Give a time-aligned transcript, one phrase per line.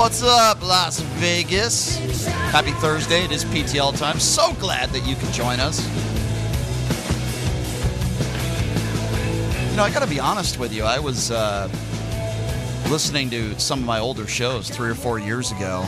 [0.00, 1.98] What's up, Las Vegas?
[2.52, 3.22] Happy Thursday.
[3.22, 4.18] It is PTL time.
[4.18, 5.86] So glad that you can join us.
[9.70, 10.84] You know, I got to be honest with you.
[10.84, 11.68] I was uh,
[12.88, 15.86] listening to some of my older shows three or four years ago.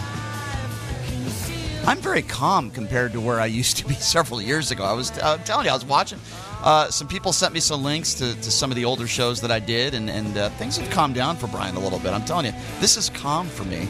[1.87, 4.85] I'm very calm compared to where I used to be several years ago.
[4.85, 6.19] I was telling you, I was watching.
[6.63, 9.51] Uh, some people sent me some links to, to some of the older shows that
[9.51, 12.13] I did, and, and uh, things have calmed down for Brian a little bit.
[12.13, 13.89] I'm telling you, this is calm for me.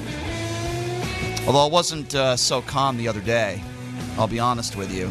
[1.46, 3.62] Although it wasn't uh, so calm the other day,
[4.16, 5.08] I'll be honest with you.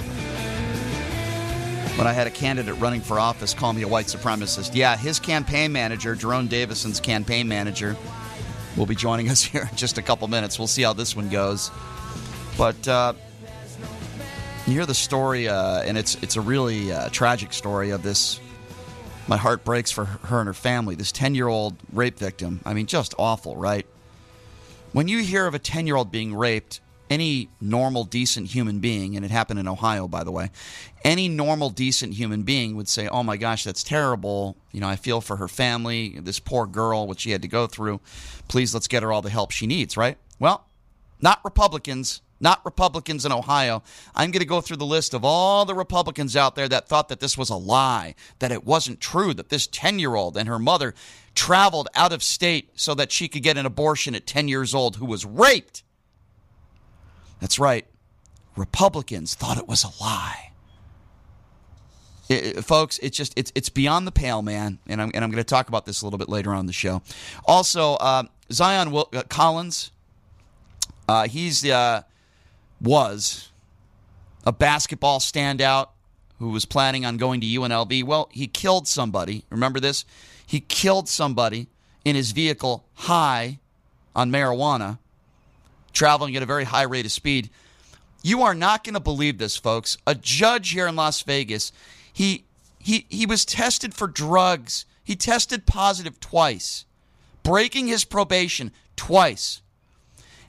[1.98, 4.74] When I had a candidate running for office call me a white supremacist.
[4.74, 7.96] Yeah, his campaign manager, Jerome Davison's campaign manager,
[8.76, 10.58] will be joining us here in just a couple minutes.
[10.58, 11.70] We'll see how this one goes.
[12.58, 13.14] But uh,
[14.72, 18.40] you hear the story, uh, and it's it's a really uh, tragic story of this.
[19.28, 20.96] My heart breaks for her and her family.
[20.96, 22.62] This ten year old rape victim.
[22.66, 23.86] I mean, just awful, right?
[24.94, 29.18] When you hear of a ten year old being raped, any normal, decent human being,
[29.18, 30.52] and it happened in Ohio, by the way,
[31.04, 34.96] any normal, decent human being would say, "Oh my gosh, that's terrible." You know, I
[34.96, 38.00] feel for her family, this poor girl, what she had to go through.
[38.48, 40.18] Please, let's get her all the help she needs, right?
[40.40, 40.66] Well,
[41.20, 43.84] not Republicans not Republicans in Ohio.
[44.16, 47.10] I'm going to go through the list of all the Republicans out there that thought
[47.10, 50.50] that this was a lie, that it wasn't true, that this 10 year old and
[50.50, 50.94] her mother
[51.36, 54.98] traveled out of state so that she could get an abortion at 10 years old
[54.98, 55.84] who was raped.
[57.40, 57.86] That's right.
[58.56, 60.52] Republicans thought it was a lie.
[62.30, 65.44] It, folks, it's just it's it's beyond the pale, man, and I'm and I'm going
[65.44, 67.02] to talk about this a little bit later on the show.
[67.46, 69.92] Also, uh, Zion Will- uh, Collins,
[71.10, 72.04] uh, he's uh,
[72.82, 73.52] was
[74.46, 75.90] a basketball standout
[76.40, 78.04] who was planning on going to UNLV.
[78.04, 79.46] Well, he killed somebody.
[79.50, 80.06] Remember this?
[80.46, 81.68] He killed somebody
[82.04, 83.60] in his vehicle high
[84.16, 84.98] on marijuana,
[85.94, 87.50] traveling at a very high rate of speed.
[88.24, 89.98] You are not going to believe this, folks.
[90.06, 91.72] A judge here in Las Vegas,
[92.12, 92.46] he
[92.80, 94.86] he he was tested for drugs.
[95.04, 96.86] He tested positive twice,
[97.44, 99.62] breaking his probation twice.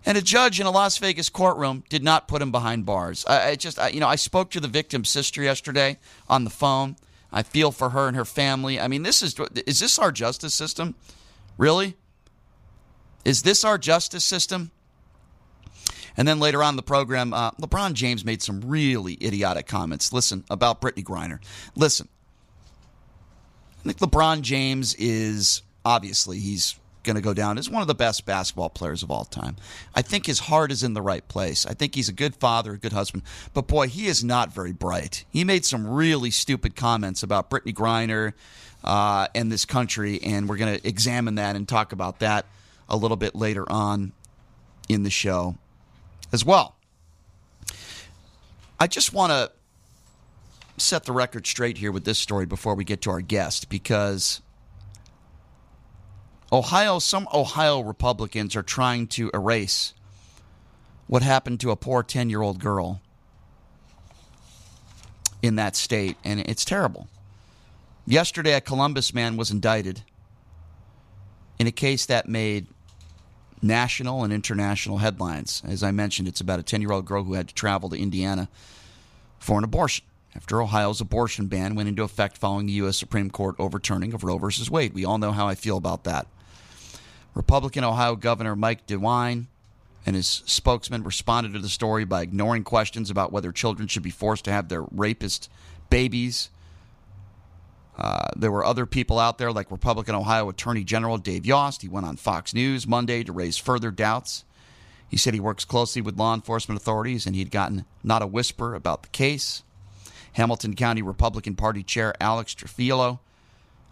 [0.04, 3.24] And a judge in a Las Vegas courtroom did not put him behind bars.
[3.26, 5.98] I, I just, I, you know, I spoke to the victim's sister yesterday
[6.28, 6.96] on the phone.
[7.32, 8.78] I feel for her and her family.
[8.78, 9.34] I mean, this is
[9.66, 10.94] is this our justice system?
[11.56, 11.96] Really?
[13.24, 14.70] Is this our justice system?
[16.16, 20.12] And then later on the program, uh, LeBron James made some really idiotic comments.
[20.12, 21.38] Listen about Brittney Griner.
[21.74, 22.08] Listen,
[23.80, 27.94] I think LeBron James is obviously he's going to go down as one of the
[27.94, 29.56] best basketball players of all time.
[29.94, 31.66] I think his heart is in the right place.
[31.66, 33.24] I think he's a good father, a good husband.
[33.54, 35.24] But boy, he is not very bright.
[35.30, 38.32] He made some really stupid comments about Brittney Griner
[38.84, 42.46] uh, and this country, and we're going to examine that and talk about that
[42.88, 44.12] a little bit later on
[44.88, 45.56] in the show
[46.32, 46.76] as well.
[48.78, 49.52] I just want to
[50.76, 54.40] set the record straight here with this story before we get to our guest because
[56.52, 59.94] Ohio, some Ohio Republicans are trying to erase
[61.06, 63.00] what happened to a poor 10 year old girl
[65.40, 67.08] in that state, and it's terrible.
[68.06, 70.02] Yesterday, a Columbus man was indicted
[71.58, 72.66] in a case that made
[73.62, 75.62] national and international headlines.
[75.66, 77.96] As I mentioned, it's about a 10 year old girl who had to travel to
[77.96, 78.48] Indiana
[79.38, 80.04] for an abortion
[80.34, 82.96] after Ohio's abortion ban went into effect following the U.S.
[82.96, 84.48] Supreme Court overturning of Roe v.
[84.70, 84.94] Wade.
[84.94, 86.26] We all know how I feel about that.
[87.34, 89.46] Republican Ohio Governor Mike DeWine
[90.04, 94.10] and his spokesman responded to the story by ignoring questions about whether children should be
[94.10, 95.48] forced to have their rapist
[95.90, 96.50] babies.
[97.96, 101.82] Uh, there were other people out there, like Republican Ohio Attorney General Dave Yost.
[101.82, 104.44] He went on Fox News Monday to raise further doubts.
[105.08, 108.74] He said he works closely with law enforcement authorities and he'd gotten not a whisper
[108.74, 109.62] about the case.
[110.32, 113.18] Hamilton County Republican Party Chair Alex Triantafilou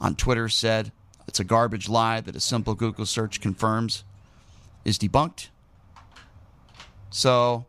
[0.00, 0.92] on Twitter said,
[1.30, 4.02] it's a garbage lie that a simple Google search confirms
[4.84, 5.50] is debunked.
[7.10, 7.66] So,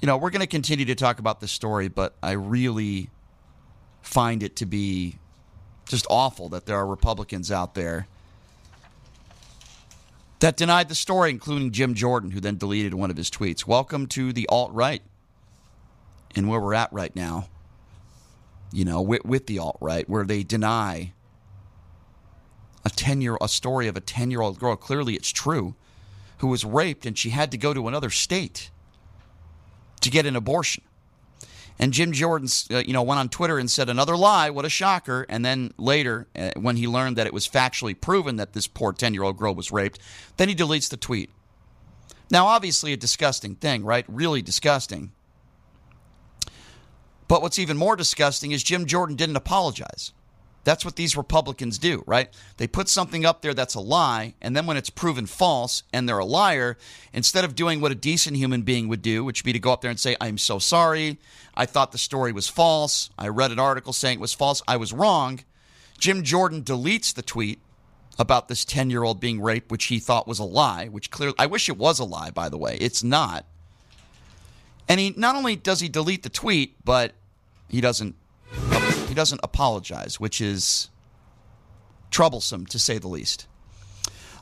[0.00, 3.10] you know, we're going to continue to talk about this story, but I really
[4.00, 5.18] find it to be
[5.88, 8.06] just awful that there are Republicans out there
[10.38, 13.66] that denied the story, including Jim Jordan, who then deleted one of his tweets.
[13.66, 15.02] Welcome to the alt right
[16.36, 17.48] and where we're at right now,
[18.70, 21.12] you know, with, with the alt right, where they deny
[22.86, 25.74] a 10 year a story of a 10 year old girl clearly it's true
[26.38, 28.70] who was raped and she had to go to another state
[30.00, 30.84] to get an abortion
[31.78, 34.48] and Jim Jordan, uh, you know, went on Twitter and said another lie.
[34.48, 35.26] What a shocker!
[35.28, 38.94] And then later, uh, when he learned that it was factually proven that this poor
[38.94, 39.98] ten-year-old girl was raped,
[40.38, 41.28] then he deletes the tweet.
[42.30, 44.06] Now, obviously, a disgusting thing, right?
[44.08, 45.12] Really disgusting.
[47.28, 50.12] But what's even more disgusting is Jim Jordan didn't apologize.
[50.66, 52.28] That's what these Republicans do, right?
[52.56, 56.08] They put something up there that's a lie, and then when it's proven false and
[56.08, 56.76] they're a liar,
[57.12, 59.72] instead of doing what a decent human being would do, which would be to go
[59.72, 61.18] up there and say, I'm so sorry.
[61.54, 63.10] I thought the story was false.
[63.16, 64.60] I read an article saying it was false.
[64.66, 65.44] I was wrong.
[66.00, 67.60] Jim Jordan deletes the tweet
[68.18, 71.36] about this 10 year old being raped, which he thought was a lie, which clearly,
[71.38, 72.76] I wish it was a lie, by the way.
[72.80, 73.46] It's not.
[74.88, 77.12] And he not only does he delete the tweet, but
[77.68, 78.16] he doesn't
[79.16, 80.90] doesn't apologize, which is
[82.10, 83.48] troublesome to say the least.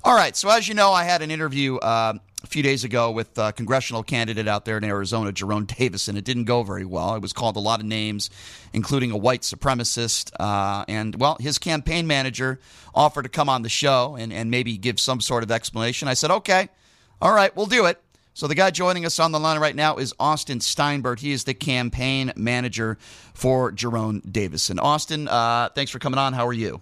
[0.04, 2.12] All right, so as you know, I had an interview uh,
[2.42, 6.18] a few days ago with a congressional candidate out there in Arizona, Jerome Davis, and
[6.18, 7.14] it didn't go very well.
[7.14, 8.28] It was called a lot of names,
[8.74, 10.30] including a white supremacist.
[10.38, 12.60] Uh, and, well, his campaign manager
[12.94, 16.06] offered to come on the show and, and maybe give some sort of explanation.
[16.06, 16.68] I said, okay,
[17.22, 17.98] all right, we'll do it.
[18.36, 21.20] So the guy joining us on the line right now is Austin Steinbart.
[21.20, 22.98] He is the campaign manager
[23.32, 24.80] for Jerome Davison.
[24.80, 26.32] Austin, uh, thanks for coming on.
[26.32, 26.80] How are you?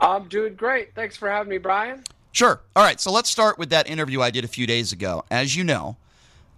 [0.00, 0.94] I'm doing great.
[0.94, 2.04] Thanks for having me, Brian.
[2.30, 2.60] Sure.
[2.76, 3.00] All right.
[3.00, 5.24] So let's start with that interview I did a few days ago.
[5.32, 5.96] As you know,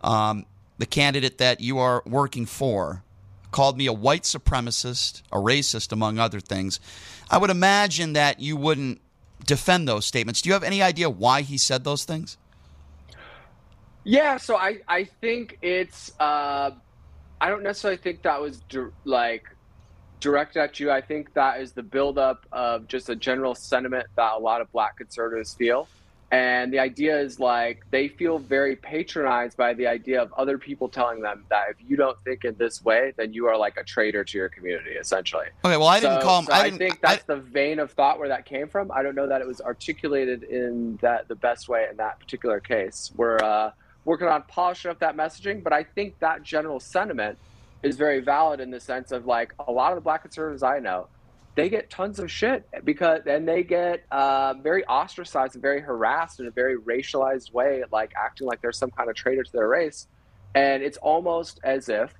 [0.02, 0.44] um,
[0.76, 3.02] the candidate that you are working for
[3.52, 6.78] called me a white supremacist, a racist, among other things.
[7.30, 9.00] I would imagine that you wouldn't
[9.46, 10.42] defend those statements.
[10.42, 12.36] Do you have any idea why he said those things?
[14.08, 16.70] Yeah, so I I think it's uh,
[17.42, 19.44] I don't necessarily think that was di- like
[20.18, 20.90] directed at you.
[20.90, 24.72] I think that is the buildup of just a general sentiment that a lot of
[24.72, 25.88] Black conservatives feel,
[26.30, 30.88] and the idea is like they feel very patronized by the idea of other people
[30.88, 33.84] telling them that if you don't think in this way, then you are like a
[33.84, 35.48] traitor to your community, essentially.
[35.66, 36.46] Okay, well I didn't so, call him.
[36.46, 38.90] So I, I, think that's I, the vein of thought where that came from.
[38.90, 42.58] I don't know that it was articulated in that the best way in that particular
[42.58, 43.12] case.
[43.14, 43.72] Where uh,
[44.08, 45.62] working on polishing up that messaging.
[45.62, 47.38] But I think that general sentiment
[47.82, 50.78] is very valid in the sense of like a lot of the black conservatives I
[50.78, 51.08] know,
[51.54, 56.40] they get tons of shit because and they get uh, very ostracized and very harassed
[56.40, 59.68] in a very racialized way, like acting like they're some kind of traitor to their
[59.68, 60.08] race.
[60.54, 62.14] And it's almost as if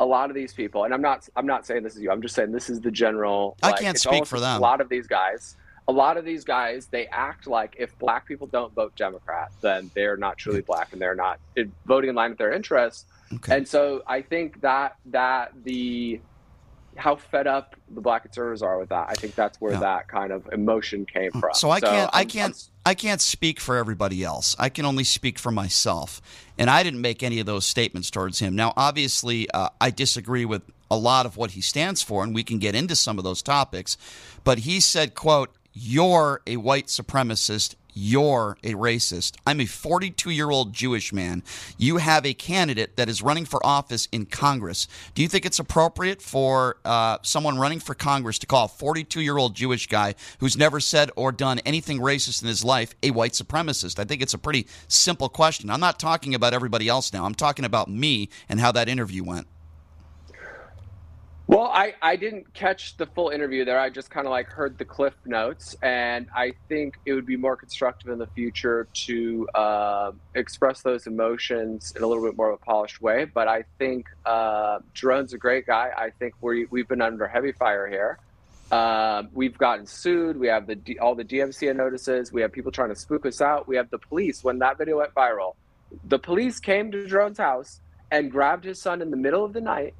[0.00, 2.22] a lot of these people, and I'm not I'm not saying this is you, I'm
[2.22, 3.58] just saying this is the general.
[3.62, 4.56] I can't speak for them.
[4.56, 5.56] A lot of these guys
[5.88, 9.90] a lot of these guys they act like if black people don't vote democrat then
[9.94, 11.38] they're not truly black and they're not
[11.86, 13.04] voting in line with their interests.
[13.32, 13.56] Okay.
[13.56, 16.20] and so i think that that the
[16.96, 19.80] how fed up the black conservatives are with that i think that's where yeah.
[19.80, 21.50] that kind of emotion came from.
[21.54, 24.56] So i can't i can't i can't speak for everybody else.
[24.58, 26.20] I can only speak for myself.
[26.58, 28.56] And i didn't make any of those statements towards him.
[28.56, 32.44] Now obviously uh, i disagree with a lot of what he stands for and we
[32.44, 33.96] can get into some of those topics.
[34.44, 37.74] But he said quote you're a white supremacist.
[37.92, 39.36] You're a racist.
[39.46, 41.42] I'm a 42 year old Jewish man.
[41.76, 44.88] You have a candidate that is running for office in Congress.
[45.14, 49.20] Do you think it's appropriate for uh, someone running for Congress to call a 42
[49.20, 53.10] year old Jewish guy who's never said or done anything racist in his life a
[53.10, 53.98] white supremacist?
[53.98, 55.70] I think it's a pretty simple question.
[55.70, 57.26] I'm not talking about everybody else now.
[57.26, 59.46] I'm talking about me and how that interview went.
[61.48, 63.78] Well, I, I didn't catch the full interview there.
[63.78, 67.36] I just kind of like heard the cliff notes, and I think it would be
[67.36, 72.50] more constructive in the future to uh, express those emotions in a little bit more
[72.50, 73.26] of a polished way.
[73.26, 75.92] But I think uh, Jerome's a great guy.
[75.96, 78.18] I think we we've been under heavy fire here.
[78.76, 80.36] Um, we've gotten sued.
[80.40, 82.32] We have the all the DMCA notices.
[82.32, 83.68] We have people trying to spook us out.
[83.68, 84.42] We have the police.
[84.42, 85.54] When that video went viral,
[86.02, 89.60] the police came to Jerome's house and grabbed his son in the middle of the
[89.60, 89.94] night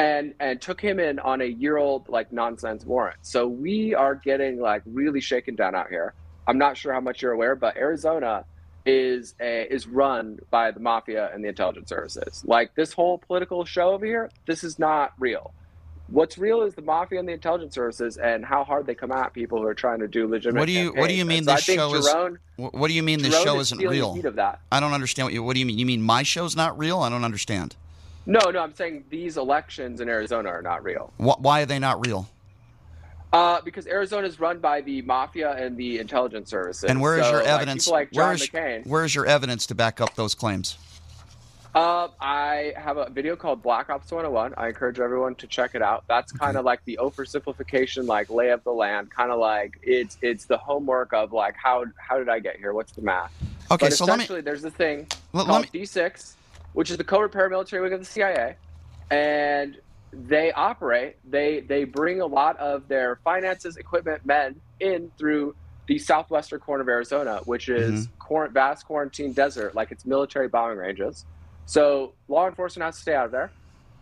[0.00, 3.18] and and took him in on a year old like nonsense warrant.
[3.20, 6.14] So we are getting like really shaken down out here.
[6.48, 8.46] I'm not sure how much you're aware, but Arizona
[8.86, 12.42] is a, is run by the mafia and the intelligence services.
[12.46, 15.52] Like this whole political show over here, this is not real.
[16.08, 19.34] What's real is the mafia and the intelligence services, and how hard they come at
[19.34, 20.60] people who are trying to do legitimate.
[20.60, 21.68] What do you What do you mean campaigns.
[21.68, 22.72] And this show think is?
[22.72, 24.18] What do you mean this Jerome show is isn't real?
[24.72, 25.42] I don't understand what you.
[25.42, 25.78] What do you mean?
[25.78, 27.00] You mean my show's not real?
[27.00, 27.76] I don't understand.
[28.26, 31.12] No, no, I'm saying these elections in Arizona are not real.
[31.18, 32.28] Wh- why are they not real?
[33.32, 36.84] Uh, because Arizona is run by the mafia and the intelligence services.
[36.84, 37.86] And where is So, your evidence?
[37.88, 38.86] like John where is McCain.
[38.86, 40.76] where is your evidence to back up those claims?
[41.72, 44.54] Uh, I have a video called Black Ops 101.
[44.56, 46.02] I encourage everyone to check it out.
[46.08, 50.18] That's kind of like the oversimplification, like lay of the land, kind of like it's
[50.20, 52.72] it's the homework of like how how did I get here?
[52.72, 53.32] What's the math?
[53.70, 54.40] Okay, but so let me.
[54.40, 56.32] there's this thing Let- let called me- D6,
[56.72, 58.56] which is the covert paramilitary wing of the CIA,
[59.10, 59.76] and
[60.12, 61.16] they operate.
[61.28, 65.54] They they bring a lot of their finances, equipment, men in through
[65.86, 68.52] the southwestern corner of Arizona, which is Mm-hmm.
[68.52, 71.24] vast quarantine desert, like it's military bombing ranges.
[71.66, 73.50] So law enforcement has to stay out of there.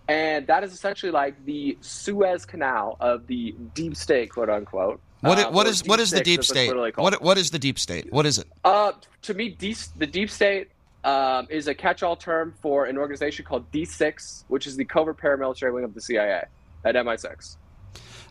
[0.06, 5.00] And that is essentially like the Suez Canal of the deep state, quote unquote.
[5.20, 6.72] What, Uh, what is what is the deep state?
[6.96, 8.12] What what is the deep state?
[8.12, 8.46] What is it?
[8.64, 10.68] Uh, to me, D- the deep state
[11.04, 15.72] um, is a catch-all term for an organization called D6, which is the covert paramilitary
[15.72, 16.44] wing of the CIA
[16.84, 17.56] at MI6.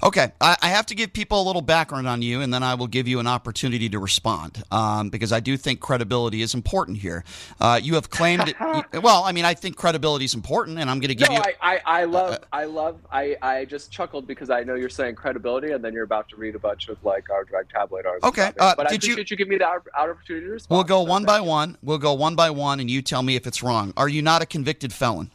[0.04, 2.76] Okay, I, I have to give people a little background on you, and then I
[2.76, 6.98] will give you an opportunity to respond um, because I do think credibility is important
[7.00, 7.24] here.
[7.60, 8.56] Uh, you have claimed, it,
[9.04, 11.42] well, I mean, I think credibility is important, and I'm going to give No, you.
[11.42, 14.90] I, I, I love, uh, I love, I, I just chuckled because I know you're
[14.90, 18.06] saying credibility, and then you're about to read a bunch of like our drag tabloid
[18.06, 18.30] articles.
[18.30, 20.78] Okay, uh, but I did you- you, give me the out- opportunity to respond.
[20.78, 21.44] we'll go one by you.
[21.44, 21.78] one.
[21.82, 23.94] We'll go one by one, and you tell me if it's wrong.
[23.98, 25.32] Are you not a convicted felon?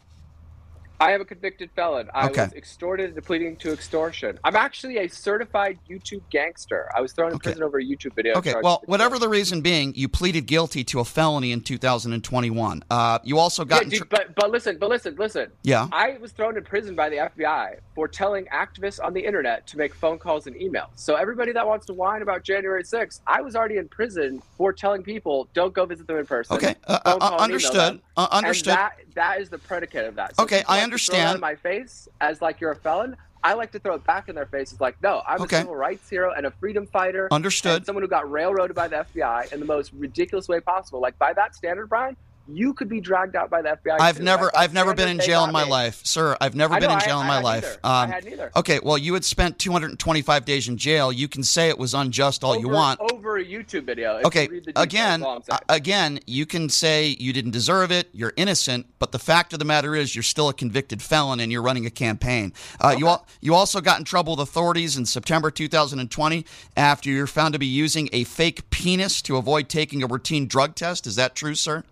[1.02, 2.08] I am a convicted felon.
[2.14, 2.44] I Okay.
[2.44, 4.38] was extorted into pleading to extortion.
[4.44, 6.88] I'm actually a certified YouTube gangster.
[6.94, 7.50] I was thrown in Okay.
[7.50, 8.34] prison over a YouTube video.
[8.36, 12.84] Okay, well, whatever the reason being, you pleaded guilty to a felony in 2021.
[12.88, 13.82] Uh, you also got.
[13.84, 15.50] Yeah, dude, tr- but but listen, but listen, listen.
[15.64, 15.88] yeah.
[15.90, 19.78] I was thrown in prison by the FBI for telling activists on the internet to
[19.78, 20.90] make phone calls and emails.
[20.94, 24.72] So everybody that wants to whine about January 6th, I was already in prison for
[24.72, 26.56] telling people don't go visit them in person.
[26.56, 28.00] Okay, uh, uh, call and email understood.
[28.16, 28.68] Uh, understood.
[28.74, 30.36] And that that is the predicate of that.
[30.36, 31.34] So Okay, I like to throw that understand.
[31.36, 33.16] in my face as like you're a felon.
[33.44, 35.56] I like to throw it back in their faces like, no, I'm Okay.
[35.56, 37.26] a civil rights hero and a freedom fighter.
[37.32, 37.84] Understood.
[37.84, 41.00] Someone who got railroaded by the FBI in the most ridiculous way possible.
[41.00, 42.16] Like by that standard, Brian,
[42.48, 44.00] you could be dragged out by the FBI.
[44.00, 44.22] I've too.
[44.24, 45.70] never, I've never been in jail in my me.
[45.70, 46.36] life, sir.
[46.40, 47.74] I've never I been know, in I- jail in I my had life.
[47.84, 47.90] Um.
[47.92, 48.50] I had neither.
[48.56, 51.12] Okay, well, you had spent 225 days in jail.
[51.12, 53.00] You can say it was unjust all you want.
[53.12, 54.20] over a YouTube video.
[54.24, 55.60] Okay, you again, that's all I'm saying.
[55.68, 58.08] again, you can say you didn't deserve it.
[58.12, 61.52] You're innocent, but the fact of the matter is, you're still a convicted felon, and
[61.52, 62.52] you're running a campaign.
[62.80, 66.44] Uh, You al- you also got in trouble with authorities in September 2020
[66.76, 70.74] after you're found to be using a fake penis to avoid taking a routine drug
[70.74, 71.06] test.
[71.06, 71.84] Is that true, sir?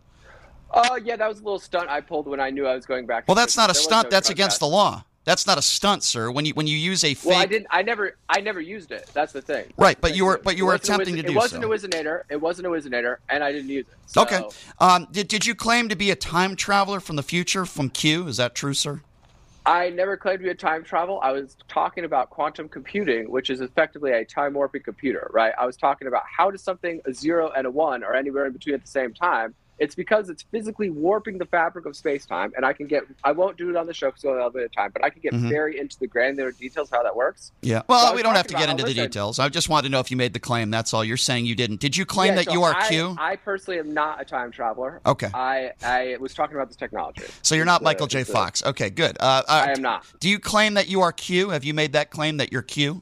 [0.73, 3.07] Oh yeah, that was a little stunt I pulled when I knew I was going
[3.07, 3.27] back.
[3.27, 4.05] Well, that's not a stunt.
[4.05, 5.05] no That's against the law.
[5.25, 6.31] That's not a stunt, sir.
[6.31, 7.31] When you when you use a fake.
[7.31, 7.67] Well, I didn't.
[7.71, 8.17] I never.
[8.29, 9.11] I never used it.
[9.13, 9.67] That's the thing.
[9.77, 10.43] Right, That's but the you were- thing.
[10.45, 11.33] but you It were attempting to do so.
[11.33, 12.23] It wasn't a Whizzinator.
[12.31, 13.95] It wasn't a Whizzinator, and I didn't use it.
[14.07, 14.43] So, Okay.
[14.79, 18.29] Um, did, did you claim to be a time traveler from the future from Q?
[18.29, 19.03] Is that true, sir?
[19.67, 21.21] I never claimed to be a time travel.
[21.23, 25.53] I was talking about quantum computing, which is effectively a time warping computer, right?
[25.59, 28.53] I was talking about how does something a zero and a one or anywhere in
[28.53, 29.55] between at the same time.
[29.81, 33.05] It's because it's physically warping the fabric of space time, and I can get.
[33.25, 34.91] I won't do it on the show because we only have a bit of time,
[34.93, 35.49] but I can get Mhm.
[35.49, 37.51] very into the granular details how that works.
[37.63, 37.81] Yeah.
[37.89, 39.05] Well, So we don't have to get into the listen.
[39.05, 39.39] details.
[39.39, 40.71] I just wanted to know if you made the claim.
[40.71, 41.03] That's all.
[41.03, 41.81] You're saying you didn't.
[41.81, 43.17] Did you claim Yeah, that so you are I, Q?
[43.19, 45.01] I personally am not a time traveler.
[45.07, 45.31] Okay.
[45.33, 47.23] I I was talking about this technology.
[47.41, 48.21] so you're not It's, Michael J.
[48.21, 48.63] it's, uh, Fox.
[48.63, 49.17] Okay, good.
[49.19, 50.05] Uh, uh, I am not.
[50.21, 51.49] Do you claim that you are Q?
[51.51, 53.01] Have you made that claim that you're Q?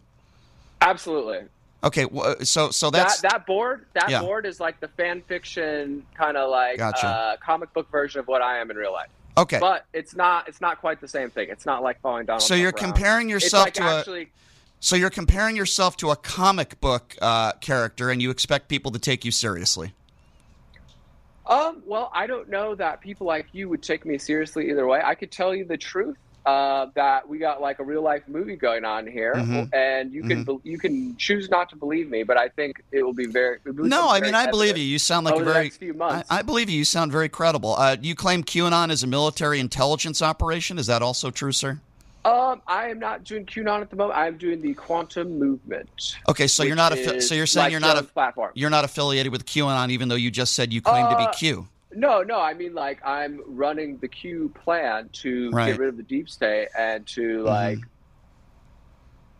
[0.80, 1.40] Absolutely.
[1.84, 2.06] Okay.
[2.42, 4.20] So so that's that that board that Yeah.
[4.20, 7.06] board is like the fan fiction kind of like Gotcha.
[7.06, 9.10] uh, comic book version of what I am in real life.
[9.36, 9.58] okay.
[9.60, 11.48] But it's not it's not quite the same thing.
[11.50, 12.42] It's not like following Donald.
[12.42, 12.92] So you're around.
[12.94, 14.28] comparing yourself like to a actually,
[14.80, 18.98] so you're comparing yourself to a comic book uh, character, and you expect people to
[18.98, 19.92] take you seriously.
[21.46, 25.00] Um, well, I don't know that people like you would take me seriously either way.
[25.02, 26.16] I could tell you the truth
[26.46, 29.68] uh, that we got like a real life movie going on here, Mhm.
[29.74, 33.02] and you can be- you can choose not to believe me, but I think it
[33.02, 33.58] will be very.
[33.64, 34.84] will No, I mean I believe you.
[34.84, 35.70] You sound like a very.
[35.70, 36.24] few I.
[36.30, 36.78] I believe you.
[36.78, 37.74] You sound very credible.
[37.76, 40.78] Uh, you claim QAnon is a military intelligence operation.
[40.78, 41.80] Is that also true, sir?
[42.24, 44.18] Um, I am not doing QAnon at the moment.
[44.18, 46.16] I'm doing the quantum movement.
[46.28, 46.92] Okay, so you're not.
[46.92, 47.98] Affi- so you're saying like you're not.
[47.98, 48.50] A, platform.
[48.54, 51.32] you're not affiliated with QAnon, even though you just said you claim to be Uh,
[51.32, 51.68] Q.
[51.92, 52.38] No, no.
[52.40, 55.68] I mean, like I'm running the Q plan to Right.
[55.70, 57.82] get rid of the deep state and to Mm-hmm.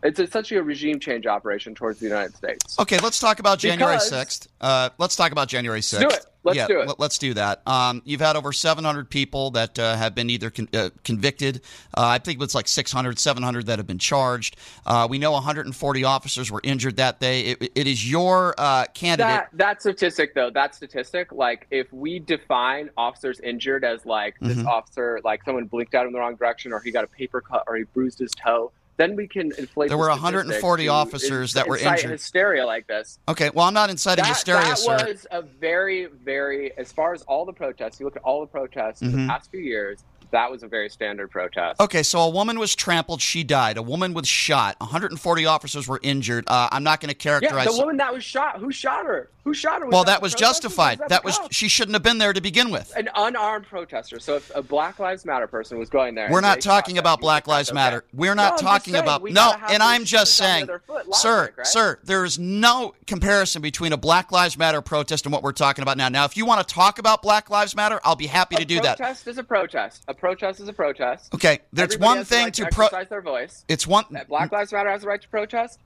[0.03, 2.79] It's essentially a regime change operation towards the United States.
[2.79, 4.47] Okay, let's talk about January 6th.
[4.61, 5.99] Uh, let's talk about January 6th.
[5.99, 6.25] do it.
[6.43, 6.87] Let's yeah, do it.
[6.87, 7.61] Let, us do that.
[7.67, 11.61] Um, you've had over 700 people that uh, have been either con- uh, convicted.
[11.95, 14.55] Uh, I think it's like 600, 700 that have been charged.
[14.85, 17.41] Uh, we know 140 officers were injured that day.
[17.41, 19.27] It, it is your uh, candidate.
[19.27, 24.57] That that statistic though, that statistic, like if we define officers injured as like this
[24.57, 24.65] Mhm.
[24.65, 27.65] officer, like someone blinked out in the wrong direction, or he got a paper cut,
[27.67, 29.87] or he bruised his toe, then we can inflate.
[29.89, 32.11] There were statistic 140 to officers that were injured.
[32.11, 33.17] Hysteria like this.
[33.29, 35.05] okay, well, I'm not inciting That, hysteria, that sir.
[35.07, 38.47] was a very, very, as far as all the protests, you look at all the
[38.47, 39.21] protests in Mhm.
[39.23, 41.81] the past few years, that was a very standard protest.
[41.81, 43.21] Okay, so a woman was trampled.
[43.21, 43.77] She died.
[43.77, 44.75] A woman was shot.
[44.79, 46.43] 140 officers were injured.
[46.47, 47.65] Uh, I'm not going to characterize.
[47.65, 49.29] Yeah, the woman that was shot, who shot her?
[49.43, 49.87] Who shot her?
[49.87, 50.99] well, that that was justified.
[50.99, 52.93] Was That was she shouldn't have been there to begin with.
[52.95, 54.19] an unarmed protester.
[54.19, 57.47] So if a Black Lives Matter person was going there, We're not talking about Black
[57.47, 57.97] Lives Matter.
[57.97, 58.05] okay?
[58.13, 59.53] We're not I'm talking saying, about no.
[59.69, 61.65] And I'm just shoes on the saying, sir, right?
[61.67, 65.81] sir, there is no comparison between a Black Lives Matter protest and what we're talking
[65.83, 66.09] about now.
[66.09, 68.65] Now, if you want to talk about Black Lives Matter, I'll be happy to a
[68.65, 68.97] do that.
[68.97, 70.03] protest is a protest.
[70.09, 71.33] A protest is a protest.
[71.33, 72.85] Okay, there's Everybody one thing right to to pro.
[72.85, 73.65] exercise their voice.
[73.67, 74.05] It's one.
[74.27, 75.79] Black Lives Matter has the right to protest.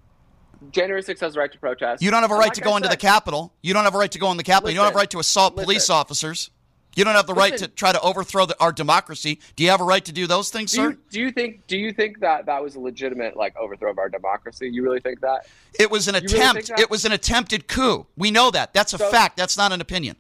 [0.72, 2.02] January 6th has the right to protest.
[2.02, 3.54] You don't have a right like to I go into the Capitol.
[3.62, 4.70] You don't have a right to go in the Capitol.
[4.72, 6.50] you don't have a right to assault police officers.
[6.96, 9.40] You don't have the right to try to overthrow the, our democracy.
[9.56, 10.90] Do you have a right to do those things, Do sir?
[10.92, 13.98] you, do you think do you think that that was a legitimate like overthrow of
[13.98, 14.70] our democracy?
[14.72, 15.48] You really think that?
[15.80, 16.68] It was an really think attempt.
[16.68, 16.80] that?
[16.80, 18.06] It was an attempted coup.
[18.16, 18.74] We know that.
[18.76, 19.38] That's a So- fact.
[19.38, 20.18] That's not an opinion.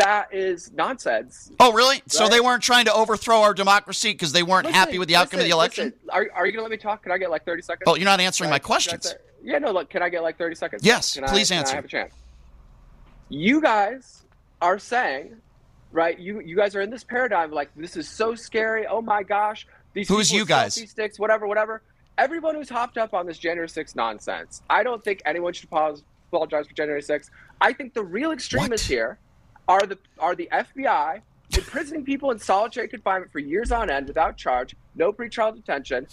[0.00, 1.50] That is nonsense.
[1.60, 2.02] Oh, really?
[2.06, 5.40] So they weren't trying to overthrow our democracy because they weren't happy with the outcome
[5.40, 5.86] of the election?
[5.86, 5.98] listen.
[6.10, 7.02] Are, are you going to let me talk?
[7.02, 7.84] Can I get like 30 seconds?
[7.86, 9.14] Oh, you're not answering my Right, I questions.
[9.42, 10.84] Yeah, no, look, can I get like 30 seconds?
[10.84, 11.72] Yes, Can I- please can answer.
[11.72, 12.14] I have a chance?
[13.28, 14.22] You guys
[14.60, 15.36] are saying,
[15.92, 18.86] right, you you guys are in this paradigm like this is so scary.
[18.86, 19.66] Oh my gosh.
[19.94, 20.74] These Who's you guys?
[20.74, 21.82] sticks, whatever, whatever.
[22.18, 24.62] Everyone who's hopped up on this January 6th nonsense.
[24.68, 26.02] I don't think anyone should pause,
[26.32, 27.30] apologize for January 6th.
[27.60, 28.94] I think the real extremists What?
[28.94, 29.18] here
[29.70, 31.22] are the are the FBI
[31.56, 36.08] imprisoning people in solitary confinement for years on end without charge, no pretrial detention,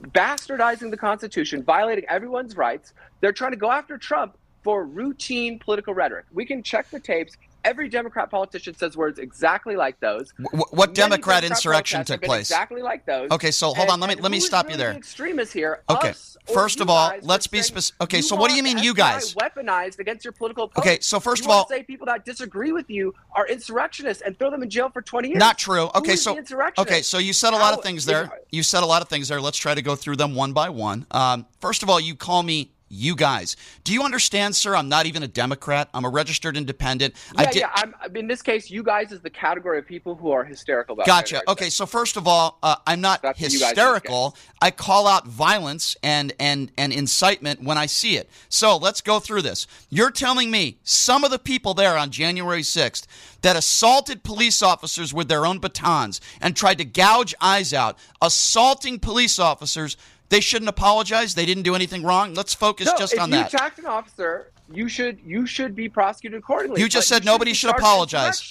[0.00, 2.94] bastardizing the Constitution, violating everyone's rights.
[3.20, 6.24] They're trying to go after Trump for routine political rhetoric.
[6.32, 7.36] We can check the tapes.
[7.64, 10.32] Every Democrat politician says words exactly like those.
[10.38, 12.50] Wh- wh- what Democrat Democrat insurrection took place?
[12.50, 13.30] Exactly like those.
[13.30, 14.00] Okay, so hold And- on.
[14.00, 14.92] Let me let me stop you there.
[14.92, 15.82] the Extremists here.
[15.88, 16.12] Okay,
[16.52, 18.00] first of all, let's be specific.
[18.02, 19.34] okay, so what do you mean, you guys?
[19.34, 20.88] Weaponized against your political opponents.
[20.88, 24.38] Okay, so first You of all, say people that disagree with you are insurrectionists and
[24.38, 25.38] throw them in jail for 20 years.
[25.38, 25.90] Not true.
[25.94, 26.36] Okay, so
[26.78, 28.30] okay, so you said a lot of things there.
[28.50, 29.40] You said a lot of things there.
[29.40, 31.06] Let's try to go through them one by one.
[31.10, 33.56] Um, first of all, you call me you guys.
[33.84, 34.76] Do you understand, sir?
[34.76, 35.88] I'm not even a Democrat.
[35.94, 37.14] I'm a registered independent.
[37.36, 37.60] I Yeah, did.
[37.60, 37.70] yeah.
[37.74, 41.06] I'm, in this case, you guys is the category of people who are hysterical about.
[41.06, 41.40] Gotcha.
[41.48, 44.36] Okay, so first of all, uh, I'm not That's what you guys do, hysterical.
[44.60, 48.28] I call out violence and and and incitement when I see it.
[48.50, 49.66] So let's go through this.
[49.88, 53.06] You're telling me some of the people there on January 6th
[53.40, 58.98] that assaulted police officers with their own batons and tried to gouge eyes out, assaulting
[59.00, 59.96] police officers.
[60.32, 61.34] They shouldn't apologize.
[61.34, 62.32] They didn't do anything wrong.
[62.32, 63.52] Let's focus no, just if on you that.
[63.52, 66.80] attacked an officer, you should you should be prosecuted accordingly.
[66.80, 68.50] You just said shouldn't nobody should apologize.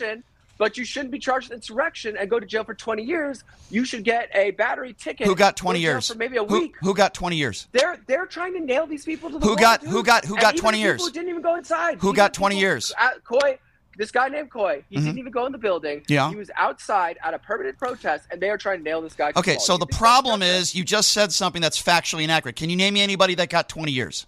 [0.60, 3.44] But you shouldn't be charged with insurrection and go to jail for 20 years.
[3.72, 5.26] You should get a battery ticket.
[5.26, 6.10] Who got 20 years?
[6.10, 6.76] For maybe a who, week.
[6.82, 7.68] who got 20 years?
[7.72, 9.90] They're they're trying to nail these people to the Who wall, got- dude.
[9.90, 11.04] who got- who got even 20 years?
[11.04, 11.98] Who didn't even go inside?
[12.00, 12.94] Who Even got 20 years?
[13.24, 13.58] Coy,
[14.02, 14.84] this guy named Coy.
[14.90, 16.00] He didn't even go in the building.
[16.00, 16.14] Mm-hmm.
[16.14, 16.30] Yeah.
[16.32, 19.32] He was outside at a permanent protest, and they are trying to nail this guy.
[19.36, 22.56] Okay, so the problem is you just said something that's factually inaccurate.
[22.56, 24.26] Can you name me anybody that got 20 years?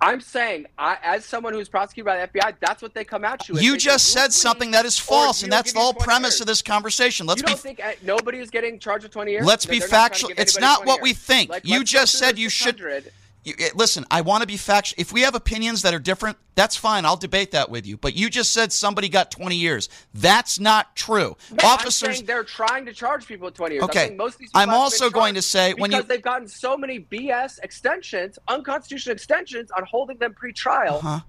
[0.00, 3.46] I'm saying, I, as someone who's prosecuted by the FBI, that's what they come at
[3.48, 3.54] you.
[3.54, 3.62] with.
[3.62, 6.46] You They just said something that is false, and that's the whole premise years." of
[6.46, 7.26] this conversation.
[7.26, 9.44] Let's you be don't think uh, nobody is getting charged with 20 years?
[9.44, 10.30] Let's They're be not trying to factual.
[10.38, 11.50] It's not 20 what we think.
[11.50, 13.12] Like, You just said you should- 600.
[13.48, 15.00] You- eh, listen, I want to be factual.
[15.00, 17.04] If we have opinions that are different, that's fine.
[17.04, 17.96] I'll debate that with you.
[17.96, 19.88] But you just said somebody got 20 years.
[20.14, 21.36] That's not true.
[21.50, 22.16] No, I'm Officers.
[22.16, 23.84] saying they're trying to charge people with 20 years.
[23.84, 24.08] Okay.
[24.08, 26.76] I'm, most of these I'm also going to say when because you- they've gotten so
[26.76, 31.00] many BS extensions, unconstitutional extensions on holding them pre-trial.
[31.00, 31.20] Huh?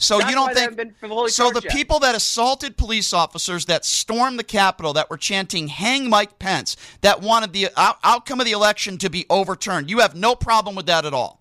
[0.00, 1.50] So That's you don't think haven't been fully so?
[1.50, 1.72] The yet.
[1.72, 6.76] people that assaulted police officers, that stormed the Capitol, that were chanting "Hang Mike Pence,"
[7.00, 10.76] that wanted the out- outcome of the election to be overturned, you have no problem
[10.76, 11.40] with that at all.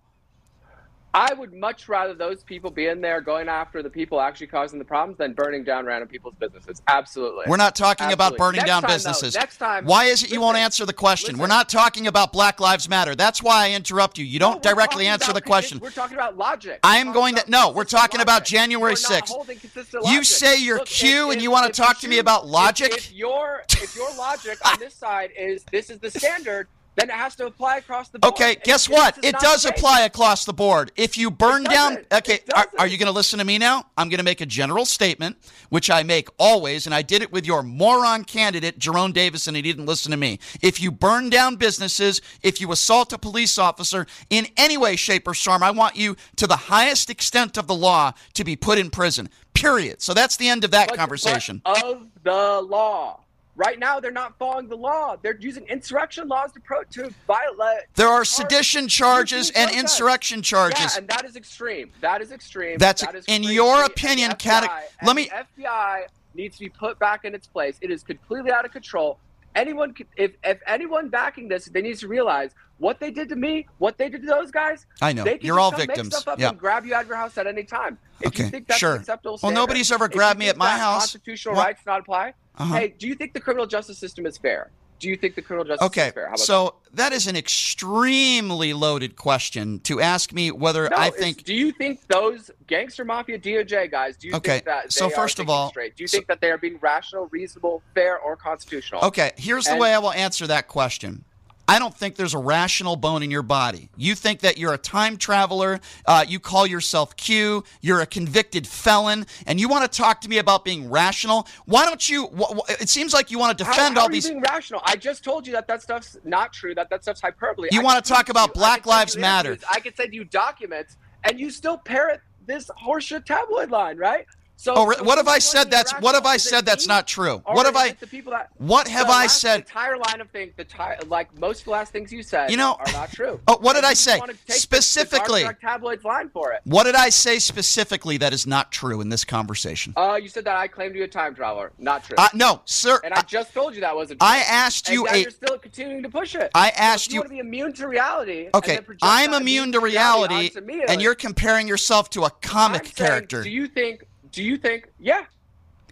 [1.17, 4.77] I would much rather those people be in there going after the people actually causing
[4.77, 6.79] the problems than burning down random people's businesses.
[6.87, 7.45] Absolutely.
[7.47, 9.33] We're not talking about burning Next down time, though, businesses.
[9.33, 11.39] next time- Why is it you won't answer the question?
[11.39, 13.15] We're not talking about Black Lives Matter.
[13.15, 14.25] That's why I interrupt you.
[14.25, 15.79] You don't we're directly answer about the question.
[15.79, 16.79] We're talking about logic.
[16.83, 18.45] I am going to- no, we're talking about.
[18.45, 20.11] January You're 6th.
[20.11, 22.43] You say you're Look, Q if- and you if- wanna if talk to me about
[22.43, 22.93] if- logic?
[22.93, 26.67] If, your if your logic on this side is this is the standard,
[26.97, 28.33] then it has to apply across the board.
[28.33, 29.23] Okay, And guess what?
[29.23, 30.91] It does apply across the board.
[30.95, 33.85] If you burn down, okay, are, are you going to listen to me now?
[33.95, 35.37] I'm going to make a general statement,
[35.69, 39.55] which I make always, and I did it with your moron candidate, Jerome Davis, and
[39.55, 40.39] he didn't listen to me.
[40.61, 45.27] If you burn down businesses, if you assault a police officer in any way, shape,
[45.27, 48.79] or form, I want you, to the highest extent of the law, to be put
[48.79, 49.29] in prison.
[49.53, 50.01] Period.
[50.01, 51.61] So that's the end of that But- conversation.
[51.63, 53.19] but of the law.
[53.57, 55.15] Right now, they're not following the law.
[55.19, 57.85] They're using insurrection laws to pro- to violate.
[57.95, 59.79] There are sedition charges and protests.
[59.81, 60.79] insurrection charges.
[60.93, 61.91] Yeah, and that is extreme.
[62.01, 62.77] That is extreme.
[62.77, 63.55] That's- That is in crazy.
[63.55, 64.69] your opinion, cate-
[65.01, 67.77] let me- The FBI needs to be put back in its place.
[67.81, 69.17] It is completely out of control.
[69.55, 73.67] Anyone, if if anyone backing this, they need to realize what they did to me,
[73.79, 74.85] what they did to those guys.
[75.01, 75.23] I know.
[75.23, 76.09] They can You're all victims.
[76.11, 76.49] Make stuff up Yeah.
[76.49, 77.97] and grab you out of your house at any time.
[78.21, 78.95] If Okay, you think that's sure.
[78.95, 81.01] acceptable Well, nobody's ever grabbed me at my house.
[81.01, 82.33] Constitutional What- rights not apply.
[82.57, 82.73] Uh-huh.
[82.75, 84.71] Hey, do you think the criminal justice system is fair?
[84.99, 86.23] Do you think the criminal justice Okay, is fair?
[86.25, 90.89] How about so that is an extremely loaded question to ask me whether?
[90.89, 91.43] No, I think.
[91.43, 94.17] Do you think those gangster mafia DOJ guys?
[94.17, 95.95] Do you Okay, think that so first of all- straight?
[95.95, 99.01] do you so- think that they are being rational, reasonable, fair, or constitutional?
[99.05, 101.23] Okay, here's the way I will answer that question.
[101.67, 103.89] I don't think there's a rational bone in your body.
[103.97, 105.79] You think that you're a time traveler.
[106.05, 107.63] Uh, you call yourself Q.
[107.81, 111.45] You're a convicted felon, and you want to talk to me about being rational.
[111.65, 112.27] Why don't you?
[112.27, 114.25] Wh- wh- it seems like you want to How, defend how all are these.
[114.25, 114.81] you being rational?
[114.85, 116.73] I just told you that that stuff's not true.
[116.73, 117.67] That that stuff's hyperbole.
[117.71, 118.53] You I wanna talk about you.
[118.53, 119.57] Black Lives Matter.
[119.69, 124.25] I can send you documents, and you still parrot this horseshit tabloid line, right?
[124.59, 125.69] So, Oh, so what have I said?
[125.69, 126.25] That's what have?
[126.25, 126.65] I said?
[126.65, 127.43] That's not true.
[127.45, 127.91] What have I?
[127.91, 129.57] The people that What have I said?
[129.57, 132.49] The entire line of things, the ti- like most of the last things you said,
[132.49, 133.39] You know- are not true.
[133.47, 134.17] Oh, what did And I say?
[134.17, 135.43] wanna the- the Specifically.
[135.61, 136.61] Tabloid's line for it.
[136.63, 139.93] What did I say specifically that is not true in this conversation?
[139.95, 141.71] Uh, you said that I claimed you a time traveler.
[141.77, 142.15] Not true.
[142.17, 142.99] Uh, no, sir.
[143.03, 144.27] and I just told you that wasn't true.
[144.27, 146.49] I asked you now a- you're still continuing to push it.
[146.55, 147.13] I So asked you.
[147.15, 148.49] you- want to be immune to reality.
[148.55, 152.85] Okay, I'm immune to reality, onto me, and like, you're comparing yourself to a comic
[152.85, 154.03] saying, character, Do you think?
[154.31, 154.87] Do you think?
[154.99, 155.23] Yeah.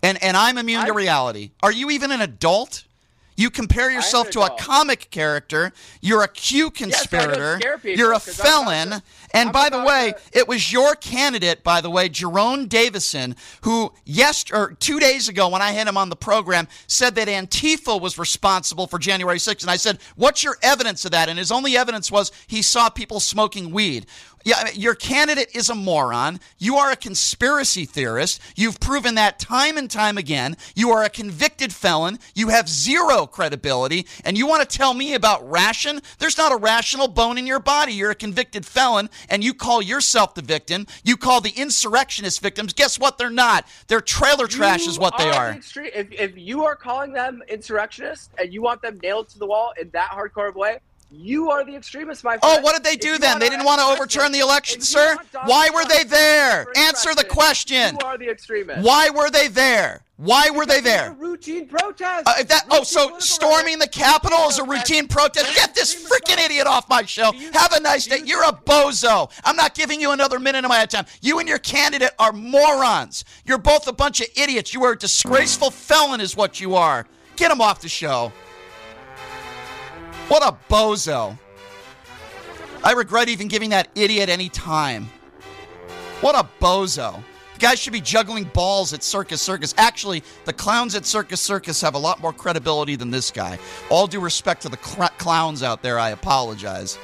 [0.04, 1.52] and and I'm immune to I'm- reality.
[1.63, 2.84] Are you even an adult?
[3.38, 5.74] You compare yourself to a comic character.
[6.00, 7.58] You're a Q conspirator.
[7.60, 8.91] scare people, you're a felon.
[8.91, 12.67] to- and I'm by the way, to- it was your candidate, by the way, Jerome
[12.67, 17.15] Davison, who yes or two days ago when I had him on the program said
[17.15, 19.63] that Antifa was responsible for January 6th.
[19.63, 22.88] And I said, "What's your evidence of that?" And his only evidence was he saw
[22.88, 24.06] people smoking weed.
[24.45, 26.39] Yeah, I mean, your candidate is a moron.
[26.60, 28.39] You are a conspiracy theorist.
[28.55, 30.55] You've proven that time and time again.
[30.75, 32.19] You are a convicted felon.
[32.36, 34.05] You have zero credibility.
[34.23, 35.99] And you want to tell me about ration?
[36.19, 37.93] There's not a rational bone in your body.
[37.93, 40.86] You're a convicted felon, and you call yourself the victim.
[41.03, 42.73] You call the insurrectionist victims.
[42.73, 43.17] Guess what?
[43.17, 43.65] They're not.
[43.88, 45.58] They're trailer trash, You is what they are.
[45.75, 49.73] if, if you are calling them insurrectionists and you want them nailed to the wall
[49.81, 50.79] in that hardcore way,
[51.17, 52.60] you are the extremist, my friend.
[52.60, 53.39] Oh, what did they do then?
[53.39, 55.17] They didn't want to overturn the election, sir?
[55.45, 56.67] Why were they there?
[56.75, 57.97] Answer the question.
[58.01, 58.86] You are the extremist.
[58.86, 60.01] Why were they there?
[60.17, 61.12] Why were they there?
[61.12, 62.25] a routine protest.
[62.25, 63.88] Uh, if that, oh, so political storming the.
[63.88, 65.54] Capitol is a routine protest?
[65.56, 67.32] Get this freaking idiot off my show.
[67.54, 68.19] Have a nice day.
[68.19, 69.30] you You're a bozo.
[69.43, 71.06] I'm not giving you another minute of my time.
[71.21, 73.25] You and your candidate are morons.
[73.45, 74.73] You're both a bunch of idiots.
[74.73, 77.08] You are a disgraceful felon, is what you are.
[77.36, 78.32] Get him off the show.
[80.27, 81.38] What a bozo.
[82.83, 85.07] I regret even giving that idiot any time.
[86.21, 87.23] What a bozo.
[87.53, 89.75] The guy should be juggling balls at Circus Circus.
[89.77, 93.59] Actually, the clowns at Circus Circus have a lot more credibility than this guy.
[93.89, 96.97] All due respect to the cl- clowns out there, I apologize.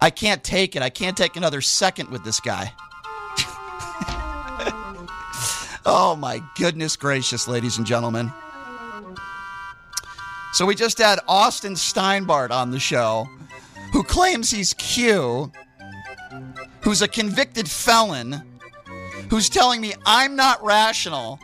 [0.00, 0.82] I can't take it.
[0.82, 2.72] I can't take another second with this guy.
[5.84, 8.32] oh my goodness gracious, ladies and gentlemen.
[10.60, 13.26] So we just had Austin Steinbart on the show,
[13.94, 15.50] who claims he's Q,
[16.82, 18.42] who's a convicted felon,
[19.30, 21.38] who's telling me I'm not rational,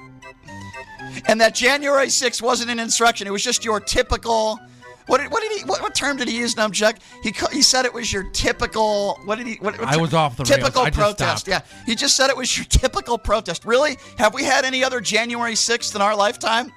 [1.29, 3.27] and that January 6th wasn't an insurrection.
[3.27, 4.61] It was just your typical.
[5.07, 5.65] What did, what did he?
[5.65, 6.99] What, what term did he use, Numchuck?
[7.23, 9.19] He he said it was your typical.
[9.25, 9.55] What did he?
[9.55, 10.59] What, what I was off the rails.
[10.59, 11.49] typical protest.
[11.49, 13.65] Yeah, he just said it was your typical protest.
[13.65, 13.97] Really?
[14.19, 16.71] Have we had any other January 6th in our lifetime?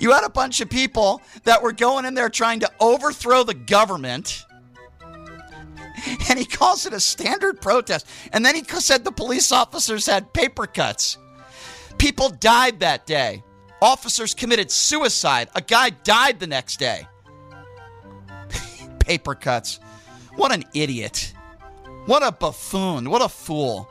[0.00, 3.54] You had a bunch of people that were going in there trying to overthrow the
[3.54, 4.44] government.
[6.28, 8.06] And he calls it a standard protest.
[8.32, 11.18] And then he said the police officers had paper cuts.
[11.98, 13.42] People died that day.
[13.80, 15.48] Officers committed suicide.
[15.54, 17.06] A guy died the next day.
[18.98, 19.78] paper cuts.
[20.36, 21.32] What an idiot.
[22.06, 23.08] What a buffoon.
[23.08, 23.88] What a fool.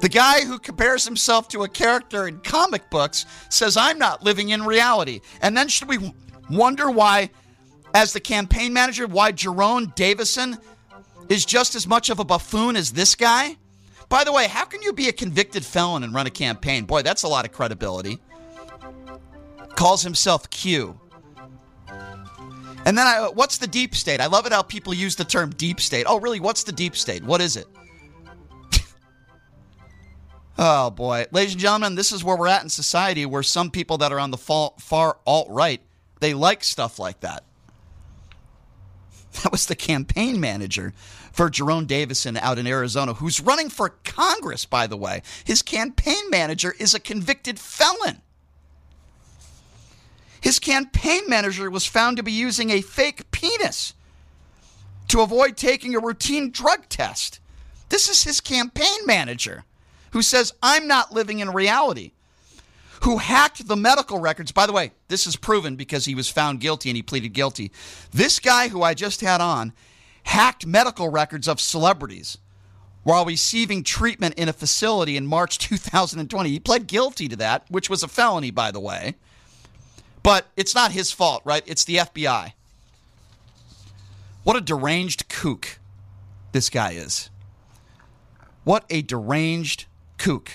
[0.00, 4.50] The guy who compares himself to a character in comic books says, I'm not living
[4.50, 5.20] in reality.
[5.40, 6.12] And then should we
[6.50, 7.30] wonder why
[7.94, 10.58] as the campaign manager, why Jerome Davison
[11.28, 13.56] is just as much of a buffoon as this guy?
[14.08, 16.84] By the way, how can you be a convicted felon and run a campaign?
[16.84, 18.18] Boy, that's a lot of credibility.
[19.74, 21.00] Calls himself Q.
[21.88, 24.20] And then I, what's the deep state?
[24.20, 26.06] I love it how people use the term deep state.
[26.08, 26.38] Oh, really?
[26.38, 27.24] What's the deep state?
[27.24, 27.66] What is it?
[30.58, 31.26] Oh, boy.
[31.32, 34.20] Ladies and gentlemen, this is where we're at in society where some people that are
[34.20, 35.80] on the far, far alt right,
[36.20, 37.44] they like stuff like that.
[39.42, 40.94] That was the campaign manager
[41.30, 45.20] for Jerome Davison out in Arizona, who's running for Congress, by the way.
[45.44, 48.22] His campaign manager is a convicted felon.
[50.40, 53.92] His campaign manager was found to be using a fake penis
[55.08, 57.40] to avoid taking a routine drug test.
[57.90, 59.64] This is his campaign manager
[60.16, 62.12] who says, I'm not living in reality
[63.02, 64.50] who hacked the medical records.
[64.50, 67.70] By the way, this is proven because he was found guilty and he pleaded guilty.
[68.12, 69.74] This guy who I just had on
[70.22, 72.38] hacked medical records of celebrities
[73.02, 76.48] while receiving treatment in a facility in March 2020.
[76.48, 79.16] He pled guilty to that, which was a felony, by the way.
[80.22, 81.62] But it's not his fault, right?
[81.66, 82.54] It's the FBI.
[84.44, 85.78] What a deranged kook
[86.52, 87.28] this guy is.
[88.64, 89.84] What a deranged
[90.18, 90.50] kook.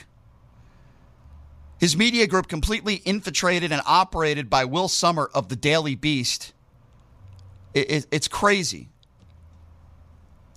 [1.80, 6.54] His media group completely infiltrated and operated by Will Sommer of the Daily Beast.
[7.74, 8.90] It, it, it's crazy.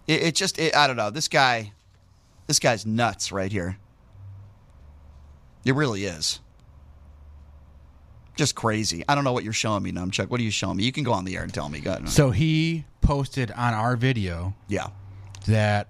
[0.07, 1.11] It, it just, I don't know.
[1.11, 1.73] This guy,
[2.47, 3.79] this guy's nuts right here.
[5.65, 6.41] It really is.
[8.37, 9.05] Just crazy.
[9.09, 10.29] I don't know what you're showing me, Numchuck.
[10.29, 10.85] What are you showing me?
[10.85, 11.79] You can go on the air and tell me.
[11.81, 12.09] Go ahead.
[12.09, 14.89] So he posted on our video Yeah.
[15.47, 15.89] that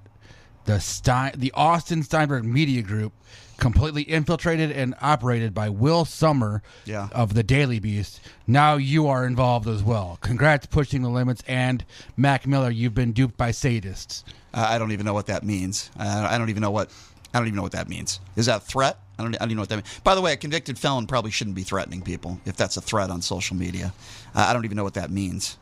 [0.64, 3.12] the Stein, the Austin Steinbart Media Group
[3.56, 7.08] completely infiltrated and operated by Will Sommer Yeah.
[7.12, 8.20] of the Daily Beast.
[8.46, 10.18] Now you are involved as well.
[10.20, 11.84] Congrats, pushing the limits, and
[12.16, 12.70] Mac Miller.
[12.70, 14.24] You've been duped by sadists.
[14.52, 15.90] Uh, I don't even know what that means.
[15.98, 16.90] Uh, I don't even know what.
[17.32, 18.20] I don't even know what that means.
[18.36, 18.98] Is that a threat?
[19.18, 19.34] I don't.
[19.36, 20.00] I don't even know what that means.
[20.04, 23.10] By the way, a convicted felon probably shouldn't be threatening people if that's a threat
[23.10, 23.92] on social media.
[24.34, 25.56] Uh, I don't even know what that means.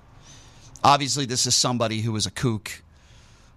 [0.85, 2.83] Obviously, this is somebody who is a kook,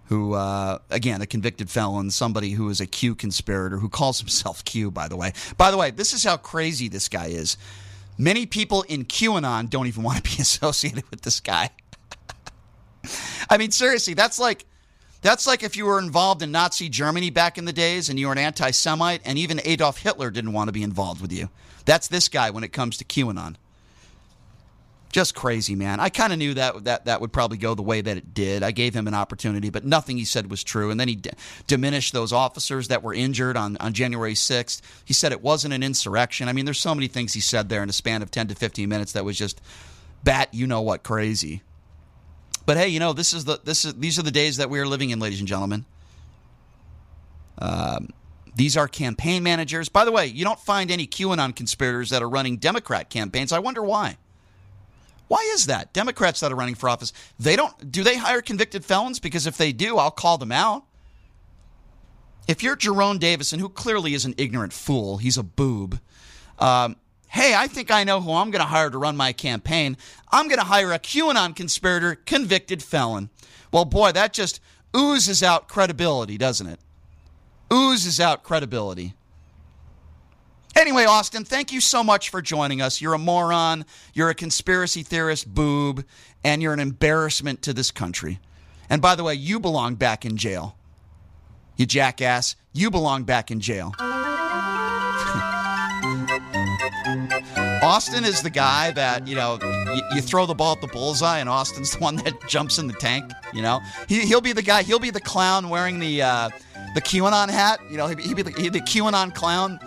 [0.06, 4.64] who, uh, again, a convicted felon, somebody who is a Q conspirator, who calls himself
[4.64, 4.90] Q.
[4.90, 5.32] By the way.
[5.56, 7.56] By the way, this is how crazy this guy is.
[8.18, 11.70] Many people in QAnon don't even want to be associated with this guy.
[13.50, 14.64] I mean, seriously, that's like
[15.22, 18.26] that's like if you were involved in Nazi Germany back in the days and you
[18.26, 21.50] were an anti Semite, and even Adolf Hitler didn't want to be involved with you.
[21.84, 23.56] That's this guy when it comes to QAnon.
[25.12, 25.98] Just crazy, man.
[26.00, 28.62] I kind of knew that, that that would probably go the way that it did.
[28.62, 30.90] I gave him an opportunity, but nothing he said was true.
[30.90, 31.30] And then he d-
[31.66, 34.82] diminished those officers that were injured on, on January 6th.
[35.04, 36.48] He said it wasn't an insurrection.
[36.48, 38.54] I mean, there's so many things he said there in a span of 10 to
[38.54, 39.60] 15 minutes that was just
[40.22, 41.62] bat, you know what, crazy.
[42.66, 44.80] But hey, you know this is the this is these are the days that we
[44.80, 45.86] are living in, ladies and gentlemen.
[47.58, 48.08] Um,
[48.56, 49.88] these are campaign managers.
[49.88, 53.52] By the way, you don't find any QAnon conspirators that are running Democrat campaigns.
[53.52, 54.18] I wonder why.
[55.28, 55.92] Why is that?
[55.92, 59.18] Democrats that are running for office, they don't do they hire convicted felons?
[59.18, 60.84] Because if they do, I'll call them out.
[62.46, 65.98] If you're Jerome Davison, who clearly is an ignorant fool, he's a boob.
[66.60, 66.96] Um,
[67.28, 69.96] hey, I think I know who I'm going to hire to run my campaign.
[70.30, 73.30] I'm going to hire a QAnon conspirator, convicted felon.
[73.72, 74.60] Well, boy, that just
[74.96, 76.78] oozes out credibility, doesn't it?
[77.72, 79.14] Oozes out credibility.
[80.76, 83.00] Anyway, Austin, thank you so much for joining us.
[83.00, 86.04] You're a moron, you're a conspiracy theorist boob,
[86.44, 88.40] and you're an embarrassment to this country.
[88.90, 90.76] And by the way, you belong back in jail.
[91.76, 93.94] You jackass, you belong back in jail.
[97.82, 101.38] Austin is the guy that, you know, you, you, throw the ball at the bullseye,
[101.38, 103.80] and Austin's the one that jumps in the tank, you know?
[104.08, 106.50] He, he'll be the guy, he'll be the clown wearing the uh,
[106.94, 109.78] the QAnon hat, you know, he'd be, he'd be the QAnon clown.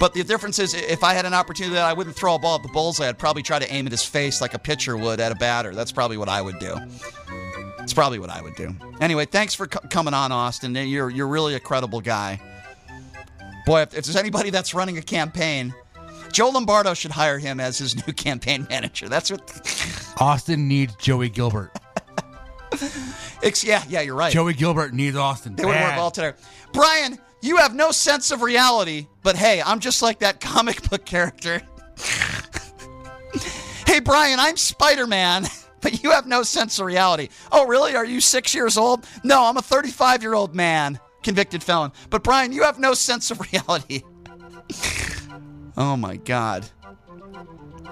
[0.00, 2.56] But the difference is, if I had an opportunity that I wouldn't throw a ball
[2.56, 5.20] at the bullseye, I'd probably try to aim at his face like a pitcher would
[5.20, 5.74] at a batter.
[5.74, 6.76] That's probably what I would do.
[7.80, 8.74] It's probably what I would do.
[9.00, 10.74] Anyway, thanks for c- coming on, Austin.
[10.74, 12.40] You're you're really a credible guy.
[13.64, 15.72] Boy, if, if there's anybody that's running a campaign,
[16.32, 19.08] Joe Lombardo should hire him as his new campaign manager.
[19.08, 20.14] That's what.
[20.20, 21.70] Austin needs Joey Gilbert.
[23.42, 24.32] It's, yeah, yeah, you're right.
[24.32, 25.54] Joey Gilbert needs Austin.
[25.56, 26.36] They would work well together.
[26.72, 31.04] Brian, you have no sense of reality, but hey, I'm just like that comic book
[31.04, 31.62] character.
[33.86, 35.46] hey, Brian, I'm Spider Man,
[35.80, 37.28] but you have no sense of reality.
[37.52, 37.94] Oh, really?
[37.94, 39.06] Are you six years old?
[39.24, 41.92] No, I'm a 35 year old man, convicted felon.
[42.10, 44.02] But Brian, you have no sense of reality.
[45.76, 46.66] oh my God.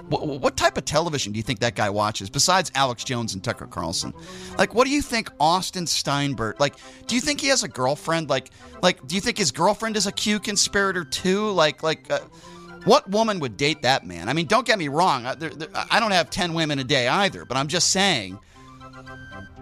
[0.08, 3.42] What, what type of television do you think that guy watches besides Alex Jones and
[3.42, 4.12] Tucker Carlson?
[4.58, 6.60] Like, what do you think Austin Steinbart?
[6.60, 6.74] Like,
[7.06, 8.28] do you think he has a girlfriend?
[8.28, 8.50] Like,
[8.82, 11.50] like, do you think his girlfriend is a Q conspirator too?
[11.52, 12.20] Like, like, uh,
[12.84, 14.28] what woman would date that man?
[14.28, 15.24] I mean, don't get me wrong.
[15.24, 15.52] I, there,
[15.90, 18.38] I don't have ten women a day either, but I'm just saying.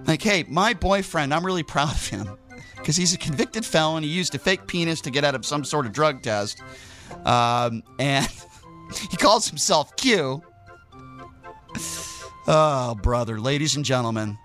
[0.07, 2.37] Like, hey, my boyfriend, I'm really proud of him
[2.77, 4.03] because he's a convicted felon.
[4.03, 6.61] He used a fake penis to get out of some sort of drug test,
[7.25, 8.29] um, and.
[9.11, 10.43] He calls himself Q.
[12.47, 14.39] Oh, brother, ladies and gentlemen.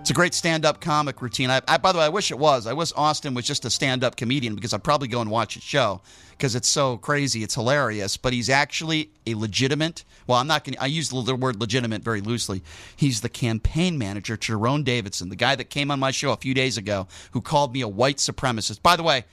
[0.00, 1.50] It's a great stand-up comic routine.
[1.50, 2.66] I, I, by the way, I wish it was.
[2.66, 5.62] I wish Austin was just a stand-up comedian because I'd probably go and watch his
[5.62, 7.42] show because it's so crazy.
[7.42, 8.16] It's hilarious.
[8.16, 10.04] But he's actually a legitimate.
[10.26, 10.74] Well, I'm not going.
[10.74, 12.62] to I use the word legitimate very loosely.
[12.96, 16.54] He's the campaign manager, Jerome Davison, the guy that came on my show a few
[16.54, 18.80] days ago, who called me a white supremacist.
[18.82, 19.26] By the way,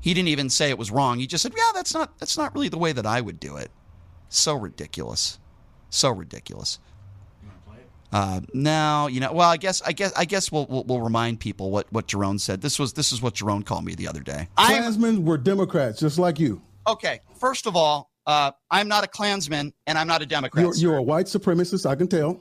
[0.00, 1.18] he didn't even say it was wrong.
[1.18, 3.56] He just said, "Yeah, that's not that's not really the way that I would do
[3.56, 3.70] it."
[4.28, 5.38] So ridiculous,
[5.90, 6.78] so ridiculous.
[7.42, 7.88] You want to play it?
[8.12, 9.32] Uh, now you know.
[9.32, 12.38] Well, I guess I guess I guess we'll, we'll, we'll remind people what what Jerome
[12.38, 12.60] said.
[12.60, 14.48] This was this is what Jerome called me the other day.
[14.56, 16.62] Klansmen were Democrats, just like you.
[16.86, 20.64] Okay, first of all, uh, I'm not a Klansman and I'm not a Democrat.
[20.64, 21.88] You're, you're, a white supremacist.
[21.88, 22.40] I can tell.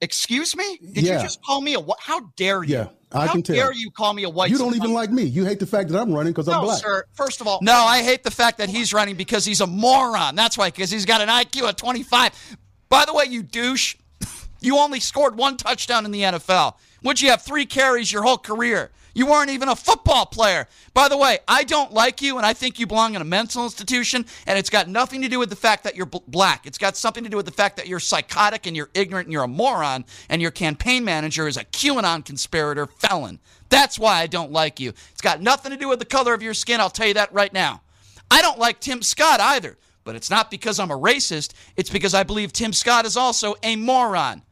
[0.00, 0.78] Excuse me?
[0.78, 1.16] Did yeah.
[1.16, 1.80] you just call me a?
[1.80, 1.98] What?
[2.00, 2.74] How dare you?
[2.74, 2.88] Yeah.
[3.14, 3.54] I How can tell.
[3.54, 4.50] dare you call me a white?
[4.50, 5.22] You don't even like me.
[5.22, 6.82] You hate the fact that I'm running because I'm no, black.
[6.82, 7.04] sir.
[7.12, 10.34] First of all, no, I hate the fact that he's running because he's a moron.
[10.34, 12.56] That's why, because he's got an IQ of 25.
[12.88, 13.96] By the way, you douche,
[14.60, 16.74] you only scored one touchdown in the NFL.
[17.04, 18.90] Would you have three carries your whole career?
[19.14, 20.66] You weren't even a football player.
[20.92, 23.64] By the way, I don't like you, and I think you belong in a mental
[23.64, 26.66] institution, and it's got nothing to do with the fact that you're black.
[26.66, 29.32] It's got something to do with the fact that you're psychotic and you're ignorant and
[29.32, 33.38] you're a moron, and your campaign manager is a QAnon conspirator felon.
[33.68, 34.90] That's why I don't like you.
[35.12, 37.32] It's got nothing to do with the color of your skin, I'll tell you that
[37.32, 37.82] right now.
[38.30, 42.14] I don't like Tim Scott either, but it's not because I'm a racist, it's because
[42.14, 44.42] I believe Tim Scott is also a moron.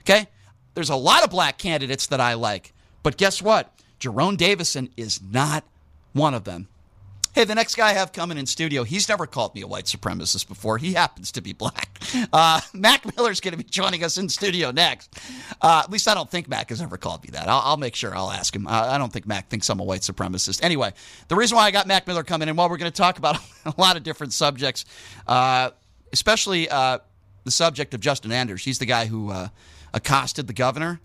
[0.00, 0.26] Okay?
[0.74, 2.72] There's a lot of black candidates that I like,
[3.04, 3.73] but guess what?
[4.04, 5.64] Jerome Davison is not
[6.12, 6.68] one of them.
[7.34, 9.86] Hey, the next guy I have coming in studio, he's never called me a white
[9.86, 10.76] supremacist before.
[10.76, 11.98] He happens to be black.
[12.30, 15.18] Uh, Mac Miller's going to be joining us in studio next.
[15.62, 17.48] Uh, at least I don't think Mac has ever called me that.
[17.48, 18.66] I'll, I'll make sure I'll ask him.
[18.68, 20.62] I don't think Mac thinks I'm a white supremacist.
[20.62, 20.92] Anyway,
[21.28, 23.38] the reason why I got Mac Miller coming in, well, we're going to talk about
[23.64, 24.84] a lot of different subjects,
[25.26, 25.70] uh,
[26.12, 26.98] especially uh,
[27.44, 28.64] the subject of Justin Anders.
[28.66, 29.48] He's the guy who uh,
[29.94, 31.00] accosted the governor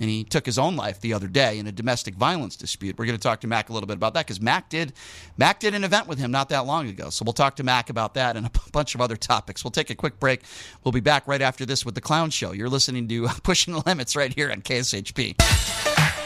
[0.00, 2.98] and he took his own life the other day in a domestic violence dispute.
[2.98, 4.92] We're going to talk to Mac a little bit about that because Mac did
[5.36, 7.10] Mac did an event with him not that long ago.
[7.10, 9.64] So we'll talk to Mac about that and a bunch of other topics.
[9.64, 10.42] We'll take a quick break.
[10.84, 12.52] We'll be back right after this with the Clown Show.
[12.52, 16.17] You're listening to Pushing the Limits right here on KSHP.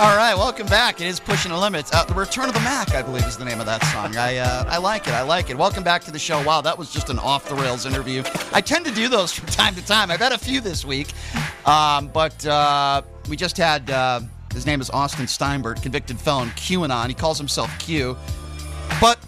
[0.00, 1.00] All right, welcome back.
[1.00, 1.92] It is Pushing the Limits.
[1.92, 4.16] Uh, the Return of the Mac, I believe, is the name of that song.
[4.16, 5.12] I uh, I like it.
[5.12, 5.58] I like it.
[5.58, 6.40] Welcome back to the show.
[6.44, 8.22] Wow, that was just an off the rails interview.
[8.52, 10.12] I tend to do those from time to time.
[10.12, 11.08] I've had a few this week,
[11.66, 13.90] um, but uh, we just had.
[13.90, 14.20] Uh,
[14.52, 17.08] his name is Austin Steinbart, convicted felon, QAnon.
[17.08, 18.16] He calls himself Q,
[19.00, 19.18] but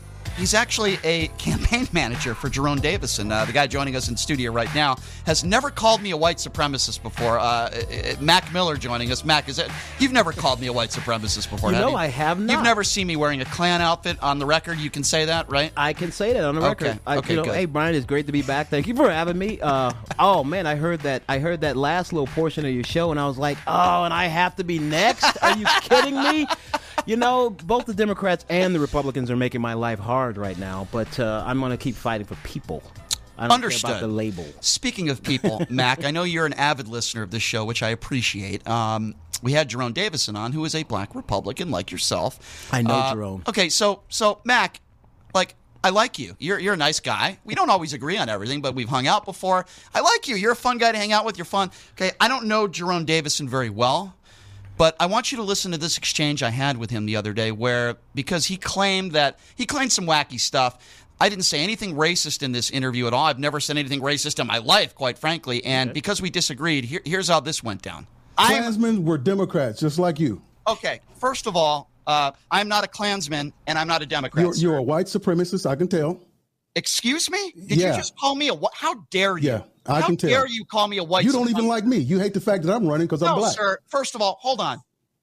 [0.40, 3.30] He's actually a campaign manager for Jerome Davison.
[3.30, 6.38] Uh, the guy joining us in studio right now has never called me a white
[6.38, 7.38] supremacist before.
[7.38, 9.22] Uh, uh Mac Miller joining us.
[9.22, 9.68] Mac, is it?
[9.98, 11.94] You've never called me a white supremacist before, you know.
[11.94, 12.54] I have not.
[12.54, 14.78] You've never seen me wearing a Klan outfit on the record.
[14.78, 15.72] You can say that, right?
[15.76, 16.86] I can say that on the record.
[16.86, 16.98] Okay.
[17.06, 17.54] I, okay you know, good.
[17.54, 18.68] hey Brian, it's great to be back.
[18.68, 19.60] Thank you for having me.
[19.60, 21.22] Uh, oh man, I heard that.
[21.28, 24.14] I heard that last little portion of your show, and I was like, oh, and
[24.14, 25.36] I have to be next.
[25.42, 26.46] Are you kidding me?
[27.06, 30.86] You know, both the Democrats and the Republicans are making my life hard right now,
[30.92, 32.82] but uh, I'm going to keep fighting for people.
[33.38, 33.88] I don't Understood.
[33.88, 34.44] Care about the label.
[34.60, 37.88] Speaking of people, Mac, I know you're an avid listener of this show, which I
[37.88, 38.66] appreciate.
[38.68, 42.68] Um, we had Jerome Davison on, who is a black Republican like yourself.
[42.72, 43.42] I know Uh, Jerome.
[43.48, 44.80] Okay, so so Mac,
[45.34, 46.36] like I like you.
[46.38, 47.38] You're you're a nice guy.
[47.46, 49.64] We don't always agree on everything, but we've hung out before.
[49.94, 50.36] I like you.
[50.36, 51.38] You're a fun guy to hang out with.
[51.38, 51.70] You're fun.
[51.92, 54.14] Okay, I don't know Jerome Davison very well.
[54.80, 57.34] But I want you to listen to this exchange I had with him the other
[57.34, 61.04] day where because he claimed that he claimed some wacky stuff.
[61.20, 63.26] I didn't say anything racist in this interview at all.
[63.26, 65.62] I've never said anything racist in my life, quite frankly.
[65.66, 68.06] And because we disagreed, here, here's how this went down.
[68.38, 70.40] I'm, Klansmen were Democrats, just like you.
[70.66, 74.46] okay, first of all, uh, I'm not a Klansman and I'm not a Democrat.
[74.46, 76.22] You're, you're a white supremacist, I can tell.
[76.74, 77.52] Excuse me?
[77.66, 77.90] Did Yeah.
[77.90, 78.72] you just call me a what?
[78.74, 79.50] How dare you?
[79.50, 80.30] Yeah, I how can tell.
[80.30, 81.96] How dare you call me a white You don't even like me.
[81.98, 83.56] You hate the fact that I'm running because I'm black.
[83.56, 83.78] sir.
[83.88, 84.78] First of all, hold on.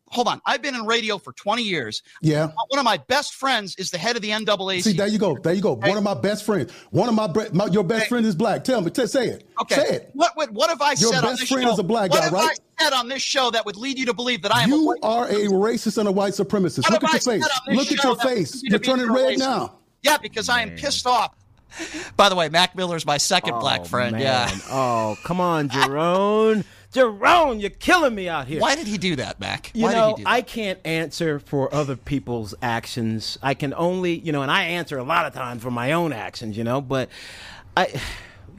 [0.09, 0.41] hold on.
[0.45, 2.01] I've been in radio for 20 years.
[2.21, 2.47] Yeah.
[2.69, 4.81] One of my best friends is the head of the NAACP.
[4.81, 5.37] See, there you go.
[5.37, 5.73] There you go.
[5.75, 6.71] One of my best friends.
[6.91, 8.09] One of my, bre- my your best Hey.
[8.09, 8.63] friend is black.
[8.63, 8.89] Tell me.
[8.89, 9.47] T- say it.
[9.61, 9.75] Okay.
[9.75, 10.09] Say it.
[10.13, 11.73] What, what what have I Your said on best this friend show?
[11.73, 12.59] is a black what guy, have right?
[12.79, 14.85] I said on this show that would lead you to believe that I am You
[14.87, 16.89] white are a racist and a white supremacist.
[16.89, 17.43] What Look have at your I face.
[17.43, 18.63] said on this Look at your face.
[18.63, 19.39] you You're turning red racist?
[19.39, 19.73] now.
[20.03, 21.33] Yeah, because I am pissed off.
[22.17, 24.13] By the way, Mac Miller's my second oh, black Oh, friend.
[24.13, 24.21] man.
[24.21, 24.49] Yeah.
[24.69, 26.63] Oh, come on, Jerome.
[26.91, 28.61] Jerome, you're killing me out here.
[28.61, 29.71] Why did he do that, Mac?
[29.73, 30.29] You Why know, did he do that?
[30.33, 33.37] I can't answer for other people's actions.
[33.43, 36.13] I can only, you know, and I answer a lot of times for my own
[36.13, 37.09] actions, you know, but
[37.75, 37.99] I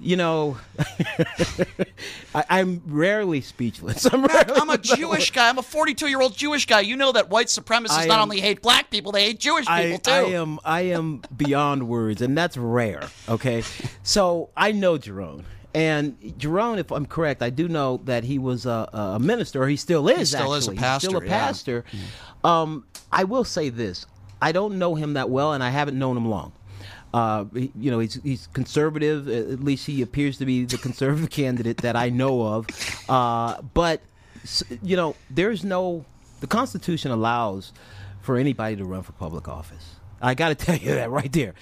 [0.00, 0.56] you know,
[2.34, 4.04] I, I'm rarely speechless.
[4.12, 5.48] I'm, rarely I'm a Jewish guy.
[5.48, 6.80] I'm a 42 year old Jewish guy.
[6.80, 9.98] You know that white supremacists I not only hate black people, they hate Jewish people
[9.98, 10.10] too.
[10.10, 13.02] I am I am beyond words, and that's rare.
[13.28, 13.62] Okay,
[14.02, 15.44] so I know Jerome.
[15.74, 19.62] And Jerome, if I'm correct, I do know that he was a, a minister.
[19.62, 20.30] Or he still is.
[20.30, 20.88] still is a actually.
[20.88, 22.00] He's still a pastor, yeah.
[22.42, 24.06] Um, I will say this:
[24.40, 26.52] I don't know him that well, and I haven't known him long.
[27.14, 29.28] Uh, you know, he's he's conservative.
[29.28, 32.66] At least he appears to be the conservative candidate that I know of.
[33.08, 34.02] Uh, but
[34.82, 36.04] you know, there's no.
[36.40, 37.72] The Constitution allows
[38.20, 39.96] for anybody to run for public office.
[40.20, 41.54] I got to tell you that right there.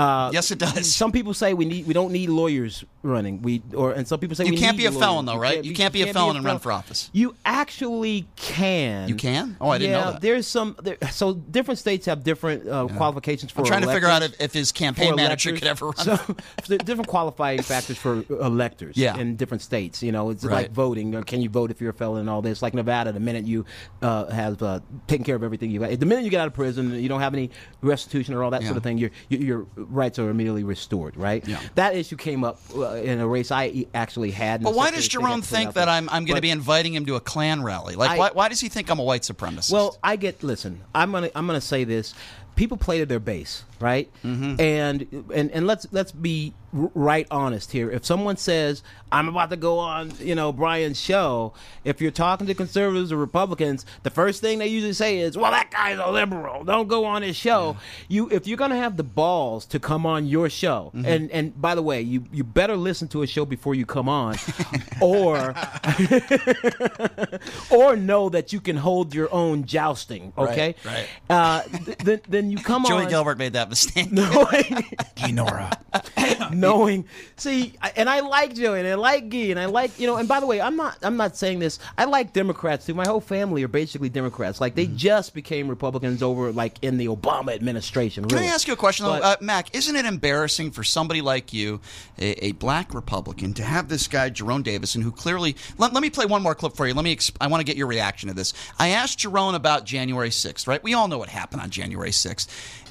[0.00, 0.94] Uh, Yes, it does.
[0.94, 3.42] Some people say we need we don't need lawyers running.
[3.42, 5.62] We or and some people say You can't be a felon, though, right?
[5.64, 7.10] You can't be a felon and run for office.
[7.12, 9.08] You actually can.
[9.08, 9.56] You can?
[9.60, 10.20] Oh, I didn't yeah, know that.
[10.20, 10.76] There's some.
[10.82, 13.60] There, so different states have different uh, qualifications for.
[13.60, 15.60] I'm trying to figure out if, if his campaign manager electors.
[15.60, 15.96] could ever run.
[16.18, 16.36] So
[16.68, 19.16] there different qualifying factors for electors Yeah.
[19.18, 20.02] in different states.
[20.02, 20.54] You know, it's Right.
[20.64, 21.14] like voting.
[21.14, 22.62] Or can you vote if you're a felon and all this?
[22.62, 23.64] Like Nevada, the minute you
[24.02, 26.54] uh, have uh, taken care of everything you got, the minute you get out of
[26.54, 27.50] prison, you don't have any
[27.82, 28.68] restitution or all that Yeah.
[28.68, 28.98] sort of thing.
[28.98, 31.16] Your your, your rights are immediately restored.
[31.16, 31.46] Right.
[31.46, 31.60] Yeah.
[31.74, 34.62] That issue came up uh, in a race I actually had.
[34.62, 35.88] But why does Jerome to think that.
[35.88, 37.94] I'm I'm going to be inviting him to a Klan rally?
[37.96, 39.72] Like, I- why, why does he think I'm a white supremacist?
[39.72, 40.42] Well, I get.
[40.42, 42.14] Listen, I'm gonna I'm gonna say this.
[42.56, 44.10] People play to their base, right?
[44.24, 44.60] Mm-hmm.
[44.60, 47.90] And and and let's let's be right honest here.
[47.90, 51.52] If someone says I'm about to go on, you know, Brian's show,
[51.84, 55.50] if you're talking to conservatives or Republicans, the first thing they usually say is, "Well,
[55.50, 56.62] that guy's a liberal.
[56.62, 57.76] Don't go on his show."
[58.08, 61.06] You, if you're gonna have the balls to come on your show, Mm-hmm.
[61.06, 64.08] and and by the way, you you better listen to a show before you come
[64.08, 64.36] on,
[65.00, 65.54] or
[67.70, 70.32] or know that you can hold your own jousting.
[70.38, 71.06] Okay, right.
[71.28, 74.12] Uh, th- then then you come Joey on Gilbert made that mistake.
[74.12, 74.84] knowing,
[75.34, 75.70] Nora.
[76.52, 77.06] knowing.
[77.36, 80.16] See, and I like Joey, and I like Guy, and I like you know.
[80.16, 81.78] And by the way, I'm not I'm not saying this.
[81.96, 82.94] I like Democrats too.
[82.94, 84.60] My whole family are basically Democrats.
[84.60, 84.96] Like they Mm-hmm.
[84.96, 88.26] just became Republicans over like in the Obama administration.
[88.26, 89.06] Can I ask you a question.
[89.06, 91.80] But- uh, Mac, isn't it embarrassing for somebody like you,
[92.18, 95.56] a, a black Republican, to have this guy, Jerome Davison, who clearly.
[95.78, 96.94] Let, let me play one more clip for you.
[96.94, 97.14] Let me.
[97.14, 98.52] Exp- I want to get your reaction to this.
[98.78, 100.82] I asked Jerome about January 6th, right?
[100.82, 102.48] We all know what happened on January 6th.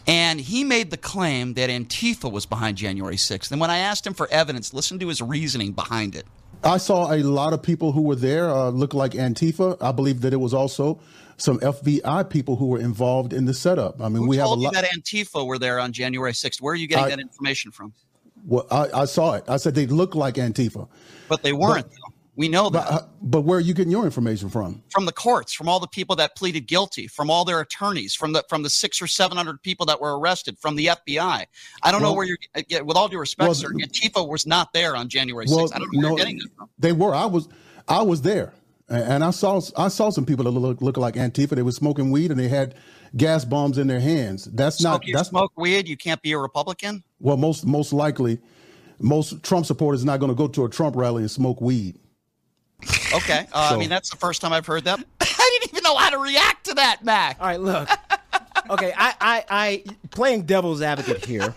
[0.09, 3.51] And he made the claim that Antifa was behind January 6th.
[3.51, 6.25] And when I asked him for evidence, listen to his reasoning behind it.
[6.63, 9.77] I saw a lot of people who were there uh, look like Antifa.
[9.79, 10.99] I believe that it was also
[11.37, 14.01] some FBI people who were involved in the setup.
[14.01, 14.73] I mean, Who we have a lot.
[14.73, 16.59] that Antifa were there on January 6th?
[16.59, 17.93] Where are you getting I- that information from?
[18.45, 19.43] Well, I, I saw it.
[19.49, 20.87] I said they look like Antifa.
[21.27, 21.85] But they weren't.
[21.89, 21.98] though.
[22.39, 22.87] We know that.
[22.87, 24.81] But, uh, but where are you getting your information from?
[24.91, 28.31] from the courts, from all the people that pleaded guilty, from all their attorneys, from
[28.31, 31.45] the from the six or seven hundred people that were arrested, from the FBI.
[31.83, 32.37] I don't know where you're.
[32.55, 35.75] uh, With all due respect, Well, sir, Antifa was not there on January Well, 6th.
[35.75, 36.69] I don't know where no, you're getting that from.
[36.79, 37.13] they were.
[37.13, 37.49] I was,
[37.89, 38.53] I was there,
[38.87, 41.49] and I saw, I saw some people that look, look like Antifa.
[41.57, 42.73] They were smoking weed and they had
[43.17, 44.45] gas bombs in their hands.
[44.45, 44.91] That's not.
[45.01, 47.03] Smoke, you That's smoke weed, you can't be a Republican.
[47.19, 48.39] well, most most likely,
[48.97, 51.99] most Trump supporters are not going to go to a Trump rally and smoke weed.
[53.13, 54.99] Okay, uh, I mean that's the first time I've heard that.
[55.21, 57.37] I didn't even know how to react to that, Mac.
[57.39, 57.89] All right, look.
[58.69, 61.55] Okay, I, I, I playing devil's advocate here.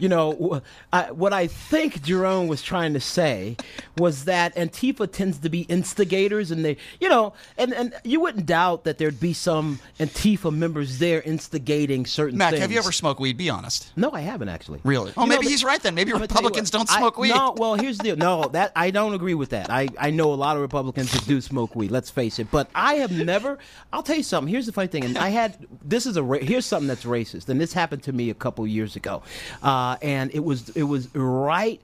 [0.00, 3.56] You know, I, what I think Jerome was trying to say
[3.98, 8.46] was that Antifa tends to be instigators, and they, you know, and, and you wouldn't
[8.46, 12.62] doubt that there'd be some Antifa members there instigating certain Mac, things.
[12.62, 13.36] have you ever smoked weed?
[13.36, 13.92] Be honest.
[13.96, 14.80] No, I haven't actually.
[14.84, 15.12] Really?
[15.16, 15.94] Oh, You maybe but- he's right then.
[15.94, 17.28] Maybe I'm gonna tell you Republicans what, don't smoke I, weed.
[17.34, 18.16] No, well, here's the deal.
[18.16, 19.70] No, that I don't agree with that.
[19.70, 21.90] I, I know a lot of Republicans that do smoke weed.
[21.90, 22.50] Let's face it.
[22.50, 23.58] But I have never.
[23.92, 24.50] I'll tell you something.
[24.50, 25.04] Here's the funny thing.
[25.04, 28.30] And I had this is a here's something that's racist, and this happened to me
[28.30, 29.22] a couple years ago,
[29.62, 31.80] uh, Uh, and it was it was right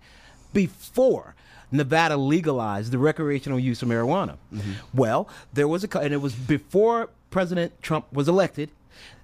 [0.53, 1.35] before.
[1.73, 4.37] Nevada legalized the recreational use of marijuana.
[4.55, 4.73] Mm-hmm.
[4.95, 8.71] Well, there was a, and it was before President Trump was elected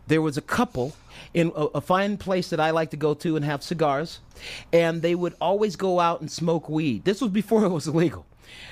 [0.06, 0.94] there was a couple
[1.32, 4.20] in a, a fine place that I like to go to and have cigars,
[4.72, 7.04] and they would always go out and smoke weed.
[7.04, 8.26] This was before it was illegal,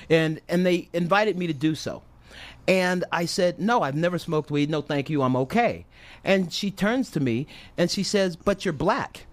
[0.09, 2.03] and and they invited me to do so.
[2.67, 4.69] And I said, No, I've never smoked weed.
[4.69, 5.23] No, thank you.
[5.23, 5.85] I'm okay.
[6.23, 7.47] And she turns to me
[7.77, 9.25] and she says, But you're black.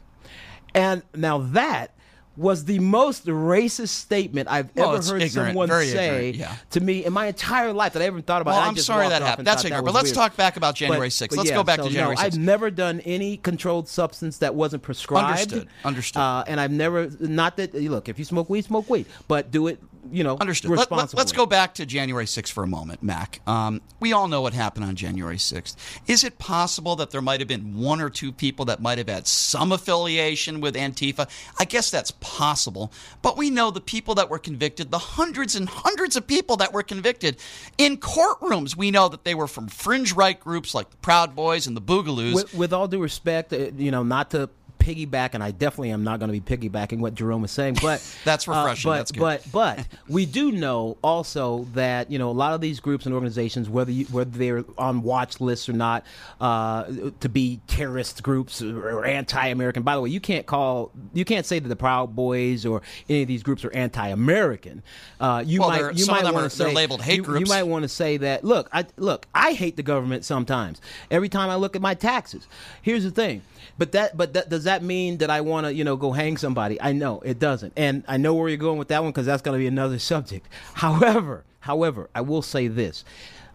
[0.78, 1.92] And now that
[2.38, 6.56] was the most racist statement I've Well, ever heard ignorant, someone say ignorant, yeah.
[6.70, 8.52] to me in my entire life that I ever thought about.
[8.52, 9.46] Well, I'm sorry that happened.
[9.46, 9.86] That's thought that ignorant.
[9.86, 10.14] But let's weird.
[10.14, 11.36] talk back about January 6th.
[11.36, 12.24] Let's yeah, go back to so January no, 6th.
[12.24, 15.52] I've never done any controlled substance that wasn't prescribed.
[15.52, 15.68] Understood.
[15.84, 16.20] Understood.
[16.20, 19.66] Uh, and I've never, not that, look, if you smoke weed, smoke weed, but do
[19.66, 20.70] it, you know, Understood.
[20.70, 23.40] Let, us go back to January 6th for a moment, Mac.
[23.46, 25.76] Um, we all know what happened on January 6th.
[26.06, 29.08] Is it possible that there might have been one or two people that might have
[29.08, 31.28] had some affiliation with Antifa?
[31.58, 32.92] I guess that's possible.
[33.22, 36.72] But we know the people that were convicted, the hundreds and hundreds of people that
[36.72, 37.36] were convicted
[37.76, 41.66] in courtrooms, we know that they were from fringe right groups like the Proud Boys
[41.66, 42.34] and the Boogaloos.
[42.34, 44.50] with, with all due respect, uh, you know, not to
[44.88, 48.00] piggyback, and I definitely am not going to be piggybacking what Jerome was saying, but
[48.24, 48.90] That's uh, refreshing.
[48.90, 49.20] but That's good.
[49.20, 53.14] but but we do know also that you know a lot of these groups and
[53.14, 56.04] organizations, whether you, whether they're on watch lists or not,
[56.40, 56.84] uh,
[57.20, 59.82] to be terrorist groups or anti-American.
[59.82, 63.22] By the way, you can't call you can't say that the Proud Boys or any
[63.22, 64.82] of these groups are anti-American.
[65.20, 67.48] Uh, you Well, might you might want to they're say labeled hate you, groups.
[67.48, 68.44] You might want to say that.
[68.44, 69.26] Look, I look.
[69.34, 70.80] I hate the government sometimes.
[71.10, 72.46] Every time I look at my taxes.
[72.82, 73.42] Here's the thing.
[73.76, 76.36] But that, but that, does that mean that I want to, you know, go hang
[76.36, 76.80] somebody?
[76.80, 79.42] I know it doesn't, and I know where you're going with that one because that's
[79.42, 80.46] going to be another subject.
[80.74, 83.04] However, however, I will say this: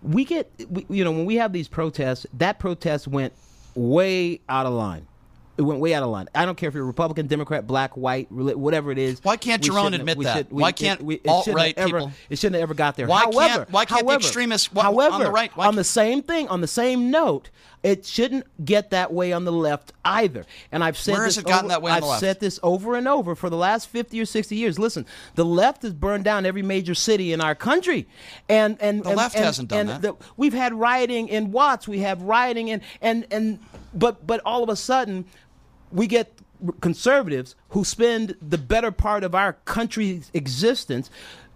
[0.01, 3.33] we get, we, you know, when we have these protests, that protest went
[3.75, 5.07] way out of line.
[5.55, 6.27] It went way out of line.
[6.33, 9.19] I don't care if you're Republican, Democrat, black, white, whatever it is.
[9.23, 10.37] Why can't Jerome admit we that?
[10.37, 12.95] should- we- Why can't we- it have alt-right ever- people- It shouldn't have ever got
[12.95, 13.05] there.
[13.05, 15.83] Why can't- however, why can't the however, extremists- wh- on the right, why on the
[15.83, 17.51] same thing, on the same note,
[17.83, 20.45] it shouldn't get that way on the left either.
[20.71, 22.19] And I've said Where has this it gotten over- that way on I've the left?
[22.21, 24.79] said this over and over for the last 50 or 60 years.
[24.79, 25.05] Listen,
[25.35, 28.07] the left has burned down every major city in our country.
[28.49, 30.01] And and The and- left and- hasn't done that.
[30.01, 33.59] the- we've had rioting in Watts, we have rioting in and and
[33.93, 35.25] but but all of a sudden
[35.91, 36.39] we get
[36.79, 41.09] conservatives who spend the better part of our country's existence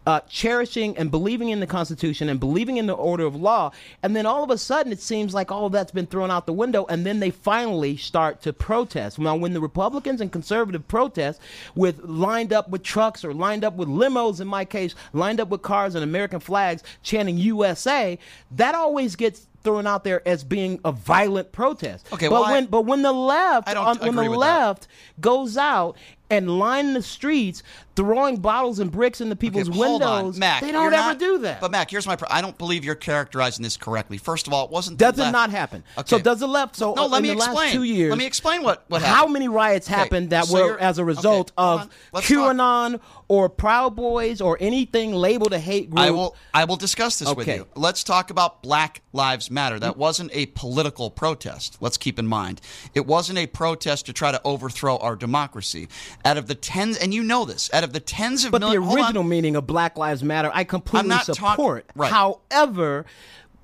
[0.08, 4.16] uh, cherishing and believing in the Constitution and believing in the order of law, and
[4.16, 6.54] then all of a sudden it seems like all of that's been thrown out the
[6.54, 9.20] window, and then they finally start to protest.
[9.20, 11.42] Now, when the Republicans and conservative protest
[11.76, 15.50] with lined up with trucks or lined up with limos, in my case, lined up
[15.50, 18.18] with cars and American flags chanting USA,
[18.52, 22.08] that always gets thrown out there as being a violent protest.
[22.14, 24.38] Okay, but well, I- when but when the left I on- when the with that.
[24.38, 24.88] left
[25.20, 25.98] goes out
[26.30, 27.64] and line the streets
[27.96, 30.18] throwing bottles and bricks into people's Okay, hold on.
[30.26, 31.60] windows, Mac, they don't ever not- do that.
[31.62, 32.16] But Mac, here's my.
[32.16, 34.18] Pro- I don't believe you're characterizing this correctly.
[34.18, 34.98] First of all, it wasn't.
[35.00, 35.84] does the it not happen?
[35.98, 36.08] Okay.
[36.08, 36.76] So does the left?
[36.76, 37.56] So No, let in me the explain.
[37.56, 40.54] last two years, Let me explain what what how many riots Okay, happened that so
[40.54, 41.90] were as a result of on.
[42.14, 42.38] Let's talk.
[42.56, 43.00] QAnon
[43.30, 46.00] or Proud Boys or anything labeled a hate group?
[46.00, 46.36] I will.
[46.54, 47.68] I will discuss this with you.
[47.76, 49.80] Let's talk about Black Lives Matter.
[49.80, 51.78] That wasn't a political protest.
[51.82, 52.62] Let's keep in mind,
[52.94, 55.88] it wasn't a protest to try to overthrow our democracy.
[56.28, 58.68] Out of the tens, and you know this, out of the tens of But the
[58.68, 58.96] million, on.
[58.98, 61.86] original meaning of Black Lives Matter, I completely support.
[61.96, 62.12] right.
[62.12, 63.06] However,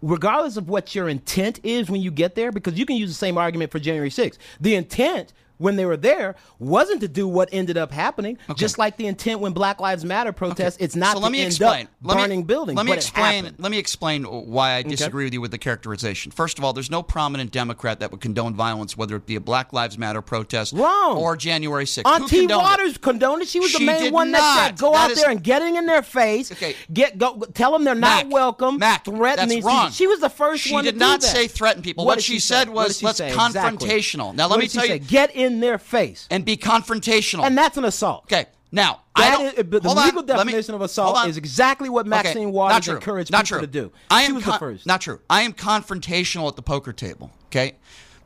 [0.01, 3.15] regardless of what your intent is when you get there, because you can use the
[3.15, 4.37] same argument for January 6th.
[4.61, 5.33] The intent
[5.63, 8.37] when they were there wasn't to do what ended up happening.
[8.55, 11.41] Just like the intent when Black Lives Matter protests, it's not so to let me
[11.41, 11.87] explain.
[12.01, 12.77] Let me- burning buildings.
[12.77, 13.55] Let me explain.
[13.57, 16.31] Let me explain why I disagree with you with the characterization.
[16.31, 19.41] First of all, there's no prominent Democrat that would condone violence, whether it be a
[19.41, 21.17] Black Lives Matter protest Wrong.
[21.17, 22.05] or January 6th.
[22.05, 22.53] Auntie Who T.
[22.53, 22.57] it?
[22.57, 23.47] Waters condoned it.
[23.47, 24.65] She was She the main did one that not.
[24.65, 26.51] said, "Go That out is- there and getting in their face.
[26.51, 26.75] Okay.
[26.91, 27.41] Get go.
[27.53, 28.77] Tell them they're not Mac, welcome.
[28.79, 29.63] Mac, threaten that's these.
[29.63, 29.91] wrong.
[29.91, 30.83] She was the first She one.
[30.83, 31.35] did to not do that.
[31.35, 32.05] say threaten people.
[32.05, 32.53] What did she say?
[32.55, 33.31] said was, let's say?
[33.33, 33.87] Exactly.
[33.87, 34.33] confrontational.
[34.35, 36.27] Now, let me tell you- Get in their face.
[36.31, 37.45] and be confrontational.
[37.45, 38.23] And that's an assault.
[38.25, 38.45] okay.
[38.71, 39.45] Now, I That don't.
[39.45, 42.53] is- the hold on, legal me- definition of assault is exactly what Okay, Maxine not
[42.53, 43.67] Waters encouraged not people true.
[43.67, 43.91] to do.
[44.09, 44.85] I she am was con- the first.
[44.87, 45.19] Not true.
[45.29, 47.29] I am confrontational at the poker table.
[47.47, 47.73] Okay,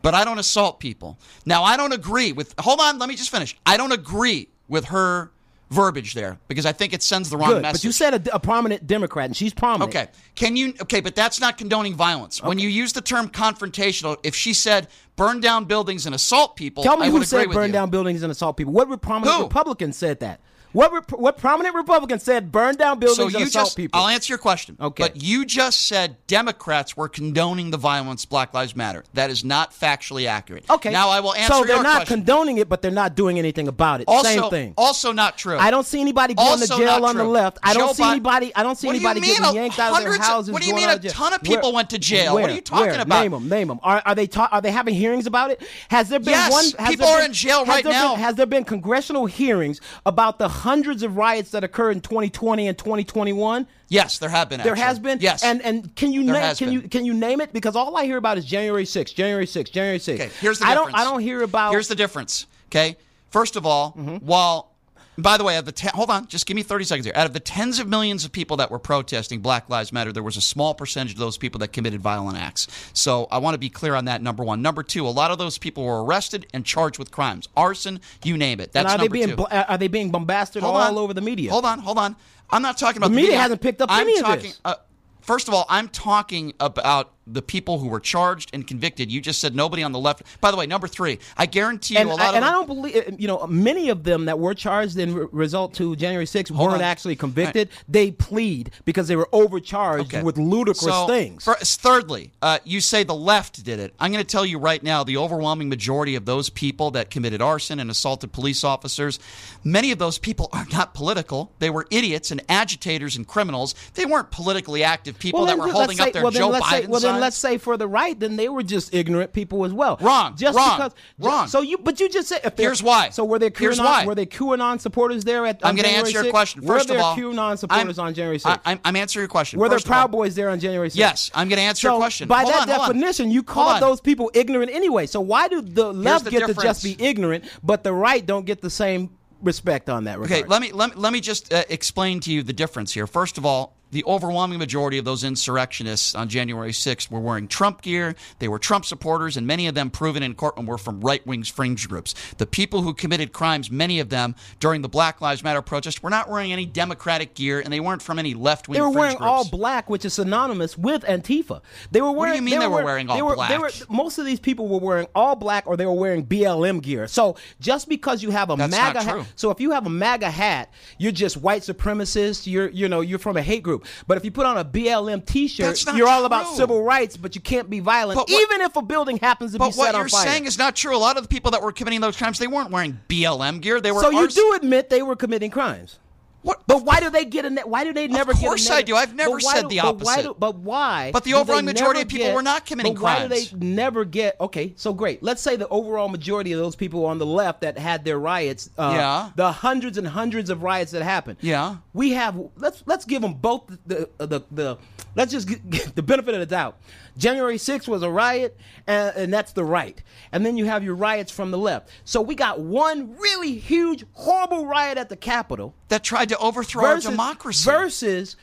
[0.02, 1.18] but I don't assault people.
[1.46, 2.54] Now I don't agree with.
[2.60, 2.98] Hold on.
[2.98, 3.58] Let me just finish.
[3.66, 5.32] I don't agree with her
[5.70, 7.82] verbiage there because I think it sends the wrong Good, message.
[7.82, 9.96] but you said a, a prominent Democrat, and she's prominent.
[9.96, 10.08] Okay.
[10.36, 12.42] Can you okay, but that's not condoning violence.
[12.42, 16.84] When you use the term confrontational, if she said burn down buildings and assault people,
[16.84, 18.74] Tell me I who said burn down buildings and assault people.
[18.74, 19.44] What prominent Who?
[19.44, 20.40] Republican said that?
[20.74, 24.00] What rep- what prominent Republican said burn down buildings So and assault just people?
[24.00, 24.78] I'll answer your question.
[24.80, 25.04] Okay.
[25.04, 29.04] But you just said Democrats were condoning the violence Black Lives Matter.
[29.14, 30.66] That is not factually accurate.
[30.70, 30.92] okay.
[30.92, 32.18] Now I will answer So they're not question.
[32.18, 34.08] condoning it, but they're not doing anything about it.
[34.08, 34.74] also, Same thing.
[34.78, 35.58] Also not true.
[35.58, 37.58] I don't see anybody going Also to jail on the left.
[37.64, 38.52] I don't see Bi- anybody.
[38.56, 40.52] I don't see you anybody mean getting yanked out of their houses.
[40.52, 42.34] what do you mean a ton of people Where- went to jail?
[42.36, 43.02] What are you talking Where?
[43.02, 43.22] about?
[43.22, 43.50] Name them.
[43.50, 43.80] Name them.
[43.84, 45.62] Are, are they ta- Are they having hearings about it?
[45.90, 46.66] Has there been Yes, one?
[46.86, 48.16] Has people are been- in jail right been- now.
[48.16, 52.78] has there been congressional hearings about the hundreds of riots that occurred in 2020 and
[52.78, 53.68] 2021?
[53.90, 54.60] Yes, there have been.
[54.62, 54.84] There actually.
[54.84, 55.18] has been.
[55.22, 55.44] Yes.
[55.44, 56.74] And and can you name can been.
[56.74, 57.54] you can you name it?
[57.54, 60.14] Because all I hear about is January 6th, January 6th, January 6th.
[60.16, 60.94] Okay, here's the I difference.
[60.94, 62.48] don't I don't hear about Here's the difference.
[62.70, 62.98] Okay,
[63.30, 64.18] first of all, Mm-hmm.
[64.26, 64.72] while
[65.18, 67.14] by the way, of the ten, hold on, just give me 30 seconds here.
[67.16, 70.22] Out of the tens of millions of people that were protesting Black Lives Matter, there
[70.24, 72.68] was a small percentage of those people that committed violent acts.
[72.94, 74.22] So I want to be clear on that.
[74.22, 74.62] Number one.
[74.62, 78.38] Number two, a lot of those people were arrested and charged with crimes, arson, you
[78.38, 78.74] name it.
[78.74, 79.36] That's and are they number being two.
[79.38, 80.98] bl- are they being bombasted Hold all on.
[80.98, 81.52] over the media?
[81.52, 82.16] Hold on, hold on.
[82.50, 84.62] I'm not talking about The the, media hasn't picked up I'm any of talking, this.
[84.64, 84.76] Uh,
[85.22, 89.12] first of all, I'm talking about the people who were charged and convicted.
[89.12, 90.24] You just said nobody on the left.
[90.42, 92.52] By the way, number three, I guarantee you And, a lot I, of and I
[92.52, 96.26] don't believe, you know, many of them that were charged in re- result to January
[96.26, 96.82] 6th weren't on.
[96.82, 97.70] actually convicted.
[97.88, 100.24] They plead because they were overcharged Okay.
[100.24, 101.44] with ludicrous So, things.
[101.44, 103.94] fir- thirdly, uh, you say the left did it.
[104.00, 107.42] I'm going to tell you right now the overwhelming majority of those people that committed
[107.42, 109.20] arson and assaulted police officers,
[109.64, 111.52] many of those people are not political.
[111.60, 113.76] They were idiots and agitators and criminals.
[113.96, 116.86] They weren't politically active people that were holding say- up their well, Joe Biden say,
[116.88, 117.22] Well, signs.
[117.22, 119.98] let's say for the right, then they were just ignorant people as well.
[120.02, 120.92] Wrong, Just wrong, because.
[121.20, 121.48] wrong.
[121.48, 122.54] So you, but you just said.
[122.58, 123.10] Here's why.
[123.10, 123.60] So were there QAnon?
[123.60, 124.06] Here's why.
[124.06, 125.60] Were there QAnon supporters there at?
[125.64, 126.30] I'm going to answer your 6th?
[126.32, 126.62] question.
[126.66, 128.60] Were First there of all, QAnon supporters I'm- on January 6th?
[128.66, 129.60] I, I'm, I'm answering your question.
[129.60, 130.96] were there all- Proud Boys there on January 6th?
[130.96, 132.28] Yes, I'm going to answer so your question.
[132.28, 135.06] By Hold that on, definition, you call those people ignorant anyway.
[135.06, 138.46] So why do the left the get to just be ignorant, but the right don't
[138.46, 139.12] get the same
[139.42, 140.42] respect on that regard?
[140.42, 143.08] Okay, let me let me, let me just uh, explain to you the difference here.
[143.08, 147.82] First of all, the overwhelming majority of those insurrectionists on January 6th were wearing Trump
[147.82, 148.16] gear.
[148.40, 151.44] They were Trump supporters, and many of them, proven in court, were from right wing
[151.44, 152.16] fringe groups.
[152.38, 156.10] The people who committed crimes, many of them during the Black Lives Matter protest, were
[156.10, 158.78] not wearing any Democratic gear, and they weren't from any left wing.
[158.78, 158.96] Fringe groups.
[158.96, 161.62] They were wearing all black, which is synonymous with Antifa.
[161.92, 162.18] They were wearing.
[162.18, 162.36] What do wearing.
[162.36, 163.50] you mean they were wearing all they were, black?
[163.50, 166.82] They were, most of these people were wearing all black, or they were wearing BLM
[166.82, 167.08] gear.
[167.08, 170.30] So just because you have a That's MAGA hat, so if you have a MAGA
[170.32, 172.48] hat, you're just white supremacist.
[172.52, 173.77] You're you know you're from a hate group.
[174.08, 177.42] But if you put on a BLM T-shirt, you're all about civil rights, but you
[177.42, 179.94] can't be violent, But what- even if a building happens to be set on fire.
[179.94, 180.96] But what you're saying is not true.
[180.96, 183.80] A lot of the people that were committing those crimes, they weren't wearing BLM gear.
[183.82, 184.02] They were.
[184.02, 186.00] so you arson- do admit they were committing crimes.
[186.44, 186.62] What?
[186.68, 187.50] But why do they get a?
[187.50, 188.46] Ne- why do they never get a?
[188.46, 188.96] course I do.
[188.96, 190.24] I've never said do- the but why opposite.
[190.24, 191.12] do- But why?
[191.12, 193.52] But the do overwhelming majority of people get- were not committing but why do crimes.
[193.52, 194.36] they never get?
[194.40, 195.22] Okay, so great.
[195.24, 198.70] Let's say the overall majority of those people on the left that had their riots.
[198.78, 199.30] Uh, Yeah.
[199.36, 201.38] The hundreds and hundreds of riots that happened.
[201.42, 201.78] Yeah.
[201.94, 202.40] We have.
[202.58, 204.78] Let's let's give them both the the the.
[205.18, 206.78] Let's just get, get the benefit of the doubt.
[207.18, 210.02] January 6th was a riot, and, and that's the right.
[210.32, 211.90] And then you have your riots from the left.
[212.06, 216.84] So we got one really huge, horrible riot at the Capitol that tried to overthrow
[216.84, 217.70] versus, our democracy.
[217.70, 218.36] versus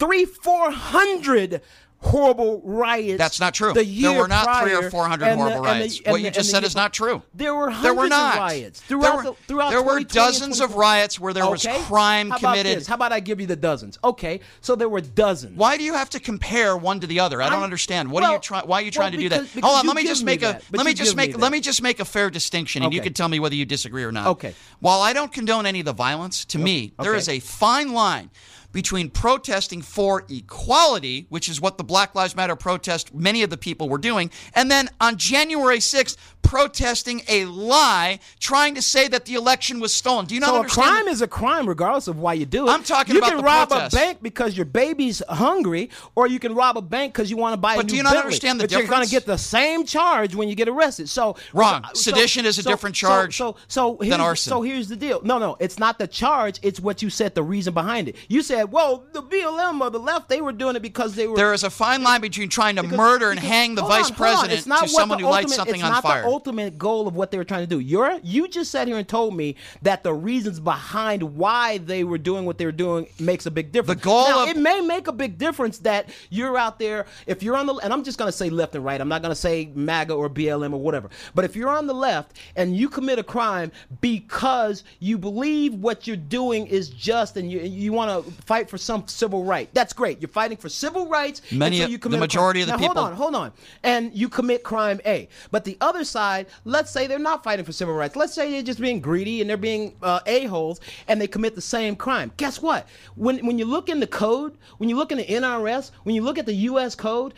[0.00, 1.60] three, four hundred
[2.04, 3.18] horrible riots.
[3.18, 3.72] That's not true.
[3.72, 5.98] The There were not three or 400 horrible the- riots.
[6.04, 7.22] and What the- you just said is not true.
[7.34, 8.34] There were hundreds There were not.
[8.34, 11.66] of riots There throughout were- the throughout there were dozens of riots where there was
[11.86, 12.78] crime How committed.
[12.78, 12.86] this?
[12.86, 13.98] How about I give you the dozens?
[14.04, 15.56] Okay, so there were dozens.
[15.56, 17.40] Why do you have to compare one to the other?
[17.40, 18.10] I don't I'm- understand.
[18.10, 18.66] What are you trying?
[18.66, 19.40] Why are you well, trying to do that?
[19.40, 19.86] because- because Hold on.
[19.86, 20.46] Let me just me make a.
[20.46, 21.34] that, Let me just make.
[21.36, 23.64] me Let me just make a fair distinction, and you can tell me whether you
[23.64, 24.26] disagree or not.
[24.28, 24.54] Okay.
[24.80, 28.30] While I don't condone any of the violence, to me there is a fine line
[28.74, 33.56] between protesting for equality, which is what the Black Lives Matter protest many of the
[33.56, 39.24] people were doing, and then on January 6th protesting a lie, trying to say that
[39.24, 40.26] the election was stolen.
[40.26, 42.70] Do you not So a crime is a crime regardless of why you do it.
[42.70, 43.94] I'm talking you about can rob protest.
[43.94, 47.54] a bank because your baby's hungry, or you can rob a bank because you want
[47.54, 48.26] to buy a But do you not Bentley.
[48.26, 51.08] understand the but you're going to get the same charge when you get arrested.
[51.08, 51.82] So Wrong.
[51.94, 54.50] so- Sedition is a so- different so- charge So so, here's, arson.
[54.50, 55.22] So here's the deal.
[55.24, 56.58] No, no, it's not the charge.
[56.62, 57.34] It's what you said.
[57.34, 58.16] The reason behind it.
[58.28, 61.36] You said, well, the BLM or the left, they were doing it because they were.
[61.36, 64.10] There is a fine line between trying to Because- murder and because- hang the vice
[64.10, 66.22] on, president It's not to someone who lights something it's on not fire.
[66.22, 67.78] the ultimate goal of what they were trying to do.
[67.80, 72.18] You're you just sat here and told me that the reasons behind why they were
[72.18, 74.00] doing what they were doing makes a big difference.
[74.00, 77.42] The goal now, of- it may make a big difference that you're out there if
[77.42, 79.00] you're on the and I'm just going to say left and right.
[79.00, 81.10] I'm not going to say MAGA or BLM or whatever.
[81.34, 86.06] But if you're on the left and you commit a crime because you believe what
[86.06, 89.92] you're doing is just and you you want to fight for some civil right, that's
[89.92, 90.20] great.
[90.22, 91.42] You're fighting for civil rights.
[91.50, 92.20] Many so of- you the commit a crime.
[92.28, 93.52] majority of the Now, people- Hold on, hold on.
[93.82, 95.28] And you commit crime A.
[95.50, 98.14] But the other side, let's say they're not fighting for civil rights.
[98.14, 100.78] Let's say they're just being greedy and they're being uh, a-holes
[101.08, 102.30] and they commit the same crime.
[102.36, 102.86] Guess what?
[103.16, 106.22] When, when you look in the code, when you look in the NRS, when you
[106.22, 106.94] look at the U.S.
[106.94, 107.34] code,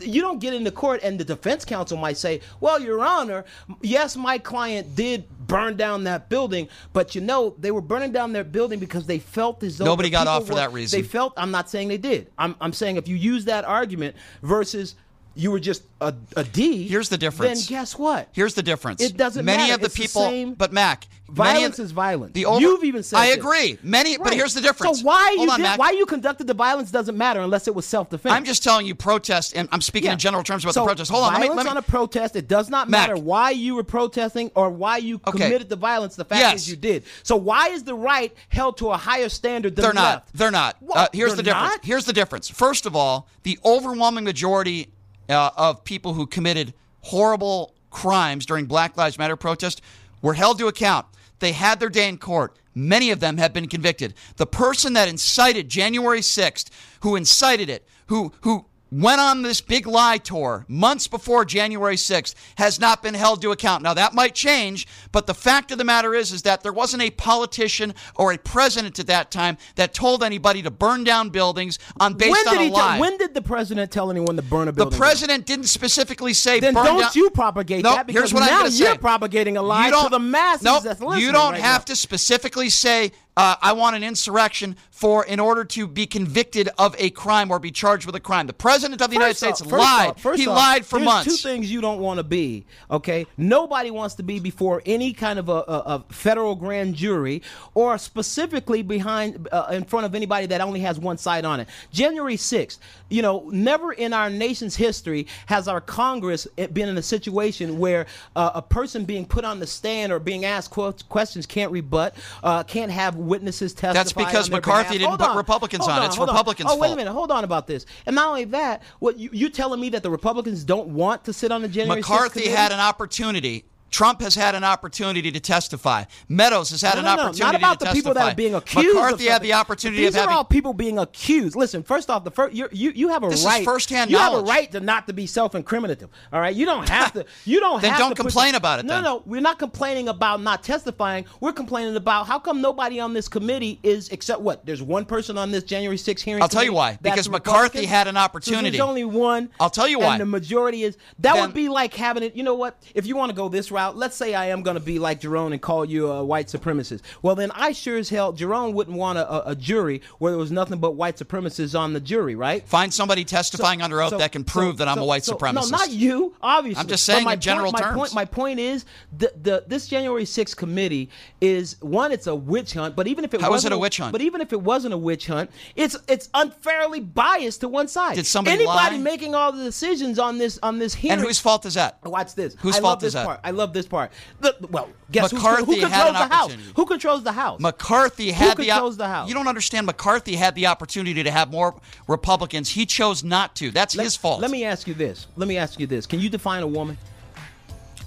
[0.00, 3.44] you don't get into court and the defense counsel might say, well, Your Honor,
[3.82, 8.32] yes, my client did burn down that building, but you know, they were burning down
[8.32, 11.00] their building because they felt as though Nobody got off for were- that reason.
[11.00, 12.30] They felt, I'm not saying they did.
[12.38, 14.94] I'm, I'm saying if you use that argument versus
[15.40, 16.86] you were just a, a D.
[16.86, 17.66] Here's the difference.
[17.66, 18.28] Then guess what?
[18.32, 19.02] Here's the difference.
[19.02, 19.74] It doesn't many matter.
[19.74, 22.32] of the It's the people, same- but Mac, many Violence of, is violence.
[22.34, 23.36] The over, You've even said I this.
[23.38, 23.78] agree.
[23.82, 25.00] Many, but here's the difference.
[25.00, 27.74] So why Hold you on, did, why you conducted the violence doesn't matter unless it
[27.74, 28.34] was self defense.
[28.34, 31.10] I'm just telling you, protest, and I'm speaking in general terms about so the protest.
[31.10, 32.36] Hold on, let me, let me on a protest.
[32.36, 33.08] It does not Mac.
[33.08, 35.38] matter why you were protesting or why you Okay.
[35.38, 36.16] committed the violence.
[36.16, 36.54] The fact Yes.
[36.62, 37.04] is you did.
[37.22, 40.14] So why is the right held to a higher standard than They're the not.
[40.14, 40.36] left?
[40.36, 40.76] They're not.
[40.92, 41.70] Uh, here's They're the difference.
[41.76, 41.84] not?
[41.84, 42.48] Here's the difference.
[42.50, 44.90] First of all, the overwhelming majority
[45.30, 49.80] uh, of people who committed horrible crimes during Black Lives Matter protest
[50.22, 51.06] were held to account.
[51.38, 52.56] They had their day in court.
[52.74, 54.14] Many of them have been convicted.
[54.36, 56.68] The person that incited January 6th,
[57.00, 62.34] who incited it, who who went on this big lie tour months before January 6th
[62.56, 63.82] has not been held to account.
[63.82, 67.02] Now that might change, but the fact of the matter is is that there wasn't
[67.02, 71.78] a politician or a president at that time that told anybody to burn down buildings
[72.00, 72.90] on based when on did a he lie.
[72.92, 74.90] Tell, when did the president tell anyone to burn a the building?
[74.92, 74.98] down?
[74.98, 77.10] president didn't specifically say Then burn don't down.
[77.14, 78.98] you propagate No, that because here's what now you're say.
[78.98, 80.84] propagating a lie you don't, to the masses Nope,
[81.18, 81.84] you don't right have now.
[81.84, 86.94] to specifically say uh, I want an insurrection for in order to be convicted of
[86.98, 88.46] a crime or be charged with a crime.
[88.46, 90.10] The president of the United First off- States lied.
[90.10, 91.42] off- he off, lied for there's months.
[91.42, 92.66] Two things you don't want to be.
[92.90, 97.40] Okay, nobody wants to be before any kind of a, a, a federal grand jury
[97.72, 101.68] or specifically behind uh, in front of anybody that only has one side on it.
[101.92, 102.78] January sixth.
[103.08, 108.04] You know, never in our nation's history has our Congress been in a situation where
[108.36, 112.62] uh, a person being put on the stand or being asked questions can't rebut, uh,
[112.64, 113.92] can't have witnesses testify.
[113.94, 114.98] That's because McCarthy behalf.
[114.98, 116.04] didn't Hold put on, Republicans hold on.
[116.04, 117.12] It's Republicans' Oh, wait a minute.
[117.12, 117.86] Hold on about this.
[118.06, 121.32] And not only that, what you, you telling me that the Republicans don't want to
[121.32, 123.64] sit on the January 6th McCarthy had an opportunity.
[123.90, 126.04] Trump has had an opportunity to testify.
[126.28, 127.98] Meadows has had No, an no, opportunity not about the testify.
[127.98, 128.94] people that are being accused.
[128.94, 130.28] McCarthy had the opportunity These of having.
[130.30, 131.56] are all people being accused.
[131.56, 133.64] Listen, first off, the first you you you have a This is right.
[133.64, 136.08] firsthand You have a right to not to be self-incriminative.
[136.32, 137.24] All right, you don't have to.
[137.44, 137.80] You don't.
[137.82, 139.04] Then have don't to complain about it, No, then.
[139.04, 141.24] no, we're not complaining about not testifying.
[141.40, 144.66] We're complaining about how come nobody on this committee is except what?
[144.66, 146.42] There's one person on this January 6th hearing.
[146.42, 146.98] I'll tell you why.
[147.00, 148.70] Because McCarthy had an So opportunity.
[148.70, 149.50] there's only one.
[149.58, 150.12] I'll tell you why.
[150.14, 152.36] And the majority is that Then- would be like having it.
[152.36, 152.76] You know what?
[152.94, 155.20] If you want to go this route, let's say I am going to be like
[155.20, 157.00] Jerome and call you a white supremacist.
[157.22, 160.50] Well, then I sure as hell Jerome wouldn't want a, a, jury where there was
[160.50, 162.66] nothing but white supremacists on the jury, right?
[162.66, 165.36] Find somebody testifying under oath So- that can prove so- that I'm a white so-
[165.36, 165.70] supremacist.
[165.70, 166.34] No, not you.
[166.42, 167.98] Obviously, I'm just saying my in general point, my terms.
[167.98, 168.84] Point, my point is
[169.16, 171.10] the, the this January 6th committee
[171.40, 172.12] is one.
[172.12, 172.96] It's a witch hunt.
[172.96, 174.12] But even if it How wasn't it a witch hunt?
[174.12, 178.16] But even if it wasn't a witch hunt, it's it's unfairly biased to one side.
[178.16, 179.02] Did somebody anybody lie?
[179.02, 181.18] making all the decisions on this on this hearing?
[181.18, 181.98] and whose fault is that?
[182.04, 182.56] Watch this.
[182.60, 183.26] Whose I fault is that?
[183.26, 183.40] part.
[183.44, 184.12] I love this part.
[184.40, 186.56] The, well, guess McCarthy who had controls the house?
[186.76, 187.60] Who controls the house?
[187.60, 189.28] McCarthy had the, op- controls the House?
[189.28, 189.86] You don't understand.
[189.86, 191.74] McCarthy had the opportunity to have more
[192.08, 192.70] Republicans.
[192.70, 193.70] He chose not to.
[193.70, 194.40] That's Let- his fault.
[194.40, 195.26] Let me ask you this.
[195.36, 196.06] Let me ask you this.
[196.06, 196.98] Can you define a woman?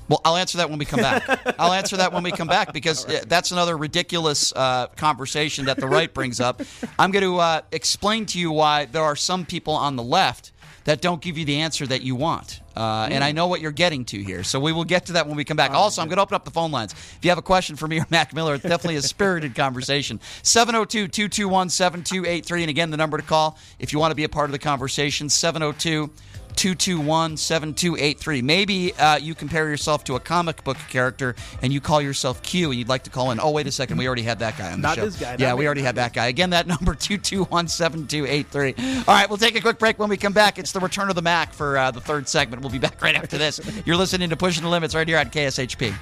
[0.09, 1.55] Well, I'll answer that when we come back.
[1.59, 5.77] I'll answer that when we come back because uh, that's another ridiculous uh, conversation that
[5.77, 6.61] the right brings up.
[6.99, 10.51] I'm going to uh, explain to you why there are some people on the left
[10.85, 12.59] that don't give you the answer that you want.
[12.75, 14.43] Uh, And I know what you're getting to here.
[14.43, 15.71] So we will get to that when we come back.
[15.71, 16.93] also, I'm going to open up the phone lines.
[16.93, 20.19] If you have a question for me or Mac Miller, it's definitely a spirited conversation.
[20.41, 22.63] 702 221 7283.
[22.63, 24.59] And again, the number to call if you want to be a part of the
[24.59, 26.09] conversation 702
[26.55, 28.41] 221 7283.
[28.41, 32.69] Maybe uh, you compare yourself to a comic book character and you call yourself Q
[32.71, 33.39] and you'd like to call in.
[33.39, 33.97] Oh, wait a second.
[33.97, 35.05] We already had that guy on the Not show.
[35.05, 36.27] this guy, Yeah, not we me, already had that guy.
[36.27, 38.75] Again, that number 221 7283.
[38.99, 40.59] All right, we'll take a quick break when we come back.
[40.59, 42.61] It's the return of the Mac for uh, the third segment.
[42.61, 43.59] We'll be back right after this.
[43.85, 45.93] You're listening to Pushing the Limits right here on KSHP.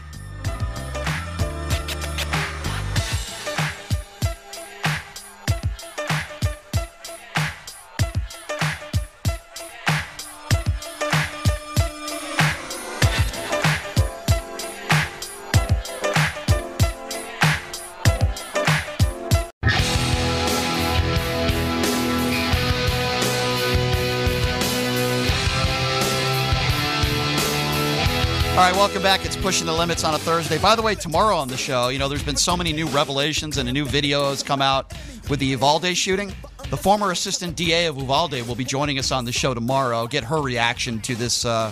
[28.81, 29.23] Welcome back.
[29.23, 30.57] It's Pushing the Limits on a Thursday.
[30.57, 33.57] By the way, tomorrow on the show, you know, there's been so many new revelations
[33.57, 34.91] and a new video has come out
[35.29, 36.33] with the Uvalde shooting.
[36.71, 40.07] The former assistant DA of Uvalde will be joining us on the show tomorrow.
[40.07, 41.45] Get her reaction to this.
[41.45, 41.71] Uh,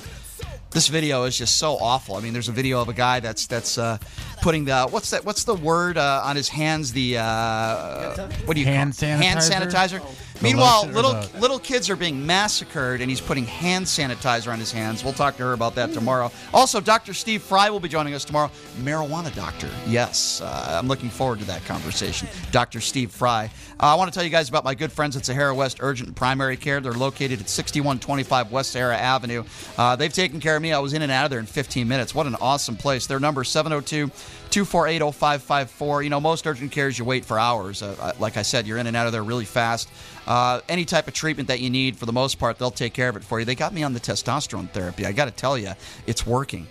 [0.70, 2.16] this video is just so awful.
[2.16, 3.98] I mean, there's a video of a guy that's that's uh,
[4.44, 5.26] putting the what's that?
[5.26, 6.92] What's the word uh, on his hands?
[6.94, 9.24] The uh, what do you Hand call it?
[9.24, 10.00] hand sanitizer?
[10.42, 15.04] Meanwhile, little little kids are being massacred, and he's putting hand sanitizer on his hands.
[15.04, 16.32] We'll talk to her about that tomorrow.
[16.54, 17.14] Also, Dr.
[17.14, 18.50] Steve Fry will be joining us tomorrow.
[18.82, 22.28] Marijuana doctor, yes, uh, I'm looking forward to that conversation.
[22.52, 22.80] Dr.
[22.80, 23.52] Steve Fry.
[23.80, 26.08] Uh, I want to tell you guys about my good friends at Sahara West Urgent
[26.08, 26.80] and Primary Care.
[26.80, 29.44] They're located at 6125 West Sahara Avenue.
[29.78, 30.74] Uh, they've taken care of me.
[30.74, 32.16] I was in and out of there in 15 minutes.
[32.16, 33.08] What an awesome place.
[33.08, 34.12] Their number is 702
[34.52, 36.04] 248 0554.
[36.04, 37.84] You know, most urgent cares you wait for hours.
[37.84, 39.90] Uh, uh, like I said, you're in and out of there really fast.
[40.28, 43.10] Uh, any type of treatment that you need, for the most part, they'll take care
[43.10, 43.46] of it for you.
[43.46, 45.06] They got me on the testosterone therapy.
[45.06, 45.72] I got to tell you,
[46.08, 46.68] it's working.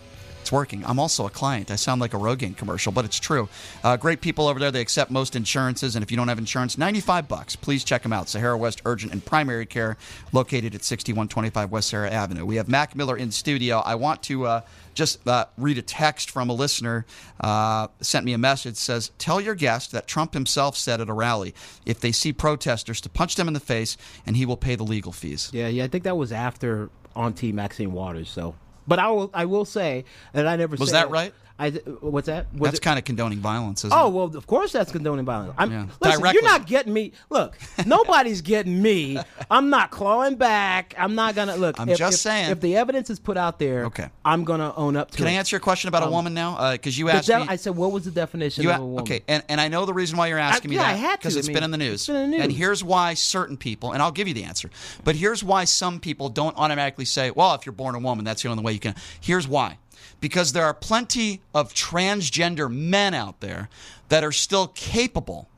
[0.48, 0.82] It's working.
[0.86, 1.70] I'm also a client.
[1.70, 3.50] I sound like a Rogaine commercial, but it's true.
[3.84, 4.70] Uh, great people over there.
[4.70, 7.54] They accept most insurances, and if you don't have insurance, 95 bucks.
[7.54, 8.30] Please check them out.
[8.30, 9.98] Sahara West Urgent and Primary Care,
[10.32, 12.46] located at 6125 West Sahara Avenue.
[12.46, 13.80] We have Mac Miller in studio.
[13.80, 14.60] I want to uh,
[14.94, 17.04] just uh, read a text from a listener.
[17.38, 18.76] Uh, sent me a message.
[18.76, 23.02] Says, "Tell your guest that Trump himself said at a rally, if they see protesters,
[23.02, 25.84] to punch them in the face, and he will pay the legal fees." Yeah, yeah.
[25.84, 28.30] I think that was after Auntie Maxine Waters.
[28.30, 28.54] So,
[28.88, 31.32] but I will, I will say that I never Was that right?
[31.60, 32.46] I what's that?
[32.54, 34.12] Was That's kind of condoning violence, isn't Oh it?
[34.12, 35.54] well, of course that's condoning violence.
[35.58, 35.86] I'm, Yeah.
[36.00, 36.34] Listen, Directly.
[36.40, 37.12] you're not getting me.
[37.30, 39.18] Look, nobody's getting me.
[39.50, 40.94] I'm not clawing back.
[40.96, 41.80] I'm not gonna look.
[41.80, 42.50] I'm if, just if- saying.
[42.50, 44.08] If the evidence is put out there, Okay.
[44.24, 45.30] I'm gonna own up to Can it.
[45.30, 46.72] I answer your question about a woman now?
[46.72, 47.46] Because you Um, The asked de- me.
[47.48, 49.00] I said, what was the definition You of a- woman?
[49.02, 51.12] okay, and, and I know the reason why you're asking me yeah, that I had
[51.12, 51.18] to.
[51.18, 51.94] because I it's mean, been in the news.
[52.02, 52.44] it's been in the news.
[52.44, 54.70] And here's why certain people, and I'll give you the answer,
[55.02, 58.42] but here's why some people don't automatically say, "Well, if you're born a woman, that's
[58.42, 59.78] the only way you can." Here's why:
[60.20, 63.68] because there are plenty of transgender men out there
[64.08, 65.48] that are still capable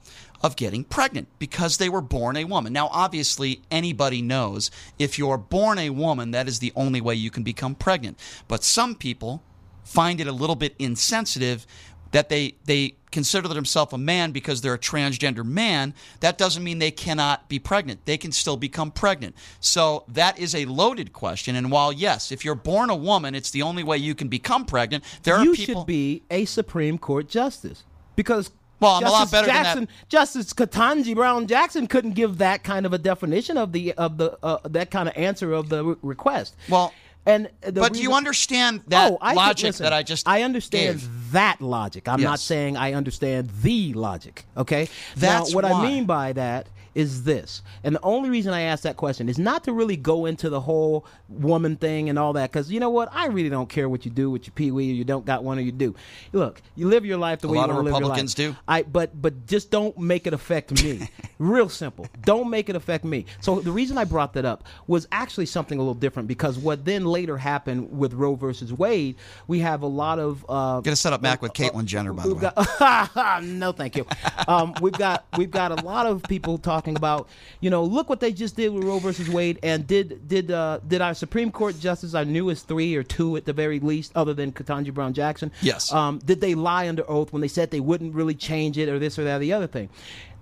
[0.42, 2.72] of getting pregnant because they were born a woman.
[2.72, 7.30] Now, obviously, anybody knows if you're born a woman, that is the only way you
[7.30, 8.18] can become pregnant.
[8.48, 9.42] But some people
[9.84, 11.66] find it a little bit insensitive
[12.12, 16.78] that they they consider themselves a man because they're a transgender man that doesn't mean
[16.78, 21.56] they cannot be pregnant they can still become pregnant so that is a loaded question
[21.56, 24.64] and while yes if you're born a woman it's the only way you can become
[24.64, 27.84] pregnant there are you people should be a Supreme Court justice
[28.16, 28.50] because.
[28.80, 29.62] Well, I'm a lot Justice better than that.
[29.62, 34.16] Jackson, Justice Ketanji Brown Jackson couldn't give that kind of a definition of the of
[34.16, 36.56] the uh, that kind of answer of the re- request.
[36.66, 36.94] Well,
[37.30, 40.28] and the but do you understand oh, that oh, I logic listen, that I just
[40.28, 41.32] I understand gave?
[41.32, 42.08] that logic.
[42.08, 44.44] I'm not saying I understand the logic.
[44.56, 45.72] Okay, That's now what why.
[45.72, 46.68] I mean by that
[47.00, 50.26] is this, and the only reason I ask that question is not to really go
[50.26, 53.68] into the whole woman thing and all that, because you know what, I really don't
[53.68, 55.72] care what you do with your pee wee, or you don't got one, or you
[55.72, 55.94] do.
[56.32, 58.08] Look, you live your life the A way lot you of want to live your
[58.10, 58.50] Republicans life.
[58.54, 58.56] do.
[58.68, 61.08] I but but just don't make it affect me.
[61.38, 62.06] Real simple.
[62.22, 63.24] Don't make it affect me.
[63.40, 66.84] So the reason I brought that up was actually something a little different because what
[66.84, 71.12] then later happened with Roe versus Wade, we have a lot of uh Gonna set
[71.12, 72.40] up Mac with Caitlyn Jenner, by the way.
[72.40, 74.06] got- no, thank you.
[74.46, 77.28] Um, we've got we've got a lot of people talking about,
[77.60, 80.80] you know, look what they just did with Roe versus Wade, and did did uh,
[80.86, 84.34] did our Supreme Court justice, our newest three or two at the very least, other
[84.34, 85.92] than Ketanji Brown Jackson, Yes.
[85.92, 88.98] um, did they lie under oath when they said they wouldn't really change it or
[88.98, 89.88] this or that or the other thing?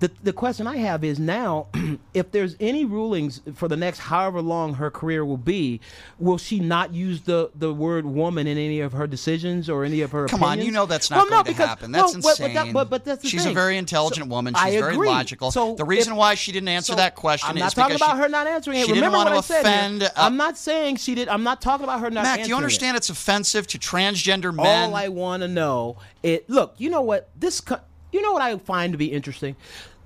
[0.00, 1.66] The, the question I have is now,
[2.14, 5.80] if there's any rulings for the next however long her career will be,
[6.20, 10.00] will she not use the, the word woman in any of her decisions or any
[10.02, 10.66] of her Come on, opinions?
[10.66, 11.90] you know that's not Well, going no, to happen.
[11.90, 12.54] That's well, but- but insane.
[12.54, 13.50] that- But, but that's She's thing.
[13.50, 14.54] a very intelligent So, woman.
[14.54, 15.08] I She's very agree.
[15.08, 15.50] logical.
[15.50, 17.96] So the reason if- why she didn't answer so that question I'm is not talking
[17.96, 18.80] because about she- her not answering it.
[18.82, 20.02] She didn't Remember want what to I said offend.
[20.04, 21.28] uh, I'm not saying she did.
[21.28, 22.58] I'm not talking about her not Mac, answering do you it.
[22.58, 24.90] understand it's offensive to transgender men?
[24.90, 26.48] All I want to know it.
[26.48, 27.60] Look, you know what this.
[27.60, 27.80] co-
[28.12, 29.56] You know what I find to be interesting.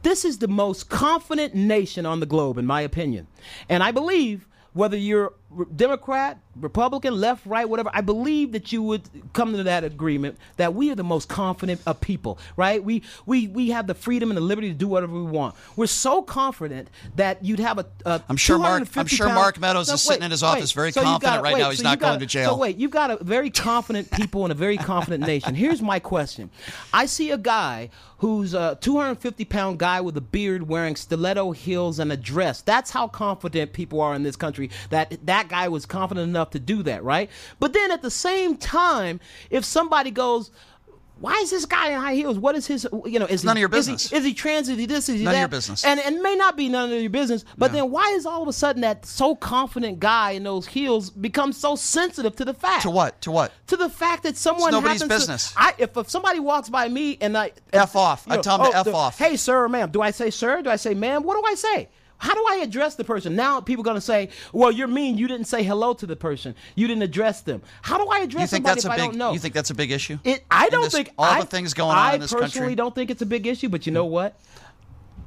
[0.03, 3.29] This is the most confident nation on the globe, in my opinion,
[3.69, 5.33] and I believe whether you're re-
[5.77, 10.75] Democrat, Republican, left, right, whatever, I believe that you would come to that agreement that
[10.75, 12.83] we are the most confident of people, right?
[12.83, 15.55] We we we have the freedom and the liberty to do whatever we want.
[15.77, 17.87] We're so confident that you'd have a.
[18.05, 20.95] a I'm sure Mark- I'm sure Mark Meadows is sitting in his office very you've
[20.95, 22.51] confident got- right wait, now he's so not you've going to jail.
[22.51, 25.55] So wait, you've got a very confident people and a very confident nation.
[25.55, 26.51] Here's my question:
[26.93, 27.91] I see a guy
[28.23, 32.63] who's a 250 pound guy with a beard, wearing stiletto heels and a dress.
[32.63, 34.71] That's how confident people are in this country.
[34.91, 37.31] That that guy was confident enough to do that, right?
[37.61, 39.21] But then at the same time,
[39.51, 40.51] if somebody goes.
[41.21, 42.37] Why is this guy in high heels?
[42.37, 42.85] What is his?
[43.05, 44.13] You know, is None he, of your is he- business.
[44.13, 44.69] Is he, trans?
[44.69, 45.09] Is he this?
[45.09, 45.85] Is he None of your business.
[45.85, 47.45] And and it may not be none of your business.
[47.57, 51.11] But then why is all of a sudden that so confident guy in those heels
[51.11, 52.83] become so sensitive to the fact?
[52.83, 53.21] to what?
[53.21, 53.53] To what?
[53.69, 55.53] to the fact that someone nobody's happens business.
[55.53, 58.25] To, I, if, if somebody walks by me and I F off.
[58.27, 59.17] you I know, tell 'em to oh, F the- off.
[59.19, 59.93] Hey, sir or ma'am.
[59.93, 60.61] Do I say sir?
[60.61, 61.23] Do I say ma'am?
[61.23, 61.89] What do I say?
[62.23, 63.35] How do I address the person?
[63.35, 65.19] Now people going to say, "Well, you're mean.
[65.19, 66.55] You didn't say hello to the person.
[66.77, 68.97] You didn't address them." How do I address You think somebody that's if a I
[68.97, 69.05] big?
[69.07, 69.33] don't know?
[69.33, 70.21] You think that's a big issue?
[70.23, 72.45] It, I don't this- think all I, the things going on I in this country.
[72.45, 74.13] I personally don't think it's a big issue, but you know hmm.
[74.13, 74.41] what?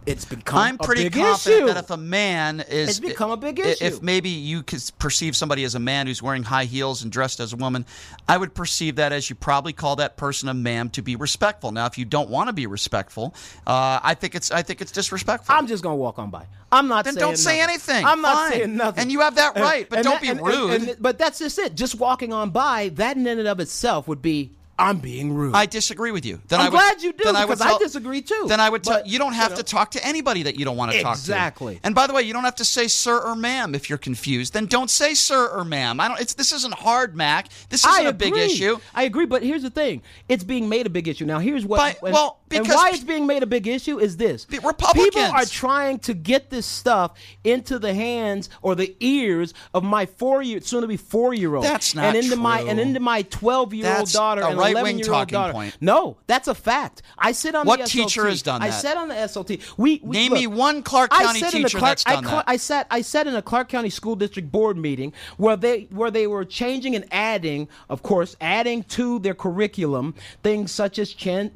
[0.06, 1.74] It's become I'm pretty a big confident issue.
[1.74, 3.84] that if a man is, It's become a big issue.
[3.84, 7.40] If maybe you could perceive somebody as a man who's wearing high heels and dressed
[7.40, 7.86] as a woman,
[8.28, 11.72] I would perceive that as you probably call that person a ma'am to be respectful.
[11.72, 13.34] Now, if you don't want to be respectful,
[13.66, 15.56] uh, I think it's I think it's disrespectful.
[15.56, 16.46] I'm just gonna walk on by.
[16.72, 17.06] I'm not.
[17.06, 17.70] Then saying don't say nothing.
[17.70, 18.06] anything.
[18.06, 18.52] I'm not Fine.
[18.52, 19.02] saying nothing.
[19.04, 20.72] And you have that right, but don't be and- rude.
[20.72, 21.76] and- but that's just it.
[21.76, 25.56] Just walking on by, that in and of itself would be I'm being rude.
[25.56, 26.42] I disagree with you.
[26.50, 28.46] Then I'm I would, glad you do, then I would because I tell- disagree too.
[28.48, 29.58] Then I would tell But, you don't you have know.
[29.58, 31.20] to talk to anybody that you don't want to talk to.
[31.22, 31.80] Exactly.
[31.84, 34.52] And by the way, you don't have to say sir or ma'am if you're confused.
[34.54, 36.02] Then don't say sir or ma'am.
[36.02, 36.20] I don't.
[36.20, 37.48] It's this isn't hard, Mac.
[37.70, 38.78] This isn't I a big issue.
[38.94, 41.26] I agree, but here's the thing: it's being made a big issue.
[41.26, 41.78] Now, here's what.
[41.78, 44.60] But- and, well, and because- why it's being made a big issue is this: The
[44.60, 47.12] Republicans- people are trying to get this stuff
[47.44, 51.64] into the hands or the ears of my four-year, soon-to-be four-year-old.
[51.66, 52.70] That's not and into my true.
[52.70, 55.54] and into my twelve-year-old daughter a and eleven-year-old daughter.
[55.54, 55.76] point.
[55.82, 57.02] No, that's a fact.
[57.18, 57.92] I sit on What the SLT.
[57.92, 58.68] teacher has done that?
[58.68, 59.62] I sat on the SLT.
[59.78, 62.36] We, we Name look, me one Clark I County teacher Clark- that's I done cla-
[62.38, 62.46] that.
[62.48, 66.12] I sat I sat in a Clark County School District board meeting where they where
[66.12, 71.52] they were changing and adding, of course, adding to their curriculum things such as chan-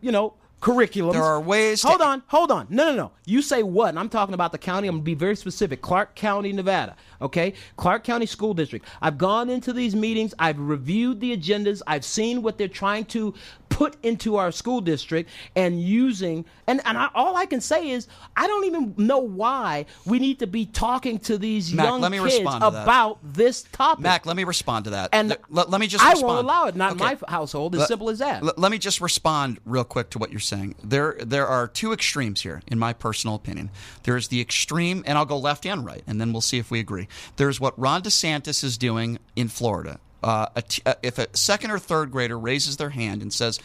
[0.00, 1.12] you know, curriculums.
[1.12, 2.66] There are ways to- Hold on, hold on.
[2.70, 3.12] No, no, no.
[3.26, 3.90] You say what?
[3.90, 4.88] And I'm talking about the county.
[4.88, 5.82] I'm gonna be very specific.
[5.82, 6.96] Clark County, Nevada.
[7.20, 8.84] Okay, Clark County School District.
[9.00, 10.34] I've gone into these meetings.
[10.38, 11.82] I've reviewed the agendas.
[11.86, 13.34] I've seen what they're trying to
[13.68, 16.44] put into our school district and using.
[16.66, 20.38] And and I, all I can say is I don't even know why we need
[20.38, 22.82] to be talking to these Mac, young let me kids respond to that.
[22.84, 24.02] about this topic.
[24.02, 25.10] Mac, let me respond to that.
[25.12, 26.28] And let, let me just I respond.
[26.34, 26.76] won't allow it.
[26.76, 27.16] Not in Okay.
[27.22, 27.74] my household.
[27.74, 28.42] As Let- simple as that.
[28.42, 30.74] Let, let me just respond real quick to what you're saying.
[30.82, 33.70] There, there are two extremes here, in my personal opinion.
[34.04, 36.80] There's the extreme, and I'll go left and right, and then we'll see if we
[36.80, 37.05] agree.
[37.36, 39.98] There's what Ron DeSantis is doing in Florida.
[40.22, 43.60] Uh, a t- uh, if a second or third grader raises their hand and says,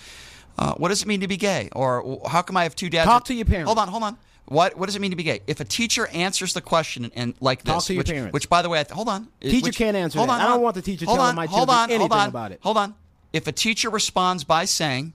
[0.59, 3.07] uh, "What does it mean to be gay?" or "How come I have two dads?"
[3.07, 3.67] Talk to your parents.
[3.67, 4.17] Hold on, hold on.
[4.45, 5.39] What what does it mean to be gay?
[5.47, 8.33] If a teacher answers the question and, and like this, Talk to your which, parents.
[8.33, 10.33] which by the way, I th- hold on, Teacher which- can't answer hold that.
[10.33, 12.17] on, I don't want the teacher hold telling on, my hold children on, hold anything
[12.19, 12.59] on, about it.
[12.63, 12.95] Hold on.
[13.33, 15.13] If a teacher responds by saying,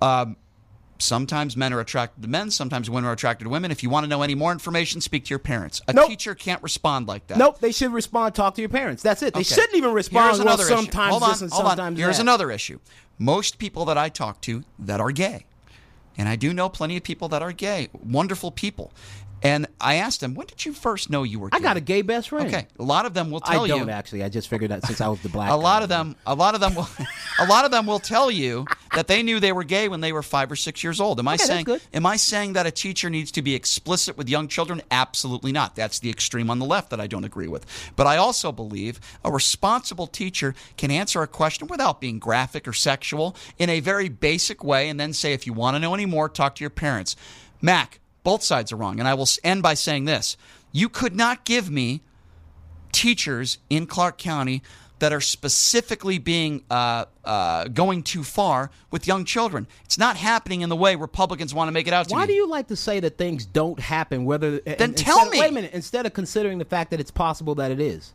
[0.00, 0.36] um,
[0.98, 3.70] sometimes men are attracted to men, sometimes women are attracted to women.
[3.70, 5.80] If you want to know any more information, speak to your parents.
[5.88, 6.08] A Nope.
[6.08, 7.38] teacher can't respond like that.
[7.38, 8.34] Nope, they should respond.
[8.34, 9.02] Talk to your parents.
[9.02, 9.34] That's it.
[9.34, 9.54] They Okay.
[9.54, 10.26] shouldn't even respond.
[10.26, 10.74] Here's well, another issue.
[10.76, 11.96] sometimes Hold on, hold on.
[11.96, 12.22] Here's that.
[12.22, 12.78] another issue.
[13.18, 15.46] Most people that I talk to that are gay,
[16.18, 18.92] and I do know plenty of people that are gay, wonderful people.
[19.42, 21.58] And I asked them, when did you first know you were gay?
[21.58, 22.48] I got a gay best friend.
[22.48, 23.74] Okay, a lot of them will tell you.
[23.74, 23.92] I don't you.
[23.92, 24.24] actually.
[24.24, 25.50] I just figured out since I was the black.
[25.50, 25.82] A lot guy.
[25.84, 26.88] of them, a lot of them will,
[27.38, 28.64] a lot of them will tell you
[28.94, 31.18] that they knew they were gay when they were five or six years old.
[31.20, 31.64] Am I Okay, that's saying?
[31.64, 31.82] good.
[31.92, 34.80] Am I saying that a teacher needs to be explicit with young children?
[34.90, 35.76] Absolutely not.
[35.76, 37.66] That's the extreme on the left that I don't agree with.
[37.94, 42.72] But I also believe a responsible teacher can answer a question without being graphic or
[42.72, 46.06] sexual in a very basic way, and then say, if you want to know any
[46.06, 47.16] more, talk to your parents.
[47.60, 50.36] Mac, both sides are wrong, and I will end by saying this:
[50.72, 52.02] you could not give me
[52.90, 54.64] teachers in Clark County
[54.98, 59.68] that are specifically being uh, uh, going too far with young children.
[59.84, 62.32] It's not happening in the way Republicans want to make it out to Why be.
[62.32, 64.24] do you like to say that things don't happen?
[64.24, 65.38] Whether then tell me.
[65.38, 65.70] Wait a minute.
[65.72, 68.12] Instead of considering the fact that it's possible that it is.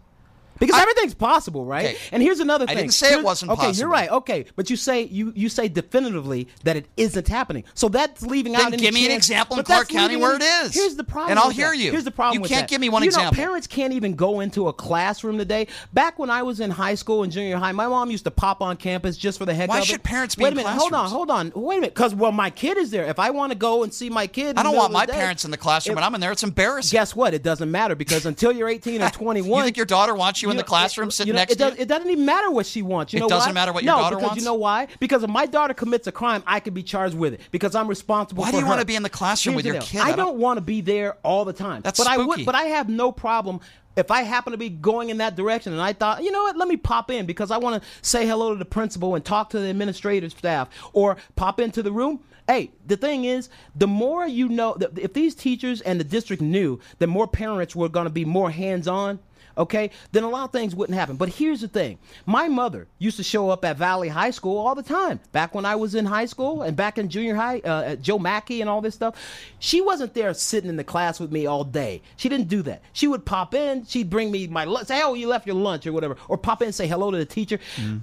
[0.61, 1.87] Because everything's possible, right?
[1.87, 1.97] Okay.
[2.13, 2.77] And here's another thing.
[2.77, 3.79] I didn't say it wasn't okay, possible.
[3.79, 4.09] you're right.
[4.09, 7.63] Okay, but you say you you say definitively that it isn't happening.
[7.73, 8.79] So that's leaving Then out.
[8.79, 10.73] give me an example in Clark County where it is.
[10.73, 11.77] Here's the problem, And I'll hear that.
[11.77, 11.91] you.
[11.91, 12.35] Here's the problem.
[12.35, 12.69] You with can't that.
[12.69, 13.31] give me one you example.
[13.33, 15.67] Know, parents can't even go into a classroom today.
[15.93, 18.61] Back when I was in high school and junior high, my mom used to pop
[18.61, 19.81] on campus just for the heck Why of it.
[19.81, 20.77] Why should parents be Wait in a minute.
[20.77, 21.09] Hold on.
[21.09, 21.51] Hold on.
[21.55, 21.95] Wait a minute.
[21.95, 23.05] Because well, my kid is there.
[23.05, 25.43] If I want to go and see my kid, I don't want my day, parents
[25.43, 26.31] in the classroom, if- and I'm in there.
[26.31, 26.95] It's embarrassing.
[26.95, 27.33] Guess what?
[27.33, 30.50] It doesn't matter because until you're 18 or 21, You think your daughter wants you,
[30.51, 31.81] in the classroom it- sitting you know, next it to does, you?
[31.83, 33.13] It doesn't even matter what she wants.
[33.13, 33.53] You It know doesn't why?
[33.53, 34.41] matter what your no, daughter because wants?
[34.41, 34.87] you know why?
[34.99, 37.87] Because if my daughter commits a crime, I could be charged with it because I'm
[37.87, 38.43] responsible.
[38.43, 38.69] Why do you her.
[38.69, 40.01] wanna be in the classroom Here's with your kid?
[40.01, 41.81] I I don't- don't want to be there all the time.
[41.83, 42.27] That's but I spooky.
[42.27, 42.45] would.
[42.45, 43.59] But I have no problem.
[43.97, 46.55] If I happen to be going in that direction and I thought, you know what,
[46.55, 49.49] let me pop in because I want to say hello to the principal and talk
[49.49, 52.21] to the administrative staff or pop into the room.
[52.47, 56.79] Hey, the thing is, the more you know, if these teachers and the district knew
[56.99, 59.19] that more parents were going to be more hands on,
[59.57, 61.15] okay, then a lot of things wouldn't happen.
[61.15, 64.75] But here's the thing my mother used to show up at Valley High School all
[64.75, 65.19] the time.
[65.31, 68.19] Back when I was in high school and back in junior high, uh, at Joe
[68.19, 69.15] Mackey and all this stuff,
[69.59, 72.01] she wasn't there sitting in the class with me all day.
[72.17, 72.81] She didn't do that.
[72.93, 75.85] She would pop in, she'd bring me my lunch, say, oh, you left your lunch
[75.87, 77.59] or whatever, or pop in and say hello to the teacher.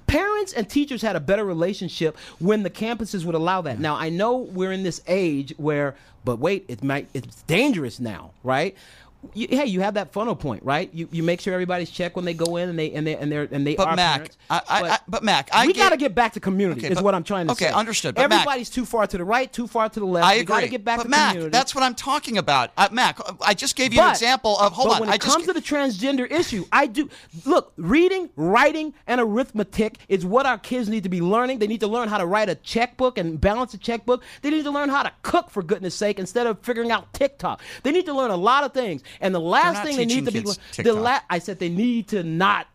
[0.06, 3.78] Parents and teachers had a better relationship when the campuses would allow that.
[3.78, 5.94] Now, I know we're in this age where,
[6.24, 8.76] but wait, it might, it's dangerous now, right?
[9.34, 10.92] You, hey, you have that funnel point, right?
[10.94, 13.30] You you make sure everybody's checked when they go in and they and they and
[13.32, 14.36] they and they But are Mac, parents.
[14.48, 16.82] I, I, I, but Mac, I we got to get back to community.
[16.82, 17.70] Okay, is but- what I'm trying to okay, say.
[17.70, 20.26] Okay, understood, but Mac- Everybody's too far to the right, too far to the left.
[20.26, 20.44] I agree.
[20.44, 21.50] got to get back but to Mac, community.
[21.50, 22.70] that's what I'm talking about.
[22.76, 24.72] Uh, Mac, I just gave you an example of.
[24.72, 27.08] Hold but on, when I it just to the transgender issue, I do
[27.44, 27.72] look.
[27.76, 31.58] Reading, writing, and arithmetic is what our kids need to be learning.
[31.58, 34.22] They need to learn how to write a checkbook and balance a checkbook.
[34.42, 37.60] They need to learn how to cook, for goodness sake, instead of figuring out TikTok.
[37.82, 39.02] They need to learn a lot of things.
[39.20, 40.40] And the last thing they need to be
[40.82, 42.66] the la- I said they need to not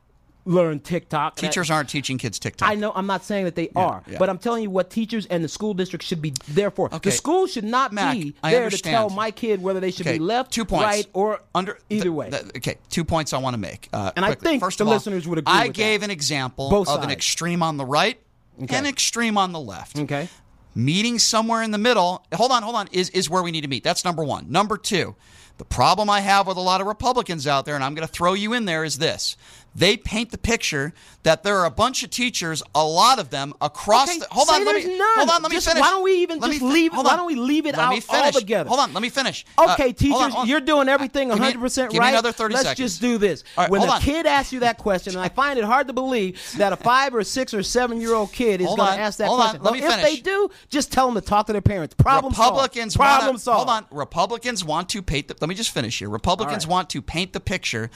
[0.46, 1.38] learn TikTok.
[1.40, 2.68] And I- teachers aren't teaching kids TikTok.
[2.70, 4.18] I know I'm not saying that they are, yeah.
[4.20, 6.88] but I'm telling you what teachers and the school district should be there for.
[6.94, 6.98] Okay.
[7.10, 8.94] The school should not Mac, be I there understand.
[8.94, 10.84] to tell my kid whether they should Okay, be left, two points.
[10.84, 12.30] right, or under either th- way.
[12.30, 13.88] th- okay, two points I want to make.
[13.94, 16.06] Uh, And I think First the of all, listeners would agree I gave that.
[16.08, 18.20] an example Both of an extreme on the right
[18.64, 18.76] Okay.
[18.76, 19.98] and extreme on the left.
[19.98, 20.28] okay.
[20.76, 22.26] Meeting somewhere in the middle.
[22.34, 22.88] Hold on, hold on.
[22.92, 23.84] Is is where we need to meet.
[23.84, 24.48] That's number one.
[24.52, 25.16] Number two.
[25.58, 28.14] The problem I have with a lot of Republicans out there, and I'm going to
[28.14, 29.38] throw you in there, is this.
[29.76, 30.94] They paint the picture
[31.24, 34.28] that there are a bunch of teachers, a lot of them across Okay, the.
[34.32, 34.98] Hold on, let me.
[34.98, 35.08] none.
[35.16, 35.82] Hold on, let me Just- finish.
[35.82, 37.18] why don't we even Let just fi- leave- hold why on.
[37.20, 38.36] don't we leave it Let me out finish.
[38.36, 38.68] altogether?
[38.68, 39.46] Hold on, let me finish.
[39.58, 40.48] Okay, Uh, hold on, teachers, hold on.
[40.48, 42.08] you're doing everything 100% give right.
[42.08, 42.92] me another 30 Let's seconds.
[42.92, 43.44] just do this.
[43.58, 46.40] Right, when a kid asks you that question, and I find it hard to believe
[46.58, 49.30] that a five or six or seven year old kid is going to ask that
[49.30, 49.62] question.
[49.64, 50.04] let Well, if finish.
[50.04, 51.96] they do, just tell them to talk to their parents.
[51.98, 53.08] Problem Republicans solved.
[53.10, 53.70] Problem wanna, solved.
[53.70, 53.86] Hold on.
[53.98, 55.36] Republicans want to paint the.
[55.40, 56.10] Let me just finish here.
[56.10, 56.72] Republicans right.
[56.72, 57.90] want to paint the picture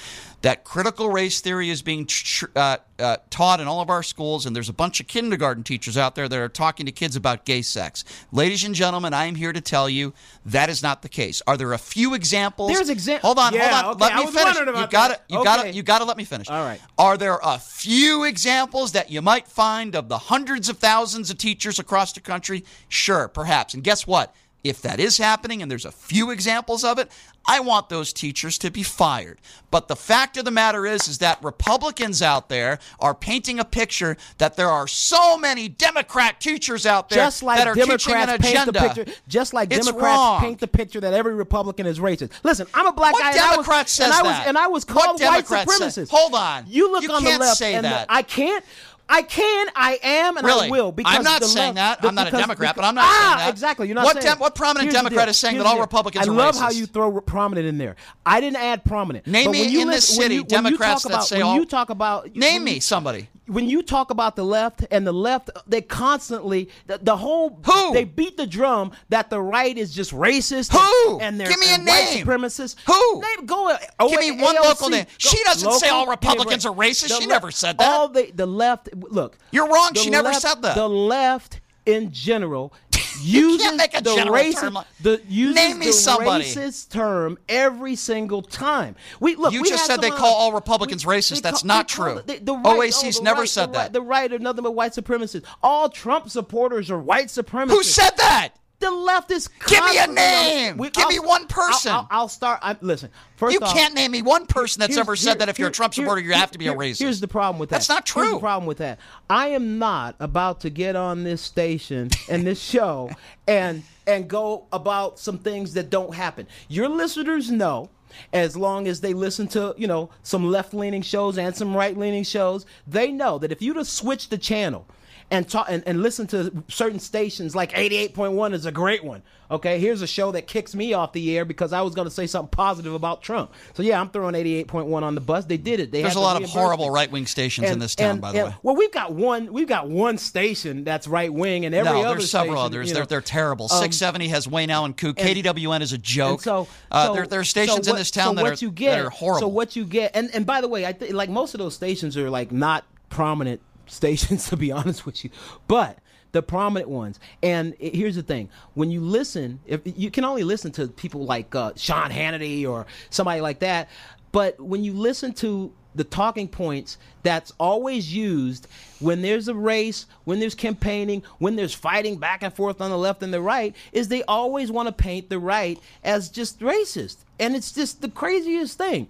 [0.44, 4.46] that critical race theory is being tr- uh, uh, taught in all of our schools,
[4.46, 7.46] and there's a bunch of kindergarten teachers out there that are talking to kids about
[7.46, 8.04] gay sex.
[8.32, 10.14] Ladies and gentlemen, I am here to tell you
[10.46, 11.42] that is not the case.
[11.48, 12.72] Are there a few examples?
[12.74, 13.54] There's exam- Hold on.
[13.54, 14.12] Yeah, hold on.
[14.12, 14.58] okay, Let me finish.
[14.58, 15.24] You got that.
[15.30, 15.74] You got.
[15.76, 16.50] You got to let me finish.
[16.50, 16.80] All right.
[16.98, 21.38] Are there a few examples that you might find of the hundreds of thousands of
[21.38, 22.64] teachers across the country?
[22.90, 23.74] Sure, perhaps.
[23.74, 24.34] And guess what?
[24.70, 27.10] If that is happening and there's a few examples of it,
[27.50, 29.40] I want those teachers to be fired.
[29.72, 33.66] But the fact of the matter is is that Republicans out there are painting a
[33.66, 38.14] picture that there are so many Democrat teachers out there just like that are teaching
[38.14, 38.72] an Democrats paint agenda.
[38.98, 40.40] the picture, just like It's Democrats wrong.
[40.42, 42.32] paint the picture that every Republican is racist.
[42.44, 44.48] Listen, I'm a black What guy, Democrat and I was, says and I was, that?
[44.48, 46.10] and I was called white says- supremacist.
[46.10, 46.66] Hold on.
[46.68, 48.64] you look You on the left, say and the- I can't.
[49.10, 50.68] I can, I am, and Really?
[50.68, 50.92] I will.
[50.92, 52.04] Because I'm not saying that.
[52.04, 53.50] I'm not a because- Democrat, but I'm not ah, saying that.
[53.52, 53.88] exactly.
[53.88, 54.40] You're not What saying Dem- that.
[54.40, 55.82] what prominent Here's Democrat is saying Here's that all the.
[55.82, 57.96] Republicans I are love how you throw prominent in there.
[58.26, 59.26] I didn't add prominent.
[59.26, 61.28] Name But me when you in this listen- when city you- when Democrats that about-
[61.28, 63.30] say when all- you talk about Name when me somebody.
[63.48, 67.94] when you talk about the left and the left, they constantly the, the whole Who?
[67.94, 70.72] they beat the drum that the right is just racist.
[70.74, 71.14] Who?
[71.14, 72.26] And, and they're Give me a name.
[72.26, 72.76] supremacists.
[72.86, 73.22] Who?
[73.22, 73.74] Name, go.
[74.10, 75.06] Give me one local name.
[75.18, 77.18] She doesn't say all Republicans are racist.
[77.20, 77.88] She never said that.
[77.90, 78.90] All the the left.
[79.10, 79.94] Look, You're wrong.
[79.96, 80.76] She never left- said that.
[80.76, 82.74] The left in general.
[83.24, 86.44] Uses make a the general racist, term like- the uses Name me the somebody.
[86.46, 88.96] racist term every single time.
[89.20, 89.54] We look.
[89.54, 91.42] You we just said they call all Republicans racist.
[91.42, 92.22] That's call- not true.
[92.26, 93.80] the- the right- OAC's oh, never right, said the that.
[93.80, 95.46] Right, the right are nothing but white supremacists.
[95.64, 97.70] All Trump supporters are white supremacists.
[97.72, 98.50] Who said that?
[98.80, 99.48] The left is.
[99.68, 100.78] Give me a name.
[100.78, 101.92] Give I'll- me one I'll- person.
[101.92, 102.60] I'll, I'll start.
[102.62, 103.10] I, listen.
[103.38, 105.70] First You off, can't name me one person that's ever said here- that if you're
[105.70, 107.00] a Trump supporter, you have to be a racist.
[107.00, 107.78] Here's the problem with that.
[107.78, 108.36] That's not Here's true.
[108.36, 109.00] the problem with that.
[109.30, 113.10] I am not about to get on this station and this show
[113.48, 116.48] and and go about some things that don't happen.
[116.68, 117.90] Your listeners know.
[118.34, 122.66] As long as they listen to, you know, some left-leaning shows and some right-leaning shows,
[122.88, 124.88] they know that if you'd have switched the channel
[125.30, 129.24] and talk and, and listen to certain stations like 88.1 is a great one.
[129.50, 132.14] Okay, here's a show that kicks me off the air because I was going to
[132.14, 133.54] say something positive about Trump.
[133.76, 135.46] So yeah, I'm throwing 88.1 on the bus.
[135.46, 135.90] They did it.
[135.92, 138.48] They There's a lot of horrible right-wing stations in this town, and- by the and-
[138.50, 138.56] way.
[138.62, 139.52] Well, we've got one.
[139.54, 142.90] We've got one station that's right wing, and every no, other there's several station, others.
[142.90, 143.66] you they're they're terrible.
[143.66, 145.16] um, 670 has Wayne Allen Kook.
[145.16, 146.42] KDWN is a joke.
[146.42, 148.66] so, uh, so- there, there are stations so in what- this town so that, are,
[148.66, 149.40] you get, that are horrible.
[149.42, 151.74] So what you get, and and by the way, I think like most of those
[151.74, 155.30] stations are like not prominent stations to be honest with you,
[155.68, 155.98] but
[156.34, 157.20] the prominent ones.
[157.42, 161.26] And i- here's the thing: when you listen, if you can only listen to people
[161.26, 163.90] like uh, Sean Hannity or somebody like that,
[164.32, 168.68] but when you listen to the talking points that's always used
[169.00, 172.98] when there's a race, when there's campaigning, when there's fighting back and forth on the
[172.98, 177.18] left and the right, is they always want to paint the right as just racist.
[177.40, 179.08] And it's just the craziest thing.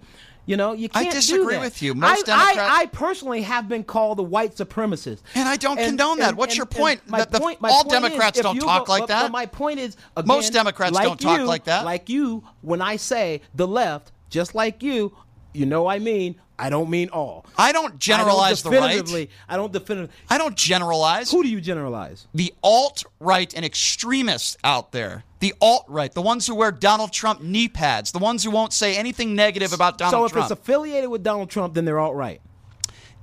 [0.48, 1.94] You know, you I can't do disagree with you.
[1.94, 5.20] Most I, I, I personally have been called a white supremacist.
[5.34, 6.36] And I don't condone that.
[6.36, 7.02] What's your point?
[7.06, 9.22] my the- point- my all point is, Democrats if don't talk go- like but- that.
[9.24, 11.84] But my point is, again, Most Democrats like don't talk you- like that.
[11.84, 15.14] Like you, when I say the left, just like you,
[15.52, 17.46] you know I mean I don't mean all.
[17.56, 19.30] I don't generalize I the don't right.
[19.48, 20.14] I don't definitively.
[20.28, 21.30] I don't generalize.
[21.30, 22.26] Who do you generalize?
[22.34, 25.24] the alt right and extremists out there.
[25.40, 28.72] The alt right, the ones who wear Donald Trump knee pads, the ones who won't
[28.72, 30.22] say anything negative about Donald Trump.
[30.22, 30.50] so if Trump.
[30.50, 32.40] it's affiliated with Donald Trump, then they're alt right.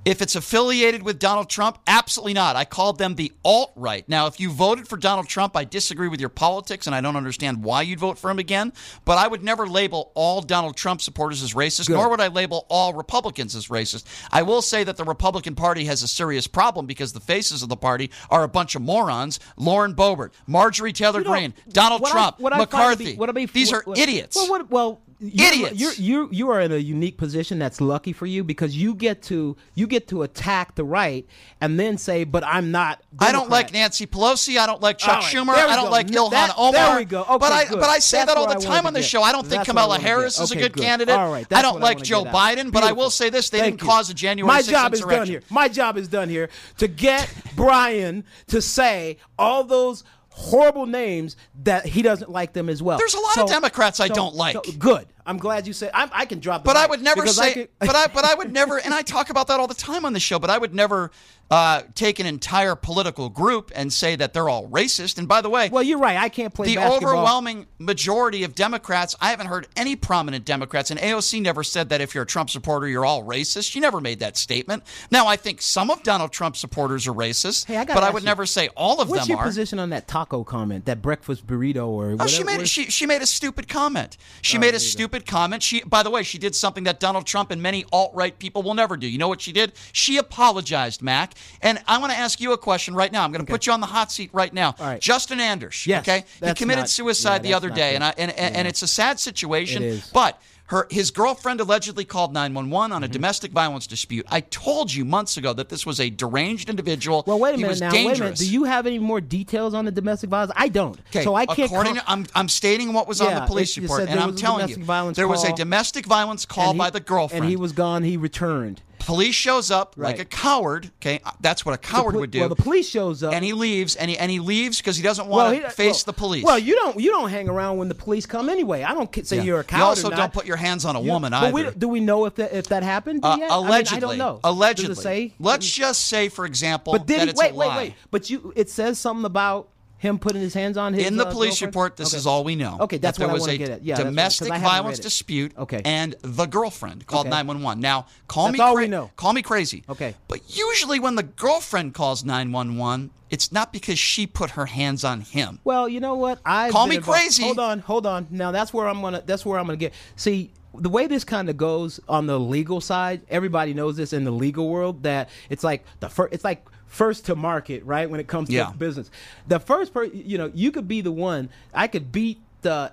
[0.06, 2.54] If it's affiliated with Donald Trump, absolutely not.
[2.54, 4.08] I called them the alt right.
[4.08, 7.16] Now, if you voted for Donald Trump, I disagree with your politics and I don't
[7.16, 8.72] understand why you'd vote for him again.
[9.04, 12.66] But I would never label all Donald Trump supporters as racist, nor would I label
[12.70, 14.04] all Republicans as racist.
[14.30, 17.68] I will say that the Republican Party has a serious problem because the faces of
[17.68, 22.06] the party are a bunch of morons Lauren Boebert, Marjorie Taylor You know, Greene, Donald
[22.06, 23.12] Trump, I McCarthy.
[23.12, 24.36] be- what be- These what- are what- idiots.
[24.36, 25.80] Well, what, well, you're, Idiots.
[25.80, 29.22] You're, you you are in a unique position that's lucky for you because you get
[29.24, 31.26] to you get to attack the right
[31.60, 34.58] and then say, "But I'm not." I don't like Nancy Pelosi.
[34.58, 35.54] I don't like Chuck right, Schumer.
[35.54, 35.90] I don't go.
[35.90, 36.72] like Ilhan that- Omar.
[36.72, 37.22] there we go.
[37.22, 37.80] Okay, but I good.
[37.80, 39.22] but I say That's that all the time on the show.
[39.22, 40.82] I don't think That's Kamala Harris is a good good.
[40.82, 41.14] candidate.
[41.16, 42.24] All right, I don't what I like Joe.
[42.24, 43.88] Biden, but I will say this: they Thank didn't you.
[43.88, 45.42] cause a January My 6th job is done here.
[45.50, 50.04] My job is done here to get Brian to say all those
[50.36, 52.98] horrible names that he doesn't like them as well.
[52.98, 54.56] There's a lot of Democrats I don't like.
[54.78, 55.06] good.
[55.26, 55.90] I'm glad you said.
[55.94, 56.62] I'm, I can drop.
[56.62, 57.54] The But I would never because I say.
[57.54, 60.04] could- but I but I would never, and I talk about that all the time
[60.04, 60.38] on the show.
[60.38, 61.10] But I would never
[61.50, 65.16] uh, take an entire political group and say that they're all racist.
[65.18, 66.16] And by the way, Well, you're right.
[66.16, 67.10] I can't play the basketball.
[67.10, 72.00] overwhelming majority of Democrats, I haven't heard any prominent Democrats, and AOC never said that
[72.00, 73.70] if you're a Trump supporter, you're all racist.
[73.70, 74.82] She never made that statement.
[75.12, 78.22] Now, I think some of Donald Trump's supporters are racist, Hey, I but I would
[78.24, 79.16] you, never say all of them.
[79.16, 82.28] What's them your position on that taco comment, that breakfast burrito, or Oh, whatever?
[82.28, 84.16] she made she she made a stupid comment.
[84.20, 85.62] Oh, She made a stupid comment.
[85.62, 88.74] She by the way, she did something that Donald Trump and many alt-right people will
[88.74, 89.06] never do.
[89.06, 89.72] You know what she did?
[89.92, 91.32] She apologized, Mac.
[91.62, 93.24] And I want to ask you a question right now.
[93.24, 94.74] I'm going to put you on the hot seat right now.
[94.80, 95.00] Right.
[95.00, 96.24] Justin Anders, Yes, okay?
[96.44, 97.94] He committed not- suicide yeah, the other day good.
[97.96, 102.32] and I and, and, and it's a sad situation, but her his girlfriend allegedly called
[102.32, 102.92] 911 Mm-hmm.
[102.96, 104.26] on a domestic violence dispute.
[104.30, 107.24] I told you months ago that this was a deranged individual.
[107.26, 107.90] Well, wait a he minute was now.
[107.90, 108.10] dangerous.
[108.12, 108.38] Wait a minute.
[108.38, 110.52] Do you have any more details on the domestic violence?
[110.56, 110.98] I don't.
[111.10, 111.70] Okay, So I can't.
[111.70, 114.68] According, com- to, I'm I'm stating what was on the police report, and I'm telling
[114.68, 114.76] you,
[115.14, 117.44] there was a domestic violence call he- by the girlfriend.
[117.44, 118.02] and he was gone.
[118.02, 118.82] He returned.
[119.06, 120.90] Police shows up like a coward.
[121.00, 122.40] Okay, uh, that's what a coward poli- would do.
[122.40, 123.32] Well, the police shows up.
[123.32, 126.12] and he leaves, and he and he leaves because he doesn't want to face well-
[126.12, 126.44] the police.
[126.44, 127.00] Well, you don't.
[127.00, 128.82] You don't hang around when the police come anyway.
[128.82, 129.42] I don't say Yeah.
[129.42, 129.80] you're a coward.
[129.80, 131.70] You also don't put your hands on a You- woman but we- either.
[131.78, 133.20] do we know if that if that happened?
[133.24, 133.50] Uh, yet?
[133.50, 134.40] I mean, allegedly, I don't know.
[134.44, 134.94] allegedly.
[134.96, 135.34] Say?
[135.38, 137.30] Let's just say, for example, But did that he?
[137.30, 137.94] it's Wait, wait, wait.
[138.10, 141.06] But you, it says something about him putting his hands on his.
[141.06, 141.74] In the uh, police girlfriend?
[141.74, 142.18] report, this Okay.
[142.18, 142.76] is all we know.
[142.80, 143.82] Okay, that's that there what I was wanna a get at.
[143.84, 145.52] Yeah, what- domestic I violence dispute.
[145.56, 145.80] Okay.
[145.84, 147.30] and the girlfriend called Okay.
[147.36, 147.80] 911.
[147.80, 148.64] Now, call That's me.
[148.64, 149.10] all we know.
[149.16, 149.84] Call me crazy.
[149.88, 150.14] Okay.
[150.28, 155.20] but usually when the girlfriend calls 911, it's not because she put her hands on
[155.22, 155.58] him.
[155.64, 156.38] Well, you know what?
[156.44, 157.42] I Call me crazy.
[157.42, 158.26] Hold on, hold on.
[158.30, 159.22] Now that's where I'm gonna.
[159.26, 159.94] That's where I'm gonna get.
[160.14, 164.24] See, the way this kind of goes on the legal side, everybody knows this in
[164.24, 166.34] the legal world that it's like the first.
[166.34, 166.64] It's like
[166.96, 168.08] first to market, right?
[168.08, 168.72] When it comes to Yeah.
[168.72, 169.10] business,
[169.46, 171.50] the first person, you know, you could be the one.
[171.74, 172.92] I could beat the.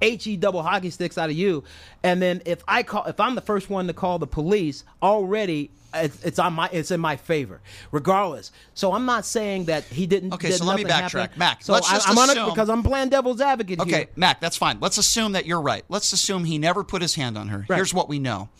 [0.00, 1.64] He double hockey sticks out of you,
[2.02, 5.70] and then if I call, if I'm the first one to call the police, already
[5.94, 8.52] it's, it's on my, it's in my favor, regardless.
[8.74, 10.34] So I'm not saying that he didn't.
[10.34, 11.10] Okay, that so let me backtrack.
[11.12, 11.38] happened.
[11.38, 14.06] Mac, So let's I, just I'm on it because I'm playing devil's advocate Okay, here.
[14.14, 14.76] Mac, that's fine.
[14.78, 15.84] Let's assume that you're right.
[15.88, 17.64] Let's assume he never put his hand on her.
[17.66, 17.76] Right.
[17.76, 18.50] Here's what we know.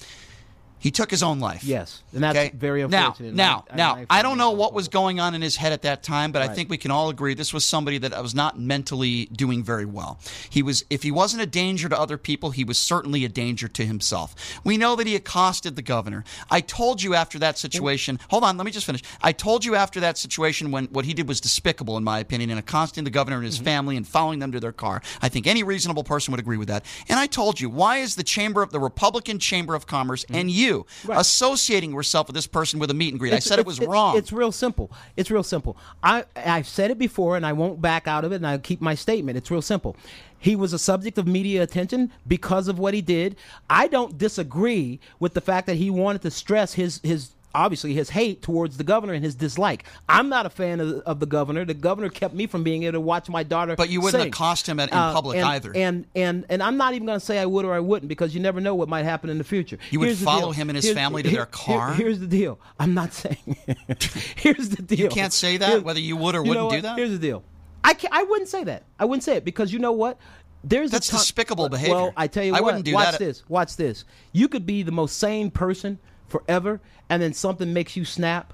[0.85, 1.65] He took his own life.
[1.65, 2.52] Yes, and that's Okay?
[2.55, 3.28] very now, unfortunate.
[3.28, 5.81] and now, I- now, I don't know what was going on in his head at
[5.82, 8.61] that time, but I think we can all agree this was somebody that was not
[8.61, 10.19] mentally doing very well.
[10.51, 13.66] He was, if he wasn't a danger to other people, he was certainly a danger
[13.66, 14.35] to himself.
[14.62, 16.23] We know that he accosted the governor.
[16.51, 18.20] I told you after that situation.
[18.28, 19.01] Hold on, let me just finish.
[19.23, 22.51] I told you after that situation when what he did was despicable, in my opinion,
[22.51, 23.65] in accosting the governor and his Mm-hmm.
[23.65, 25.01] family and following them to their car.
[25.23, 26.85] I think any reasonable person would agree with that.
[27.09, 30.51] And I told you, why is the chamber of the Republican Chamber of Commerce and
[30.51, 30.73] you
[31.09, 33.32] associating yourself with this person with a meet and greet?
[33.32, 34.16] I said it was it's- wrong.
[34.16, 34.90] It's real simple.
[35.16, 35.76] It's real simple.
[36.02, 38.80] I I've said it before, and I won't back out of it, and I keep
[38.80, 39.38] my statement.
[39.38, 39.96] It's real simple.
[40.38, 43.36] He was a subject of media attention because of what he did.
[43.70, 48.10] I don't disagree with the fact that he wanted to stress his his obviously his
[48.10, 49.85] hate towards the governor and his dislike.
[50.09, 51.64] I'm not a fan of, of the governor.
[51.64, 53.76] The governor kept me from being able to watch my daughter.
[53.76, 54.28] But you wouldn't sing.
[54.28, 55.72] accost him at- in Uh, public and- either.
[55.74, 58.35] And and and I'm not even going to say I would or I wouldn't because
[58.35, 59.78] you never know what might happen in the future.
[59.90, 61.94] You would Here's follow him and his Here's- family to here- their car?
[61.94, 62.59] here- here's the deal.
[62.78, 63.56] I'm not saying.
[64.36, 64.98] here's the deal.
[64.98, 66.97] You can't say that, whether you would or know wouldn't do that?
[66.98, 67.43] Here's the deal.
[67.82, 68.85] I I wouldn't say that.
[68.98, 70.18] I wouldn't say it because you know what?
[70.66, 71.94] There's That's a ton- despicable behavior.
[71.94, 72.64] Well, I tell you I what.
[72.64, 73.18] wouldn't do watch that.
[73.18, 73.43] this.
[73.48, 74.05] Watch this.
[74.32, 75.98] You could be the most sane person
[76.28, 78.52] forever, and then something makes you snap.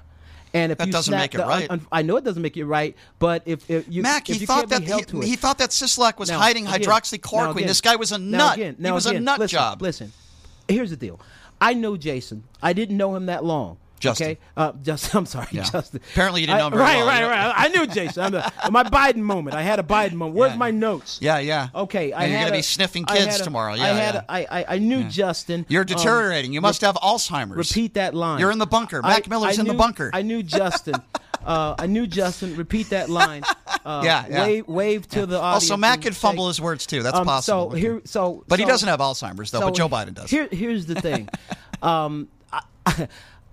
[0.53, 1.67] And if That you doesn't snap make it the- right.
[1.71, 4.41] un- I know it doesn't make it right, but if, if you Mac, if he
[4.41, 7.51] you thought that he, he thought that Sisolak was now, hiding again- hydroxychloroquine.
[7.55, 8.57] again- this guy was a now nut.
[8.57, 9.81] again- he was again, a nut listen, job.
[9.81, 10.11] Listen,
[10.67, 11.21] here's the deal.
[11.61, 12.43] I know Jason.
[12.61, 13.77] I didn't know him that long.
[14.01, 14.27] Justin.
[14.31, 15.17] Okay, uh, Justin.
[15.19, 15.63] I'm sorry, Yeah.
[15.63, 16.01] Justin.
[16.11, 17.07] Apparently you didn't I- know right, well.
[17.07, 18.23] Right, You know- right, I knew Jason.
[18.23, 19.55] I'm the, my Biden moment.
[19.55, 20.35] I had a Biden moment.
[20.37, 20.57] Where's Yeah.
[20.57, 21.19] my notes?
[21.21, 21.69] Yeah, yeah.
[21.73, 23.73] Okay, I you're gonna a- be sniffing kids a- tomorrow.
[23.73, 24.13] I Yeah, had.
[24.15, 24.21] yeah.
[24.27, 25.65] a- I, I, I knew Justin.
[25.69, 26.51] You're um, deteriorating.
[26.53, 27.55] you must have Alzheimer's.
[27.55, 28.39] Repeat that line.
[28.39, 29.01] You're in the bunker.
[29.03, 30.09] I- Mac Miller's I in the bunker.
[30.13, 30.95] I knew Justin.
[31.43, 32.55] Uh, I knew Justin.
[32.55, 33.41] Repeat that line.
[33.83, 34.43] Uh, Yeah, yeah.
[34.43, 35.63] Wave, wave to the audience.
[35.71, 37.01] Also, Mac could fumble his words too.
[37.01, 37.71] That's um, possible.
[37.71, 39.59] So here, so but he doesn't have Alzheimer's though.
[39.61, 40.29] so but Joe Biden does.
[40.29, 41.27] Here, here's the thing.
[41.81, 43.07] um, I,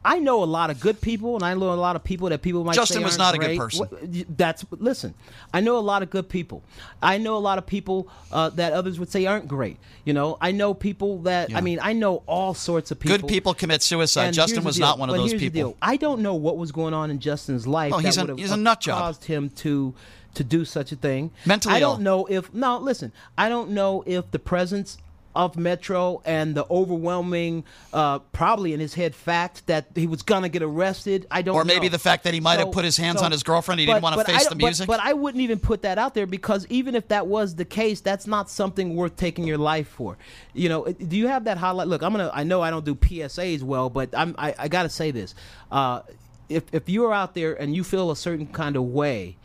[0.09, 2.41] I know a lot of good people, and I know a lot of people that
[2.41, 3.59] people might Justin say was aren't great.
[3.59, 4.35] Justin was not a good person.
[4.37, 5.15] That's listen.
[5.53, 6.63] I know a lot of good people.
[7.03, 9.77] I know a lot of people uh, that others would say aren't great.
[10.07, 11.59] You know, I know people that Yeah.
[11.59, 13.19] I mean, I know all sorts of people.
[13.19, 14.25] Good people commit suicide.
[14.27, 15.77] And Justin was not one of But those people.
[15.83, 17.93] I don't know what was going on in Justin's life.
[17.93, 18.99] Oh, he's that a- would have he's a nut job.
[18.99, 19.95] caused him to
[20.35, 21.33] to do such a thing.
[21.45, 22.03] Mentally I don't ill.
[22.25, 22.79] know if no.
[22.79, 24.97] Listen, I don't know if the presence
[25.39, 27.63] of Metro and the overwhelming,
[27.93, 31.27] uh, probably in his head, fact that he was gonna get arrested.
[31.31, 31.55] I don't.
[31.55, 31.93] Or maybe know.
[31.93, 34.25] the fact that he might have put his hands on his girlfriend, he didn't wanna
[34.25, 34.87] face I the don't- but- music.
[34.89, 38.01] But, I wouldn't even put that out there because even if that was the case,
[38.01, 40.19] that's not something worth taking your life for.
[40.55, 41.87] You know, do you have that highlight?
[41.87, 42.33] Look, I'm gonna.
[42.35, 44.35] I know I don't do PSAs well, but I'm.
[44.37, 45.37] I, I got to say this.
[45.71, 46.01] Uh,
[46.49, 49.37] if if you're out there and you feel a certain kind of way,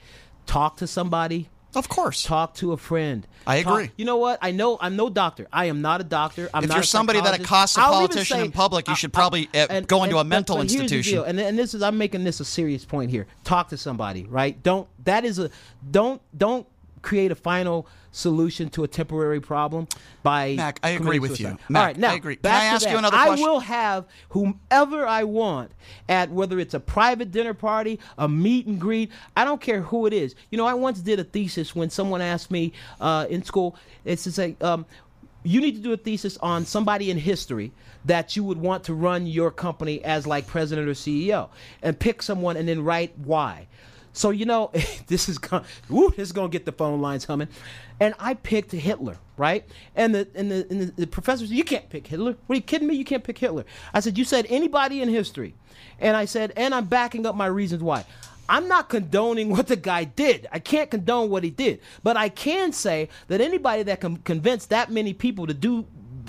[0.48, 1.50] talk to somebody.
[1.76, 2.24] Of course.
[2.24, 3.26] Talk to a friend.
[3.46, 3.92] I Talk- agree.
[3.98, 4.40] you know what?
[4.42, 5.48] I know I'm no doctor.
[5.52, 6.50] I am not a doctor.
[6.54, 9.20] I'm If you're somebody that accosts a politician say- in public, you I- should I-
[9.20, 11.24] probably, uh, go into a mental but- but institution.
[11.26, 13.28] And, and this is I'm making this a serious point here.
[13.44, 14.62] Talk to somebody, right?
[14.64, 15.50] Don't that is a
[15.92, 16.66] don't don't
[17.04, 19.88] create a final solution to a temporary problem
[20.24, 21.58] by Mac, I agree with you.
[21.68, 22.38] Mac, All right, now I agree.
[22.38, 23.46] Can I ask you another I question?
[23.46, 25.72] will have whomever I want
[26.10, 29.12] at whether it's a private dinner party, a meet and greet.
[29.36, 30.36] I don't care who it is.
[30.50, 33.76] You know, I once did a thesis when someone asked me uh, in school.
[34.06, 34.86] It's to say, um,
[35.44, 37.72] you need to do a thesis on somebody in history
[38.06, 41.50] that you would want to run your company as like president or CEO,
[41.82, 43.68] and pick someone and then write why.
[44.14, 44.72] So you know,
[45.08, 47.50] this is going, woo, this is gonna get the phone lines humming.
[48.00, 49.66] And I picked Hitler, right?
[49.96, 52.36] And the and the, and the, the professor said, "You can't pick Hitler.
[52.46, 52.96] What are you kidding me?
[52.96, 55.56] You can't pick Hitler." I said, "You said anybody in history,"
[56.00, 58.06] and I said, "And I'm backing up my reasons why."
[58.50, 60.48] I'm not condoning what the guy did.
[60.52, 64.66] I can't condone what he did, but I can say that anybody that can convince
[64.66, 65.86] that many people to do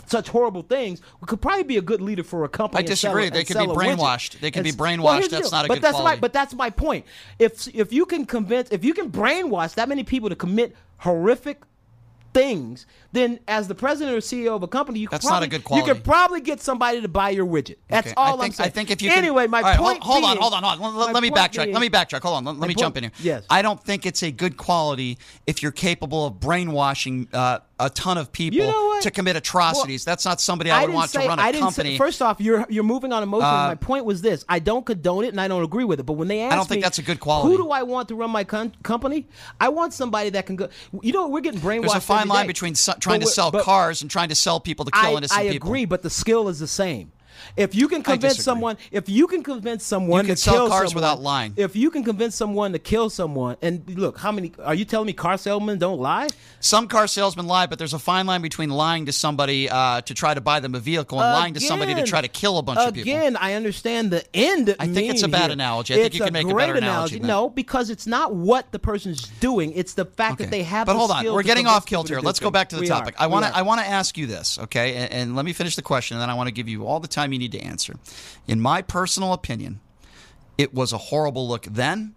[0.07, 2.83] such horrible things could probably be a good leader for a company.
[2.85, 3.31] I disagree.
[3.31, 3.97] They could be sell a widget.
[3.97, 4.41] brainwashed.
[4.41, 5.03] They could be brainwashed.
[5.03, 6.17] well, That's not a but good that's quality.
[6.17, 7.07] My, but that's my point.
[7.39, 11.63] If if you can convince, if you can brainwash that many people to commit horrific
[12.33, 15.47] things, then as the president or CEO of a company, you could That's not probably,
[15.47, 15.89] a good quality.
[15.89, 17.77] You could probably get somebody to buy your widget.
[17.89, 18.67] That's Okay, all I think, am saying.
[18.67, 20.03] I think if you can- anyway, my All right, point.
[20.03, 20.97] Hold, hold on, hold on, hold on.
[20.99, 21.65] Let, let me backtrack.
[21.67, 22.23] being- let me backtrack.
[22.23, 22.45] Hold on.
[22.45, 23.13] Let, let me point- jump in here.
[23.23, 23.45] Yes.
[23.49, 25.17] I don't think it's a good quality
[25.47, 30.05] if you're capable of brainwashing uh, a ton of people You know to commit atrocities.
[30.05, 31.91] That's not somebody I, would want say, to run a I didn't company.
[31.91, 33.47] Say, first off, you're you're moving on emotion.
[33.47, 36.05] Uh, my point was this: I don't condone it and I don't agree with it.
[36.05, 37.51] But when they ask I don't think me, that's a good quality.
[37.51, 39.27] Who do I want to run my con- company?
[39.61, 40.69] I want somebody that can go.
[41.03, 41.83] You know, we're getting brainwashed.
[41.83, 42.49] There's a fine line day.
[42.49, 45.49] between trying to sell cars and trying to sell people to kill I, innocent I
[45.49, 45.69] people.
[45.69, 47.13] I agree, but the skill is the same.
[47.57, 50.69] If you can convince someone, if you can convince someone You can to sell kill
[50.69, 51.55] cars someone, without lying.
[51.57, 55.07] If you can convince someone to kill someone, and look, how many are you telling
[55.07, 56.29] me car salesmen don't lie?
[56.61, 60.15] Some car salesmen lie, but there's a fine line between lying to somebody uh, to
[60.15, 62.63] try to buy them a vehicle and lying to somebody to try to kill a
[62.63, 63.13] bunch of people.
[63.13, 64.75] Again, I understand the end.
[64.79, 65.53] I think it's a bad here.
[65.53, 65.95] analogy.
[65.95, 67.27] I think It's you can make a better analogy that.
[67.27, 70.45] No, because it's not what the person's doing; it's the fact Okay.
[70.45, 70.87] that they have.
[70.87, 72.21] But the hold on, skill we're getting off kilter.
[72.23, 73.15] Let's go back to the We topic.
[73.21, 73.25] are.
[73.25, 73.55] I want to.
[73.55, 74.95] I want to ask you this, okay?
[74.97, 77.01] And, and let me finish the question, and then I want to give you all
[77.01, 77.95] the time you need to answer.
[78.49, 79.81] In my personal opinion,
[80.57, 82.15] it was a horrible look then,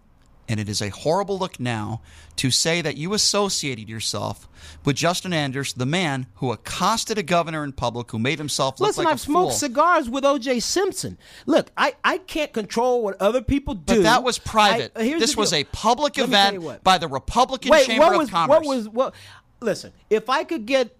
[0.48, 2.00] and it is a horrible look now
[2.36, 4.48] to say that you associated yourself
[4.84, 8.88] with Justin Anders, the man who accosted a governor in public, who made himself look
[8.88, 9.58] Listen, like I've a smoked fool.
[9.58, 10.60] cigars with O.J.
[10.60, 11.18] Simpson.
[11.46, 13.96] Look, I, I can't control what other people do.
[13.96, 14.92] But that was private.
[14.96, 18.06] I- this was a public Let me tell you event by the Republican Wait, Chamber
[18.06, 18.48] what was of Commerce.
[18.48, 19.14] what was what?
[19.60, 20.96] Listen, if I could get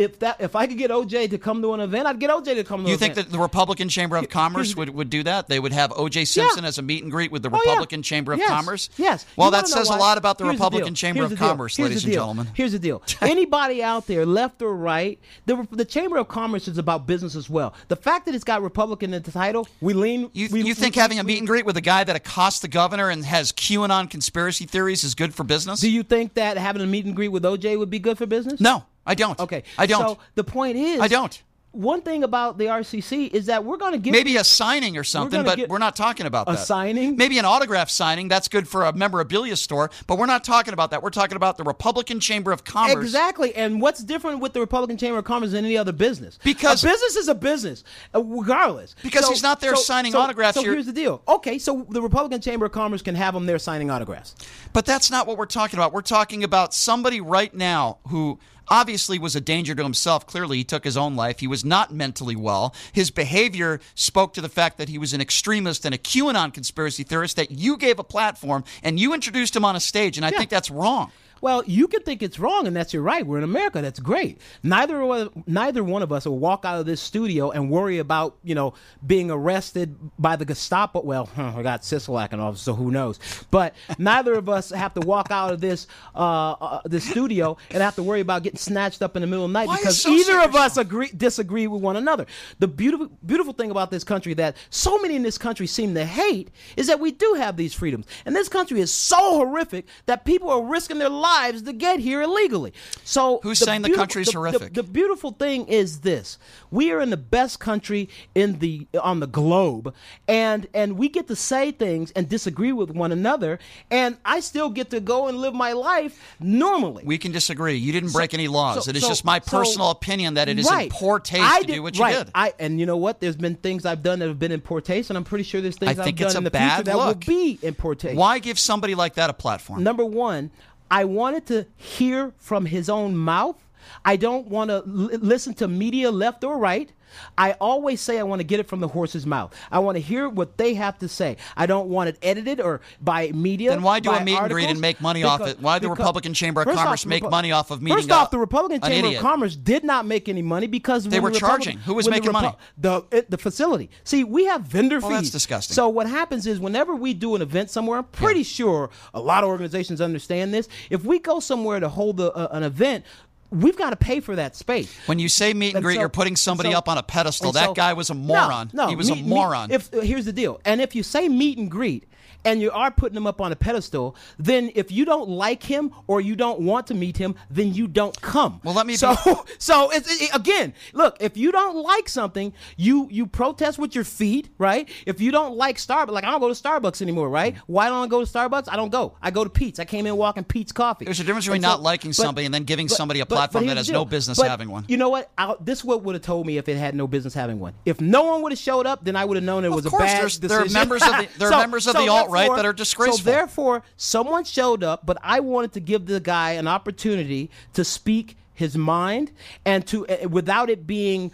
[0.00, 2.54] if that if I could get OJ to come to an event, I'd get OJ
[2.56, 3.28] to come to You think event.
[3.28, 5.48] that the Republican Chamber of Commerce would, would do that?
[5.48, 6.24] They would have O.J.
[6.24, 7.70] Simpson as a meet and greet with the Oh, yeah.
[7.72, 8.48] Republican Chamber of Yes.
[8.48, 8.88] Commerce?
[8.96, 9.26] Yes.
[9.36, 10.94] Well, You that says a lot about the Here's Republican deal.
[10.94, 11.38] Chamber Here's of.
[11.38, 12.48] Commerce, Here's ladies and gentlemen.
[12.54, 13.02] Here's the deal.
[13.20, 17.50] Anybody out there, left or right, the the Chamber of Commerce is about business as
[17.50, 17.74] well.
[17.88, 20.30] The fact that it's got Republican in the title, we lean.
[20.32, 22.60] You, we, you think we- having a meet and greet with a guy that accosts
[22.60, 25.80] the governor and has QAnon conspiracy theories is good for business?
[25.80, 28.26] Do you think that having a meet and greet with OJ would be good for
[28.26, 28.60] business?
[28.60, 29.38] no, I don't.
[29.40, 29.62] Okay.
[29.78, 30.00] I don't.
[30.00, 31.42] So the point is, I don't.
[31.72, 35.04] one thing about the RCC is that we're going to give Maybe a signing or
[35.04, 36.58] something, gonna but we're not talking about A that.
[36.66, 37.16] signing?
[37.16, 38.26] Maybe an autograph signing.
[38.28, 41.02] That's good for a memorabilia store, but we're not talking about that.
[41.02, 43.04] We're talking about the Republican Chamber of Commerce.
[43.04, 43.54] Exactly.
[43.54, 46.38] And what's different with the Republican Chamber of Commerce than any other business?
[46.44, 48.96] Because- a business is a business, uh, regardless.
[49.02, 50.56] Because he's not there signing autographs.
[50.56, 51.22] So You're- here's the deal.
[51.28, 54.34] Okay, so the Republican Chamber of Commerce can have him there signing autographs.
[54.72, 55.92] But that's not what we're talking about.
[55.92, 58.38] We're talking about somebody right now who
[58.70, 60.26] obviously was a danger to himself.
[60.26, 61.40] Clearly, he took his own life.
[61.40, 62.74] He was not mentally well.
[62.92, 67.02] His behavior spoke to the fact that he was an extremist and a QAnon conspiracy
[67.02, 70.30] theorist that you gave a platform and you introduced him on a stage, and I
[70.30, 71.10] think that's wrong.
[71.40, 73.26] Well, you can think it's wrong, and that's your right.
[73.26, 73.80] We're in America.
[73.80, 74.40] That's great.
[74.62, 78.36] Neither one- neither one of us will walk out of this studio and worry about
[78.42, 78.74] you know
[79.06, 81.00] being arrested by the Gestapo.
[81.02, 83.18] Well, huh, I got Sisolak and all, so who knows?
[83.50, 87.82] But neither of us have to walk out of this uh, uh, this studio and
[87.82, 89.98] have to worry about getting snatched up in the middle of the night Why because
[89.98, 92.26] associate either of us agree disagree with one another.
[92.58, 96.04] The beautiful beautiful thing about this country that so many in this country seem to
[96.04, 98.06] hate is that we do have these freedoms.
[98.26, 101.29] And this country is so horrific that people are risking their lives
[101.64, 102.72] to get here illegally.
[103.04, 104.74] So Who's the saying the country's the- the- horrific?
[104.74, 106.38] The, beautiful thing is this.
[106.70, 109.94] We are in the best country in the on the globe
[110.28, 113.58] and and we get to say things and disagree with one another
[113.90, 117.02] and I still get to go and live my life normally.
[117.04, 117.74] We can disagree.
[117.76, 118.84] You didn't break any laws.
[118.84, 120.84] so- it is so- just my so- personal opinion that it is Right.
[120.84, 122.12] in poor taste I to do what right.
[122.18, 122.30] you did.
[122.34, 123.20] I and you know what?
[123.20, 125.60] There's been things I've done that have been in poor taste, and I'm pretty sure
[125.60, 127.94] there's things I it's done a in the bad future that will be in poor
[127.94, 128.16] taste.
[128.16, 129.82] Why give somebody like that a platform?
[129.82, 130.50] Number one,
[130.90, 133.56] I wanted to hear from his own mouth.
[134.04, 136.92] I don't want to l- listen to media left or right.
[137.38, 139.54] I always say I want to get it from the horse's mouth.
[139.70, 141.36] I want to hear what they have to say.
[141.56, 143.70] I don't want it edited or by media.
[143.70, 145.60] Then why do a meet and greet and make money off it?
[145.60, 148.30] Why the Republican Chamber of Commerce off, make Repu- money off of meeting First off,
[148.30, 149.20] the Republican Chamber idiot?
[149.20, 151.78] of Commerce did not make any money because They were the charging.
[151.78, 152.52] Who was when the making money?
[152.78, 153.90] The it, the facility.
[154.04, 155.18] See, we have vendor oh, Well, fees.
[155.18, 155.74] that's disgusting.
[155.74, 159.44] So what happens is whenever we do an event somewhere, I'm pretty sure a lot
[159.44, 160.68] of organizations understand this.
[160.90, 163.04] If we go somewhere to hold a, a- an event,
[163.50, 164.94] we've got to pay for that space.
[165.06, 167.02] When you say meet and And greet, so- you're putting somebody so- up on a
[167.02, 167.52] pedestal.
[167.52, 168.70] That so- guy was a moron.
[168.72, 169.70] No, he was a meet- meet- moron.
[169.70, 172.04] if uh, here's the deal, and if you say meet and greet.
[172.42, 174.16] And you are putting him up on a pedestal.
[174.38, 177.86] Then, if you don't like him or you don't want to meet him, then you
[177.86, 178.62] don't come.
[178.64, 180.72] Well, let me So, be- so it's it, again.
[180.94, 184.88] Look, if you don't like something, you you protest with your feet, right?
[185.04, 187.56] If you don't like Starbucks, like I don't go to Starbucks anymore, right?
[187.66, 188.68] Why don't I go to Starbucks?
[188.70, 189.16] I don't go.
[189.20, 189.78] I go to Peet's.
[189.78, 191.04] I came in walking Peet's coffee.
[191.04, 193.76] There's a difference between And not liking somebody and then giving somebody a platform that
[193.76, 194.84] has no business But having one.
[194.88, 195.30] You know what?
[195.36, 197.74] I, this what would have told me if it had no business having one.
[197.84, 199.86] If no one would have showed up, then I would have known it Of was
[199.86, 200.48] a bad decision.
[200.48, 203.18] there are members of the- there are members of the alt-right that are disgraceful.
[203.18, 207.84] So therefore, someone showed up, but I wanted to give the guy an opportunity to
[207.84, 209.32] speak his mind
[209.64, 211.32] and to uh, without it being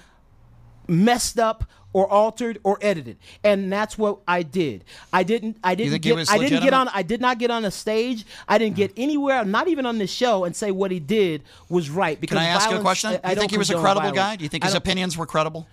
[0.89, 1.65] messed up
[1.97, 6.37] or altered or edited and that's what i did i didn't i didn't get i
[6.37, 9.67] didn't get on i did not get on a stage i didn't get anywhere not
[9.67, 12.69] even on the show and say what he did was right because Can I ask
[12.71, 13.19] you a question?
[13.25, 14.17] I- Do you think he was a credible violence.
[14.19, 14.37] guy?
[14.37, 15.67] Do you think his opinions were credible?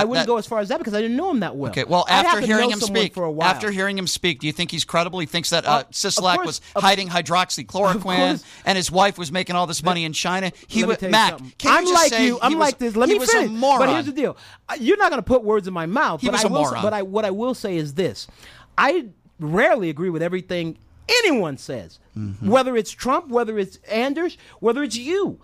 [0.00, 1.70] I wouldn't that- go as far as that because I didn't know him that well.
[1.70, 3.48] Okay, well, after hearing him speak, for a while.
[3.48, 5.18] after hearing him speak, do you think he's credible?
[5.18, 9.82] He thinks that uh, course, was hiding hydroxychloroquine and his wife was making all this
[9.82, 10.52] money in China.
[10.66, 11.40] He was Mac.
[11.64, 12.38] I'm just like you.
[12.40, 12.96] I'm was- like this.
[12.96, 13.48] Let me finish.
[13.48, 13.80] a moron.
[13.80, 14.36] But here's the deal.
[14.78, 16.20] You're not going to put words in my mouth.
[16.20, 16.82] He but was I a will, moron.
[16.82, 18.26] But I, what I will say is this:
[18.78, 19.06] I
[19.38, 20.78] rarely agree with everything
[21.08, 22.48] anyone says, Mm-hmm.
[22.48, 25.40] whether it's Trump, whether it's Anders, whether it's you.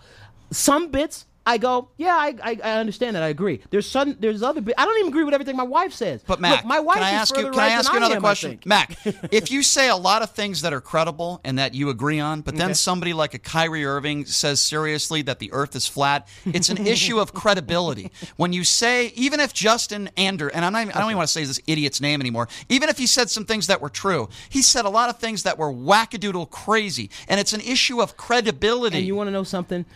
[0.50, 1.24] Some bits.
[1.48, 3.22] I go, yeah, I, I, I understand that.
[3.22, 3.62] I agree.
[3.70, 4.60] There's some, there's other.
[4.76, 6.22] I don't even agree with everything my wife says.
[6.26, 7.44] But Mac, Look, my wife can I is ask you?
[7.44, 8.60] Can right I ask you another am, question.
[8.66, 8.98] Mac?
[9.32, 12.42] if you say a lot of things that are credible and that you agree on,
[12.42, 12.74] but then Okay.
[12.74, 17.18] somebody like a Kyrie Irving says seriously that the Earth is flat, it's an issue
[17.18, 18.10] of credibility.
[18.36, 21.28] When you say, even if Justin Ander, and I'm not, even- I don't even want
[21.28, 24.28] to say this idiot's name anymore, even if he said some things that were true,
[24.50, 28.18] he said a lot of things that were wackadoodle crazy, and it's an issue of
[28.18, 28.98] credibility.
[28.98, 29.86] And you want to know something?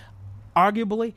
[0.57, 1.15] Arguably,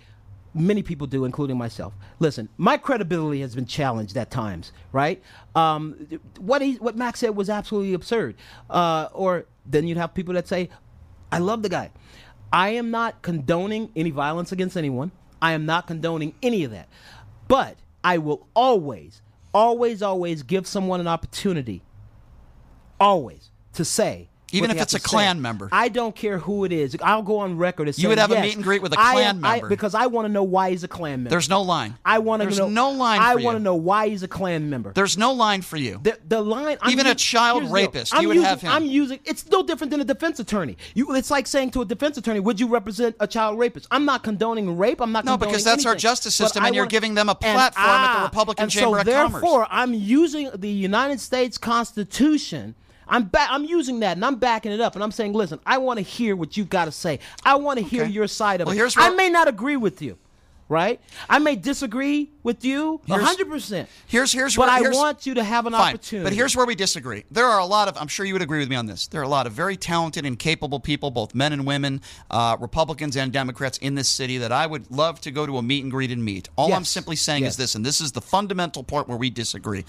[0.56, 1.94] many people do, including myself.
[2.20, 5.22] Listen, my credibility has been challenged at times, right?
[5.54, 6.08] Um,
[6.40, 8.36] what he, what Max said was absolutely absurd.
[8.70, 10.70] Uh, or then you'd have people that say,
[11.32, 11.92] "I love the guy."
[12.54, 15.12] I am not condoning any violence against anyone.
[15.42, 16.88] I am not condoning any of that.
[17.48, 19.22] But I will always,
[19.54, 21.82] always, always give someone an opportunity,
[23.00, 25.42] always, to say Even if it's a Klan say.
[25.42, 25.70] member.
[25.72, 26.96] I don't care who it is.
[27.02, 29.44] I'll go on record as You would have a meet and greet with a Klan
[29.44, 29.68] I- member.
[29.70, 31.30] because I want to know why he's a Klan member.
[31.32, 31.98] There's no line.
[32.06, 32.70] I want to There's know.
[32.70, 34.94] no line I want to know why he's a Klan member.
[34.94, 36.00] There's no line for you.
[36.04, 36.78] The, the line.
[36.82, 38.72] I'm Even a child rapist, I'm you would using, have him.
[38.72, 39.20] I'm using.
[39.26, 40.78] It's no different than a defense attorney.
[40.94, 44.06] You, it's like saying to a defense attorney, "Would you represent a child rapist?" I'm
[44.06, 45.02] not condoning rape.
[45.02, 45.26] I'm not.
[45.26, 46.02] No, because that's our anything.
[46.02, 49.02] justice But system, I and you're giving them a platform at the Republican Chamber so
[49.02, 49.42] of Commerce.
[49.42, 52.76] Therefore, I'm using the United States Constitution.
[53.08, 55.78] I'm ba- I'm using that and I'm backing it up and I'm saying, listen, I
[55.78, 57.20] want to hear what you've got to say.
[57.44, 58.78] I want to hear your side of Well, it.
[58.80, 60.18] here's I may not agree with you,
[60.70, 61.00] right?
[61.30, 63.90] I may disagree with you hundred percent.
[64.08, 65.96] Here's here's But where I want you to have an fine.
[65.96, 66.24] opportunity.
[66.24, 67.26] But here's where we disagree.
[67.32, 69.08] There are a lot of I'm sure you would agree with me on this.
[69.08, 72.02] There are a lot of very talented and capable people, both men and women,
[72.32, 75.62] uh, Republicans and Democrats in this city that I would love to go to a
[75.62, 76.48] meet and greet and meet.
[76.56, 77.54] All I'm simply saying Yes.
[77.54, 79.84] is this, and this is the fundamental part where we disagree.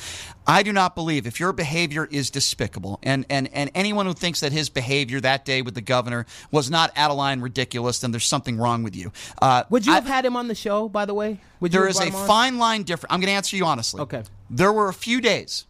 [0.47, 4.41] I do not believe if your behavior is despicable, and and and anyone who thinks
[4.41, 8.13] that his behavior that day with the governor was not out of line, ridiculous, then
[8.13, 9.13] there's something wrong with you.
[9.43, 11.41] Uh, Would you I- have had him on the show, by the way?
[11.61, 12.27] Would you there have is a on?
[12.47, 13.13] Fine line difference.
[13.13, 14.01] I'm going to answer you honestly.
[14.03, 14.23] Okay.
[14.51, 15.67] There were a few days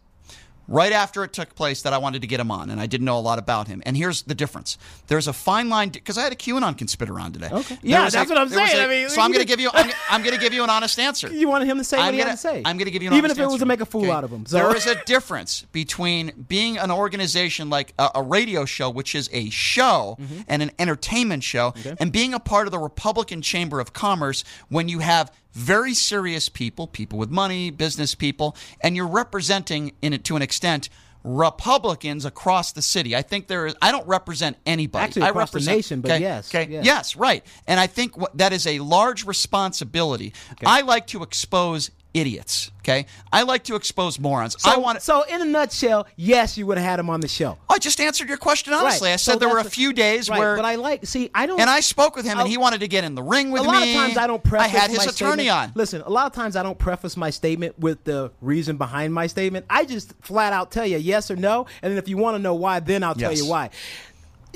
[0.69, 3.05] right after it took place that I wanted to get him on, and I didn't
[3.05, 3.81] know a lot about him.
[3.85, 4.77] And here's the difference:
[5.07, 7.49] there's a fine line because I had a QAnon conspirator on today.
[7.51, 7.77] Okay.
[7.81, 8.77] Yeah, that's a- what I'm saying.
[8.77, 9.69] a- I mean, so I'm going to give you.
[9.73, 11.29] I'm, I'm going to give you an honest answer.
[11.37, 12.61] You wanted him to say I'm what he gonna, had to say.
[12.65, 13.59] I'm going to give you an even if it was answer.
[13.63, 14.11] to make a fool Okay?
[14.11, 14.45] out of him.
[14.45, 19.15] So There is a difference between being an organization like a, a radio show, which
[19.15, 20.41] is a show Mm-hmm.
[20.47, 24.89] and an entertainment show, and being a part of the Republican Chamber of Commerce when
[24.89, 30.23] you have very serious people, people with money, business people, and you're representing, in it
[30.25, 30.89] to an extent,
[31.23, 33.15] Republicans across the city.
[33.15, 33.75] I think there is.
[33.81, 35.03] I don't represent anybody.
[35.03, 36.85] Actually, I across the represent, nation, but okay, yes, okay, yes.
[36.85, 37.43] yes, right.
[37.65, 40.33] And I think what, that is a large responsibility.
[40.65, 42.71] I like to expose idiots.
[42.79, 44.55] Okay, I like to expose morons.
[44.59, 45.01] So, I want.
[45.01, 47.57] so in a nutshell, yes, you would have had him on the show.
[47.69, 49.07] I just answered your question honestly.
[49.09, 49.13] Right.
[49.13, 51.05] I said So there were a few days right, where, but I like.
[51.05, 51.59] See, I don't.
[51.59, 53.67] and I spoke with him, and he wanted to get in the ring with me.
[53.67, 53.77] a me.
[53.77, 55.71] lot of times I don't preface I had his my attorney statement- on.
[55.75, 59.27] Listen, a lot of times I don't preface my statement with the reason behind my
[59.27, 59.65] statement.
[59.69, 62.39] I just flat out tell you yes or no, and then if you want to
[62.39, 63.41] know why, then I'll tell Yes.
[63.43, 63.69] you why.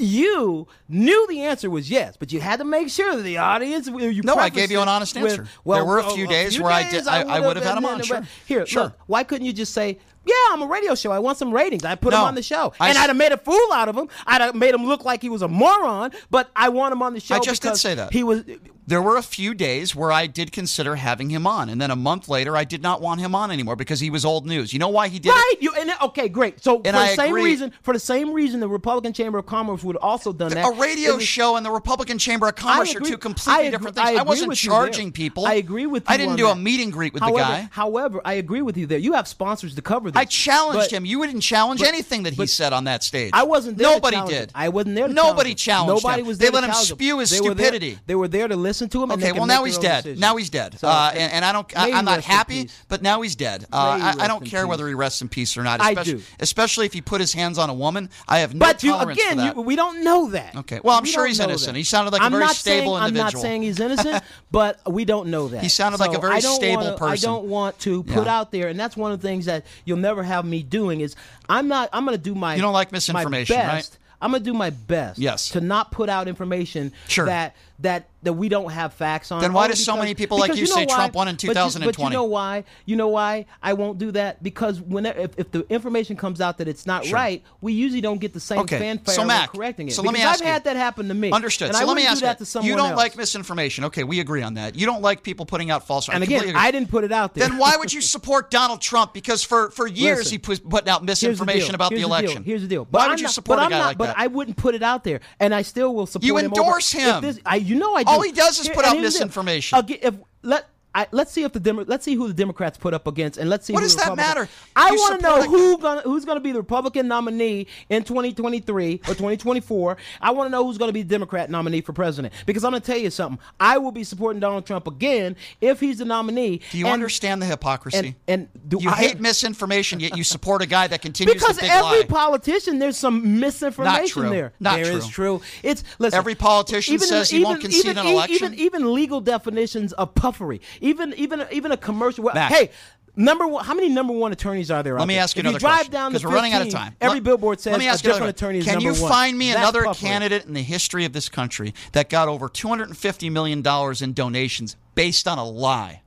[0.01, 3.87] You knew the answer was yes, but you had to make sure that the audience.
[3.87, 5.47] You No, I gave you an honest with, answer.
[5.63, 7.85] well, There were a few days where I did- I- I would have had him
[7.85, 8.21] on, sure.
[8.45, 8.83] Here, Sure.
[8.85, 9.99] look, why couldn't you just say?
[10.25, 11.11] Yeah, I'm a radio show.
[11.11, 11.83] I want some ratings.
[11.83, 13.97] I put him on the show, I and I'd have made a fool out of
[13.97, 14.07] him.
[14.27, 16.11] I'd have made him look like he was a moron.
[16.29, 17.35] But I want him on the show.
[17.35, 18.13] I just did say that.
[18.13, 18.43] he was.
[18.87, 21.95] There were a few days where I did consider having him on, and then a
[21.95, 24.73] month later, I did not want him on anymore because he was old news.
[24.73, 25.51] You know why he did Right.
[25.53, 25.61] it?
[25.61, 26.63] You and okay, great.
[26.63, 27.43] So And for the same agree.
[27.43, 30.65] reason, for the same reason, the Republican Chamber of Commerce would have also done that.
[30.67, 34.07] A radio show and the Republican Chamber of Commerce are two completely agree- different things.
[34.09, 35.45] I, agree wasn't charging people.
[35.45, 36.59] I agree with you I didn't do a that.
[36.61, 37.69] meet and greet with however, the guy.
[37.71, 38.97] However, I agree with you there.
[38.99, 40.19] You have sponsors to cover this.
[40.19, 41.05] I challenged But him.
[41.05, 43.31] You wouldn't challenge but- anything that he said on that stage.
[43.33, 43.87] I wasn't there.
[43.91, 44.49] Nobody did.
[44.49, 44.55] him.
[44.55, 45.07] I wasn't there.
[45.07, 47.99] To Nobody challenged Nobody was They there let him spew his They stupidity.
[48.07, 49.11] They were there to listen to him.
[49.11, 50.17] And Okay, well now he's dead.
[50.19, 51.77] Now he's dead, So, uh, and, and I don't.
[51.77, 53.65] I, I'm not happy, but now he's dead.
[53.71, 54.69] Uh, I, I don't care peace.
[54.69, 55.81] whether he rests in peace or not.
[55.81, 56.21] I Especially, do.
[56.39, 58.09] especially if he put his hands on a woman.
[58.27, 59.55] I have no But you again, for that.
[59.55, 60.55] you, we don't know that.
[60.55, 60.79] Okay.
[60.83, 61.73] Well, I'm We sure he's innocent.
[61.73, 61.77] that.
[61.77, 63.27] He sounded like a I'm very stable saying, individual.
[63.27, 65.61] I'm not saying he's innocent, but we don't know that.
[65.63, 68.37] He sounded like a very stable wanna- I don't want to put Yeah.
[68.39, 71.01] out there, and that's one of the things that you'll never have me doing.
[71.01, 71.15] Is
[71.49, 71.89] I'm not.
[71.93, 72.55] I'm going to do my.
[72.55, 73.89] You don't like misinformation, right?
[74.21, 75.17] I'm going to do my best.
[75.17, 75.49] Yes.
[75.49, 77.25] To not put out information Sure.
[77.25, 79.41] that that that we don't have facts on.
[79.41, 80.95] Then why do so many people like because you know say why?
[80.95, 82.03] Trump won in But you- But 2020?
[82.13, 82.63] you know why?
[82.85, 84.43] You know why I won't do that?
[84.43, 87.15] Because when if, if the information comes out that it's not Sure.
[87.15, 89.93] right, we usually don't get the same Okay, fanfare so Mac, correcting it.
[89.93, 91.31] so let me ask I've you- had that happen to me.
[91.31, 91.69] Understood.
[91.69, 92.61] And so I let me ask that you.
[92.71, 92.97] You don't else.
[92.97, 93.85] like misinformation.
[93.85, 94.75] Okay, we agree on that.
[94.75, 96.07] You don't like people putting out false.
[96.07, 96.67] I And completely again, agree.
[96.67, 97.47] I didn't put it out there.
[97.47, 99.13] Then why would you support Donald Trump?
[99.13, 100.41] Because for, for years Listen.
[100.43, 102.43] he was putting out Here's the misinformation about Here's the election.
[102.43, 102.83] Here's the deal.
[102.83, 104.13] Why But would I'm you support a guy like but?
[104.17, 107.23] I wouldn't put it out there, and I still will support You endorse him.
[107.45, 108.03] I, you know I.
[108.11, 109.27] All he does is put out here's the deal.
[109.27, 109.85] misinformation.
[110.01, 110.67] If let.
[110.93, 113.49] I, let's see if the Demo- let's see who the Democrats put up against, and
[113.49, 113.73] let's see.
[113.73, 114.49] What who does that matter?
[114.75, 118.95] I want to know who gonna, who's going to be the Republican nominee in 2023
[118.95, 119.97] or 2024.
[120.21, 122.71] I want to know who's going to be the Democrat nominee for president because I'm
[122.71, 123.39] going to tell you something.
[123.59, 126.61] I will be supporting Donald Trump again if he's the nominee.
[126.71, 127.97] Do you And- understand the hypocrisy?
[127.97, 131.57] And, and do you I, hate misinformation, yet you support a guy that continues because
[131.59, 132.05] every lie.
[132.07, 134.29] politician there's some misinformation true.
[134.29, 134.53] there.
[134.59, 135.39] Not There is true.
[135.39, 135.41] true.
[135.63, 136.17] It's listen.
[136.17, 138.53] Every politician says he won't concede even, an election.
[138.53, 140.61] Even even legal definitions of puffery.
[140.81, 142.23] Even even even a commercial.
[142.25, 142.51] well, Mac.
[142.51, 142.71] Hey.
[143.13, 144.97] Number one, how many number one attorneys are there?
[144.97, 145.23] Let me there?
[145.23, 146.95] ask you if another you drive question, down the 'cause we're running out of time.
[147.01, 149.59] Every Let- billboard says let me ask you different attorney Can you find me That's
[149.59, 150.07] another puffery.
[150.07, 153.61] candidate in the history of this country that got over $250 million
[154.01, 156.00] in donations based on a lie?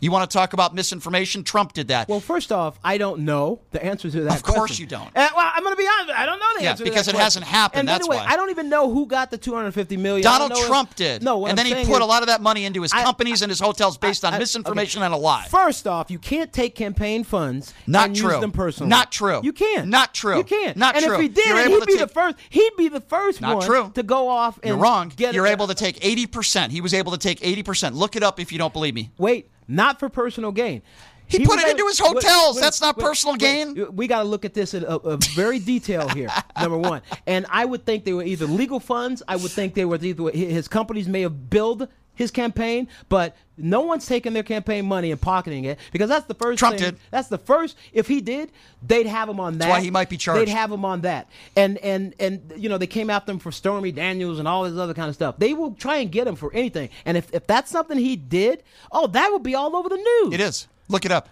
[0.00, 1.42] You want to talk about misinformation?
[1.42, 2.06] Trump did that.
[2.08, 4.36] Well, first off, I don't know the answer to that.
[4.36, 4.82] Of course question.
[4.84, 5.06] you don't.
[5.16, 6.18] Uh, well, I'm going to be honest.
[6.18, 7.20] I don't know the Yeah, answer because it question.
[7.24, 8.26] hasn't happened, And by that's the way, why.
[8.26, 10.26] I don't even know who got the 250 million.
[10.26, 11.22] I Donald know if- Trump did.
[11.22, 12.92] No, what and I'm then he put is- a lot of that money into his
[12.92, 15.06] I- companies and his hotels based on I- misinformation okay.
[15.06, 15.46] and a lie.
[15.48, 18.32] First off, you can't take campaign funds Not and true.
[18.32, 18.90] use them personally.
[18.90, 19.40] Not true.
[19.42, 19.88] You can't.
[19.88, 20.36] Not true.
[20.36, 20.76] You can't.
[20.76, 21.14] Not and true.
[21.14, 22.36] And if he did, it, he'd be the first.
[22.50, 23.90] He'd be the first Not one true.
[23.94, 25.10] to go off and You're wrong.
[25.16, 26.70] You're able to take 80%.
[26.70, 27.94] He was able to take 80%.
[27.94, 29.10] Look it up if you don't believe me.
[29.16, 30.82] Wait, not for personal gain.
[31.28, 32.54] He was put it able- into his hotels.
[32.56, 33.40] wait, That's not wait, personal wait.
[33.40, 33.96] gain.
[33.96, 36.28] We got to look at this in a, a very detail here.
[36.60, 39.22] number one, and I would think they were either legal funds.
[39.26, 43.82] I would think they were either his companies may have billed his campaign, but no
[43.82, 46.58] one's taking their campaign money and pocketing it because that's the first.
[46.58, 47.00] Trump thing, did.
[47.10, 47.76] That's the first.
[47.92, 48.50] If he did,
[48.82, 49.66] they'd have him on that.
[49.66, 50.40] That's why he might be charged.
[50.40, 53.52] They'd have him on that, and and and you know they came after him for
[53.52, 55.38] Stormy Daniels and all this other kind of stuff.
[55.38, 58.62] They will try and get him for anything, and if if that's something he did,
[58.90, 60.34] oh, that would be all over the news.
[60.34, 60.66] It is.
[60.88, 61.28] Look it up.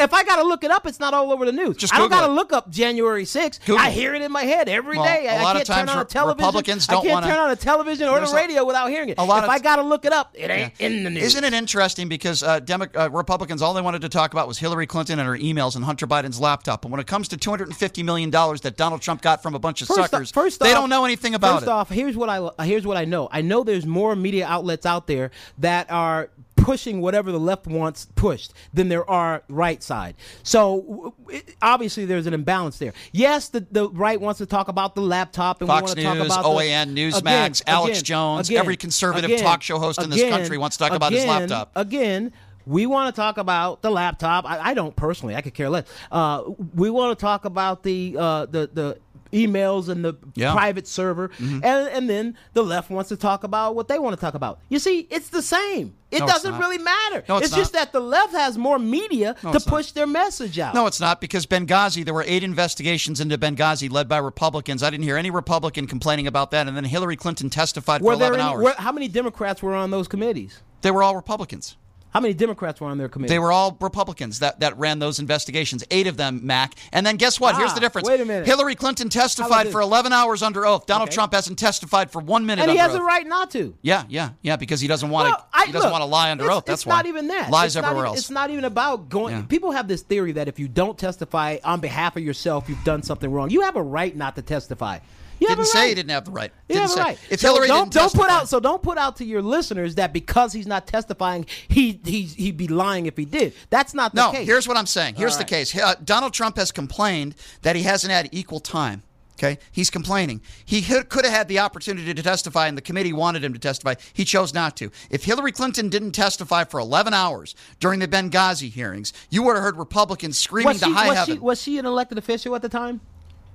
[0.00, 1.76] If I gotta look it up, it's not all over the news.
[1.76, 2.34] Just I don't gotta it.
[2.34, 3.60] look up January 6th.
[3.64, 5.26] Google I hear it in my head every Well, day.
[5.26, 6.46] a I lot can't of times turn on a television.
[6.46, 9.08] Republicans I don't can't wanna- turn on a television or the a- radio without hearing
[9.10, 9.18] it.
[9.18, 11.22] a lot if of I t- gotta look it up, it ain't in the news.
[11.24, 14.58] Isn't it interesting because uh, Demo- uh, Republicans all they wanted to talk about was
[14.58, 16.84] Hillary Clinton and her emails and Hunter Biden's laptop.
[16.84, 19.82] And when it comes to 250 million dollars that Donald Trump got from a bunch
[19.82, 21.68] of First off- suckers, first they off- don't know anything about first it.
[21.68, 23.28] off, here's what I here's what I know.
[23.30, 28.06] I know there's more media outlets out there that are pushing whatever the left wants
[28.14, 30.14] pushed than there are right side.
[30.42, 32.92] So it, obviously there's an imbalance there.
[33.12, 36.04] Yes, the, the right wants to talk about the laptop and Fox we want to
[36.04, 39.78] talk News, about OAN, the, Newsmax, again, Alex again, Jones, again, every conservative talk show
[39.78, 41.72] host in this country wants to talk about his laptop.
[41.74, 42.32] Again,
[42.66, 44.44] we want to talk about the laptop.
[44.44, 45.34] I, I don't personally.
[45.34, 45.86] I could care less.
[46.10, 48.98] Uh, we want to talk about the uh, the the
[49.32, 50.48] emails and the Yeah.
[50.48, 50.56] Mm-hmm.
[50.56, 54.20] private server, and and then the left wants to talk about what they want to
[54.20, 54.60] talk about.
[54.68, 55.94] You see, it's the same.
[56.10, 57.22] It No, doesn't really matter.
[57.28, 59.72] No, it's it's just that the left has more media No, to it's not.
[59.76, 60.74] push their message out.
[60.74, 64.82] No, it's not because Benghazi, there were eight investigations into Benghazi led by Republicans.
[64.82, 66.66] I didn't hear any Republican complaining about that.
[66.66, 68.64] And then Hillary Clinton testified were for 11 any, hours.
[68.64, 70.62] were, how many Democrats were on those committees?
[70.82, 71.76] they were all Republicans.
[72.12, 73.32] How many Democrats were on their committee?
[73.32, 75.84] They were all Republicans that, that ran those investigations.
[75.90, 76.74] Eight of them, Mac.
[76.92, 77.56] And then guess what?
[77.56, 78.08] Here's Ah, the difference.
[78.08, 78.46] wait a minute.
[78.46, 80.86] Hillary Clinton testified for 11 hours under oath.
[80.86, 81.14] Donald Okay.
[81.14, 83.00] Trump hasn't testified for one minute and he has oath.
[83.00, 83.74] a right not to.
[83.82, 85.44] Yeah, yeah, yeah, because he doesn't want Well, to.
[85.52, 86.64] I- He doesn't look, want to lie under it's, oath.
[86.64, 86.96] That's it's why.
[86.96, 87.50] not even that.
[87.50, 88.18] Lies it's everywhere even, else.
[88.18, 89.36] It's not even about going.
[89.36, 89.42] Yeah.
[89.42, 93.02] People have this theory that if you don't testify on behalf of yourself, you've done
[93.04, 93.50] something wrong.
[93.50, 94.98] You have a right not to testify.
[95.40, 95.88] You didn't say right.
[95.88, 96.52] he didn't have the right.
[96.68, 97.00] You didn't say.
[97.00, 97.18] right.
[97.30, 99.94] If So Hillary don't, didn't don't put out so don't put out to your listeners
[99.96, 103.54] that because he's not testifying, he he he'd be lying if he did.
[103.70, 104.46] That's not the No, case.
[104.46, 105.14] here's what I'm saying.
[105.16, 105.74] Here's All the case.
[105.76, 109.02] Uh, Donald Trump has complained that he hasn't had equal time.
[109.38, 110.42] Okay, he's complaining.
[110.66, 113.94] He could have had the opportunity to testify, and the committee wanted him to testify.
[114.12, 114.90] He chose not to.
[115.08, 119.62] If Hillary Clinton didn't testify for 11 hours during the Benghazi hearings, you would have
[119.64, 121.34] heard Republicans screaming was to she, high was heaven.
[121.36, 123.00] she was she an elected official at the time?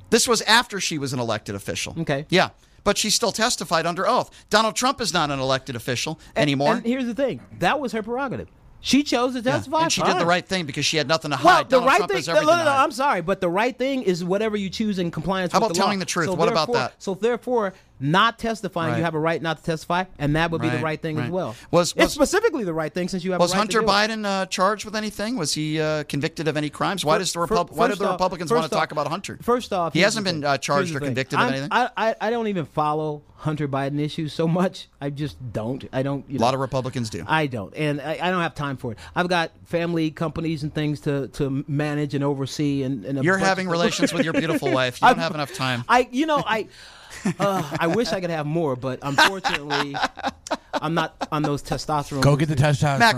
[0.09, 1.95] This was after she was an elected official.
[1.99, 2.25] Okay.
[2.29, 2.49] Yeah,
[2.83, 4.29] but she still testified under oath.
[4.49, 6.75] Donald Trump is not an elected official And- anymore.
[6.75, 8.47] And here's the thing: that was her prerogative.
[8.81, 9.81] She chose to Yeah, testify.
[9.81, 11.43] and she did the right thing because she had nothing to hide.
[11.45, 12.17] Well, the Donald right Trump thing.
[12.17, 12.71] has No, no, no.
[12.71, 15.51] I'm sorry, but the right thing is whatever you choose in compliance.
[15.53, 15.85] How with about the law.
[15.85, 16.25] What about telling the truth?
[16.27, 16.93] So What about that?
[17.01, 18.97] So therefore, not testifying, Right.
[18.97, 21.17] you have a right not to testify, and that would be the Right, right thing
[21.19, 21.55] as well.
[21.71, 23.81] Was- it's specifically the right thing since you have Was a right Hunter.
[23.83, 25.37] Biden uh, charged with anything?
[25.37, 27.05] Was he uh, convicted of any crimes?
[27.05, 29.39] Why does the Repub- Why do the Republicans first want to off- talk about Hunter?
[29.41, 31.69] First off, he hasn't been uh, charged or convicted of anything.
[31.71, 34.87] I, I I don't even follow Hunter Biden issues so much.
[34.99, 35.83] I just don't.
[35.93, 36.25] I don't.
[36.29, 37.23] You a lot of Republicans do.
[37.27, 38.97] I don't, and I, I don't have time for it.
[39.15, 42.83] I've got family, companies, and things to, to manage and oversee.
[42.83, 45.01] And, and You're having relations with your beautiful wife.
[45.01, 45.83] You don't have enough time.
[45.87, 46.67] I, you know, I,
[47.39, 49.95] uh, I wish I could have more, but unfortunately,
[50.73, 52.21] I'm not on those testosterone.
[52.21, 52.99] Go get the testosterone.
[52.99, 53.15] Mac,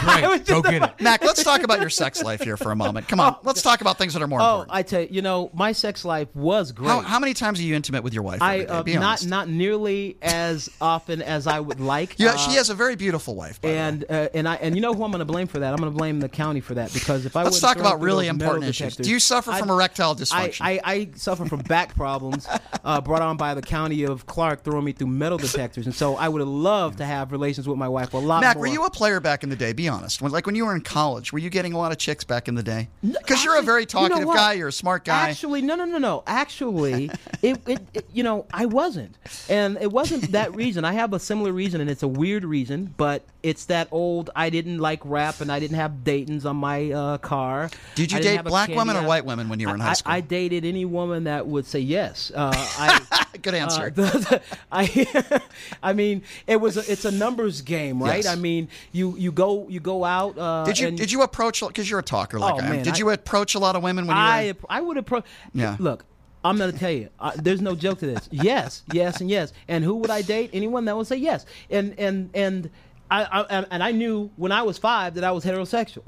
[0.00, 0.28] Great.
[0.28, 1.00] was Go get it.
[1.00, 3.08] Mac, let's talk about your sex life here for a moment.
[3.08, 4.74] Come on, let's talk about things that are more Oh, important.
[4.74, 6.88] I tell you, you know, my sex life was great.
[6.88, 8.40] How, how many times are you intimate with your wife?
[8.42, 8.72] I every day?
[8.72, 9.28] uh, Be not honest.
[9.28, 12.14] not nearly as often as I would like.
[12.18, 13.60] Yeah, Uh, she has a very beautiful wife.
[13.60, 13.80] By the way.
[13.80, 15.72] and uh, and I and you know who I'm going to blame for that?
[15.72, 18.28] I'm going to blame the county for that because if I Let's talk about really
[18.28, 18.96] important issues.
[18.96, 20.58] Do you suffer from I- erectile I, dysfunction?
[20.62, 22.46] I, I suffer from back problems
[22.84, 26.16] uh, brought on by the county of Clark throwing me through metal detectors, and so
[26.16, 28.40] I would have loved to have relations with my wife a lot more.
[28.40, 28.62] Mac, more.
[28.62, 29.72] were you a player back in the day?
[29.72, 30.22] Be honest.
[30.22, 32.48] When, like when you were in college, were you getting a lot of chicks back
[32.48, 32.88] in the day?
[33.02, 34.52] Because you're a very you know talkative guy.
[34.54, 35.30] You're a smart guy.
[35.30, 36.22] Actually, no, no, no, no.
[36.26, 37.10] Actually,
[37.42, 39.16] it, it, it, you know, I wasn't.
[39.48, 40.84] And it wasn't that reason.
[40.84, 44.30] I have a similar reason, and it's a weird reason, but it's that old.
[44.34, 47.70] I didn't like rap, and I didn't have Dayton's on my uh, car.
[47.94, 50.12] Did you date black women or white women when you were in high I- school?
[50.12, 52.30] I, dated any woman that would say yes.
[52.34, 53.00] Uh, I,
[53.42, 53.82] Good answer.
[53.82, 55.40] uh, the- the- I,
[55.82, 58.16] I mean, it was a, it's a numbers game, right?
[58.24, 58.26] Yes.
[58.26, 60.36] I mean, you you go you go out.
[60.38, 62.70] Uh, did you did you approach because you're a talker like Oh, I am?
[62.70, 64.28] man, Did I- you approach a lot of women when you were?
[64.28, 65.24] I in- I would approach.
[65.54, 65.76] Yeah.
[65.78, 66.04] Look,
[66.44, 67.08] I'm gonna tell you.
[67.20, 68.28] Uh, there's no joke to this.
[68.30, 69.52] Yes, yes, and yes.
[69.68, 70.50] And who would I date?
[70.52, 71.46] Anyone that would say yes.
[71.70, 72.70] And and and.
[73.10, 76.04] I, I, and I knew when I was five that I was heterosexual.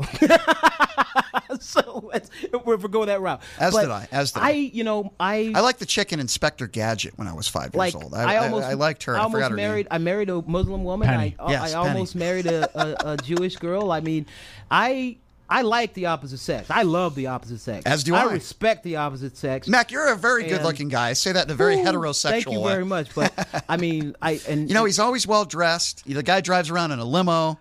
[1.61, 3.41] so let's, if we're going that route.
[3.59, 4.49] As But did I, as did I.
[4.49, 4.51] I.
[4.53, 5.53] You know, I.
[5.55, 8.15] I liked the chicken Inspector Gadget when I was five like years old.
[8.15, 9.15] I, almost I, liked her.
[9.17, 9.87] I, almost forgot her married.
[9.87, 9.89] name.
[9.93, 11.09] I married a Muslim woman.
[11.09, 11.35] Penny.
[11.39, 11.89] I, Yes, I Penny.
[11.91, 13.91] almost married a, a, a Jewish girl.
[13.93, 14.27] I mean,
[14.71, 15.17] I
[15.49, 16.71] I like the opposite sex.
[16.71, 17.85] I love the opposite sex.
[17.85, 18.21] As do I.
[18.23, 19.67] I respect the opposite sex.
[19.67, 21.09] Mac, you're a very And- good-looking guy.
[21.09, 22.73] I say that in a very Ooh, heterosexual Thank you way.
[22.73, 23.13] very much.
[23.15, 26.05] But I mean, I and You know, he's always well dressed.
[26.07, 27.59] The guy drives around in a limo.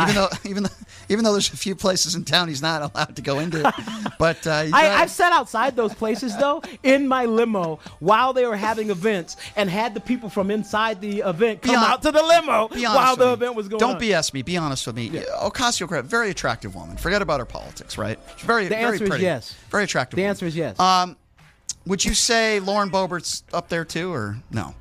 [0.00, 0.70] Even though, even though,
[1.10, 3.60] even though there's a few places in town he's not allowed to go into,
[4.18, 8.56] but uh, I, I've sat outside those places though in my limo while they were
[8.56, 12.22] having events and had the people from inside the event come hon- out to the
[12.22, 13.32] limo while the me.
[13.32, 14.00] event was going Don't on.
[14.00, 14.42] BS me.
[14.42, 15.10] Be honest with me.
[15.10, 16.96] Ocasio Cortez, very attractive woman.
[16.96, 18.18] Forget about her politics, right?
[18.36, 19.24] She's very, The very answer is pretty.
[19.24, 19.54] yes.
[19.70, 20.16] Very attractive.
[20.16, 20.30] The woman.
[20.30, 20.78] answer is yes.
[20.80, 21.16] Um,
[21.86, 24.74] would you say Lauren Boebert's up there too, or no?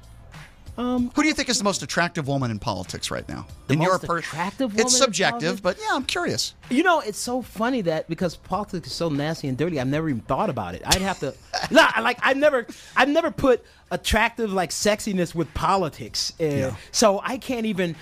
[0.79, 3.45] Um, Who do you think is the most attractive woman in politics right now?
[3.67, 6.53] The in most your attractive woman It's subjective, but yeah, I'm curious.
[6.69, 10.07] You know, it's so funny that because politics is so nasty and dirty, I've never
[10.07, 10.81] even thought about it.
[10.85, 11.33] I'd have to,
[11.71, 12.65] no, like I've never,
[12.95, 16.31] I've never put attractive like sexiness with politics.
[16.39, 16.75] Uh, Yeah.
[16.93, 17.97] So I can't even,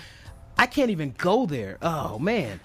[0.56, 1.78] I can't even go there.
[1.82, 2.60] Oh man.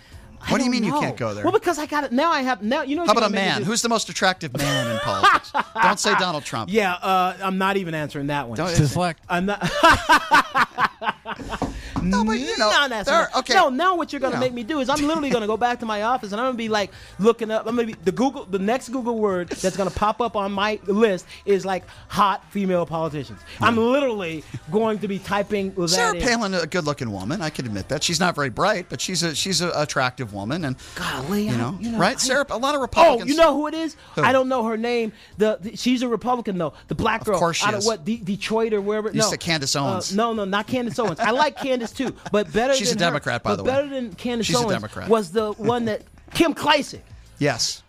[0.50, 1.44] What do you mean you can't go there?
[1.44, 2.32] Well, because I got it now.
[2.32, 2.84] I have now.
[2.84, 3.06] You know.
[3.06, 3.64] How about a you're gonna make me man?
[3.64, 5.52] Who's the most attractive man in politics?
[5.84, 6.70] Don't say Donald Trump.
[6.72, 8.58] Yeah, uh, I'm not even answering that one.
[8.58, 9.22] Don't- Deflect.
[9.30, 9.62] I'm not.
[12.04, 13.54] No, but you know, no, that's not- okay.
[13.54, 14.46] No, now what you're gonna You know.
[14.46, 16.58] make me do is I'm literally gonna go back to my office and I'm gonna
[16.58, 17.66] be like looking up.
[17.68, 18.46] I'm gonna be the Google.
[18.46, 22.86] The next Google word that's gonna pop up on my list is like hot female
[22.86, 23.40] politicians.
[23.62, 26.22] I'm literally going to be typing Sarah in.
[26.22, 27.42] Palin, a good-looking woman.
[27.42, 28.04] I can admit that.
[28.04, 31.58] She's not very bright, but she's a she's an attractive woman, and Golly, you I-
[31.58, 32.16] know, you know, right?
[32.16, 33.24] I- Sarah, a lot of Republicans.
[33.24, 33.96] Oh, you know who it is?
[34.16, 34.24] Who?
[34.24, 35.14] I don't know her name.
[35.38, 36.74] The, the- she's a Republican though.
[36.88, 37.86] The black girl course she out is.
[37.86, 39.10] of what De- Detroit or wherever.
[39.10, 40.12] You no, said Candace Owens.
[40.12, 41.20] Uh, no, no, not Candace Owens.
[41.20, 42.74] I like Candace too, but better.
[42.74, 43.70] She's a than her- Democrat, by but the way.
[43.72, 45.08] Better than Candace She's a Democrat.
[45.10, 46.02] was the one that
[46.34, 47.02] Kim Klacik.
[47.40, 47.82] Yes.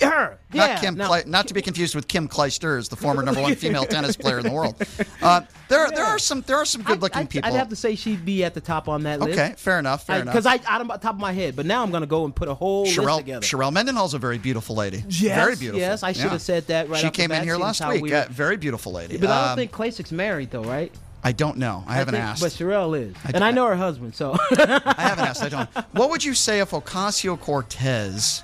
[0.00, 0.66] Her, yeah.
[0.66, 3.54] Not Kim, now- Cle- not to be confused with Kim Clijsters, the former number one
[3.56, 4.74] female tennis player in the world.
[5.20, 7.48] Uh, there, there are some, there are some good-looking people.
[7.48, 9.38] I'd have to say she'd be at the top on that list.
[9.38, 10.32] okay, fair enough, fair enough.
[10.34, 12.24] Because I, out of the top of my head, but now I'm going to go
[12.24, 13.46] and put a whole list Sherelle, together.
[13.46, 15.04] Sherelle Mendenhall's a very beautiful lady.
[15.08, 15.78] Yes, very beautiful.
[15.80, 16.30] yes, I should Yeah.
[16.30, 18.02] have said that right She came in here last week.
[18.02, 19.18] we Uh, were- very beautiful lady.
[19.18, 20.92] But I don't Um, think Klacik's married though, right?
[21.24, 21.84] I don't know.
[21.86, 22.42] I haven't think, asked.
[22.42, 24.14] But Sherelle is, I and I know her husband.
[24.14, 25.42] So I haven't asked.
[25.42, 25.68] I don't.
[25.92, 28.42] What would you say if Ocasio Cortez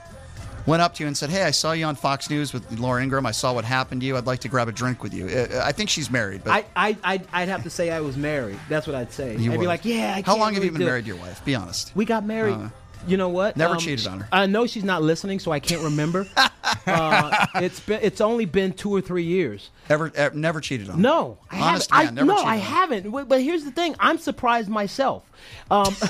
[0.67, 3.03] went up to you and said, "Hey, I saw you on Fox News with Laura
[3.03, 3.27] Ingraham.
[3.27, 4.17] I saw what happened to you.
[4.17, 6.65] I'd like to grab a drink with you." Uh, I think she's married, but I,
[6.77, 8.59] I, I'd, I'd have to say I was married.
[8.69, 9.37] That's what I'd say.
[9.37, 9.63] you I'd would.
[9.63, 10.15] be like, yeah.
[10.17, 11.45] I How long have you been married to your wife?
[11.45, 11.93] Be honest.
[11.97, 12.55] We got married.
[12.55, 12.69] Uh,
[13.07, 13.57] you know what?
[13.57, 14.29] Never cheated on her.
[14.31, 16.27] I know she's not listening, so I can't remember.
[16.87, 19.71] uh, it's been, it's only been two or three years.
[19.89, 21.01] Ever, ever never cheated on?
[21.01, 22.15] No, I Honest haven't.
[22.15, 23.11] man, I, never no, cheated I on haven't.
[23.11, 25.25] But but here's the thing: I'm surprised myself.
[25.71, 25.95] Um,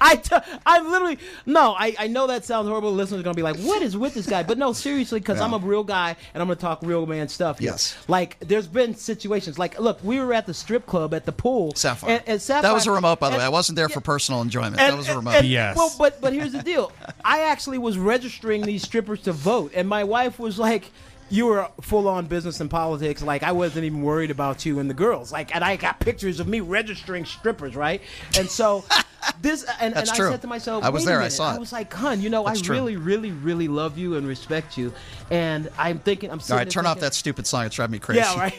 [0.00, 0.34] I, t-
[0.66, 1.72] I literally no.
[1.78, 2.92] I, I know that sounds horrible.
[2.92, 5.44] Listeners are gonna be like, "What is with this guy?" But no, seriously, because Yeah.
[5.44, 7.58] I'm a real guy and I'm gonna talk real man stuff.
[7.58, 7.70] Here.
[7.70, 7.96] Yes.
[8.08, 9.58] Like there's been situations.
[9.58, 11.72] Like look, we were at the strip club at the pool.
[11.76, 12.10] Sapphire.
[12.16, 13.44] And, and Sapphire That was a remote, by the way.
[13.44, 14.78] I wasn't there for personal enjoyment.
[14.80, 15.34] and- that was a and- remote.
[15.36, 15.76] and- Yes.
[15.76, 16.90] Well, but but here's the deal.
[17.24, 20.90] I actually was registering these strippers to vote, and my wife was like.
[21.30, 23.22] You were full on business and politics.
[23.22, 25.30] Like I wasn't even worried about you and the girls.
[25.30, 28.00] Like, and I got pictures of me registering strippers, right?
[28.36, 28.84] And so
[29.40, 30.28] this, and, That's and true.
[30.28, 31.20] I said to myself, I was there.
[31.20, 31.56] I saw it.
[31.56, 32.74] I was like, "Hun, you know, That's I true.
[32.76, 34.92] really, really, really love you and respect you."
[35.30, 37.66] And I'm thinking, I'm sitting All right, turn off that stupid song.
[37.66, 38.20] It's driving me crazy.
[38.20, 38.54] yeah, right.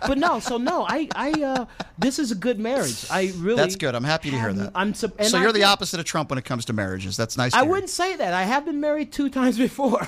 [0.06, 1.66] but no, so no, I, I, uh,
[1.98, 3.06] this is a good marriage.
[3.10, 3.56] I really.
[3.56, 3.94] That's good.
[3.94, 4.72] I'm happy to hear that.
[4.74, 4.94] I'm.
[4.94, 7.16] so I you're the opposite of Trump when it comes to marriages.
[7.16, 7.52] That's nice.
[7.52, 7.70] To I hear.
[7.70, 8.32] wouldn't say that.
[8.34, 10.06] I have been married two times before.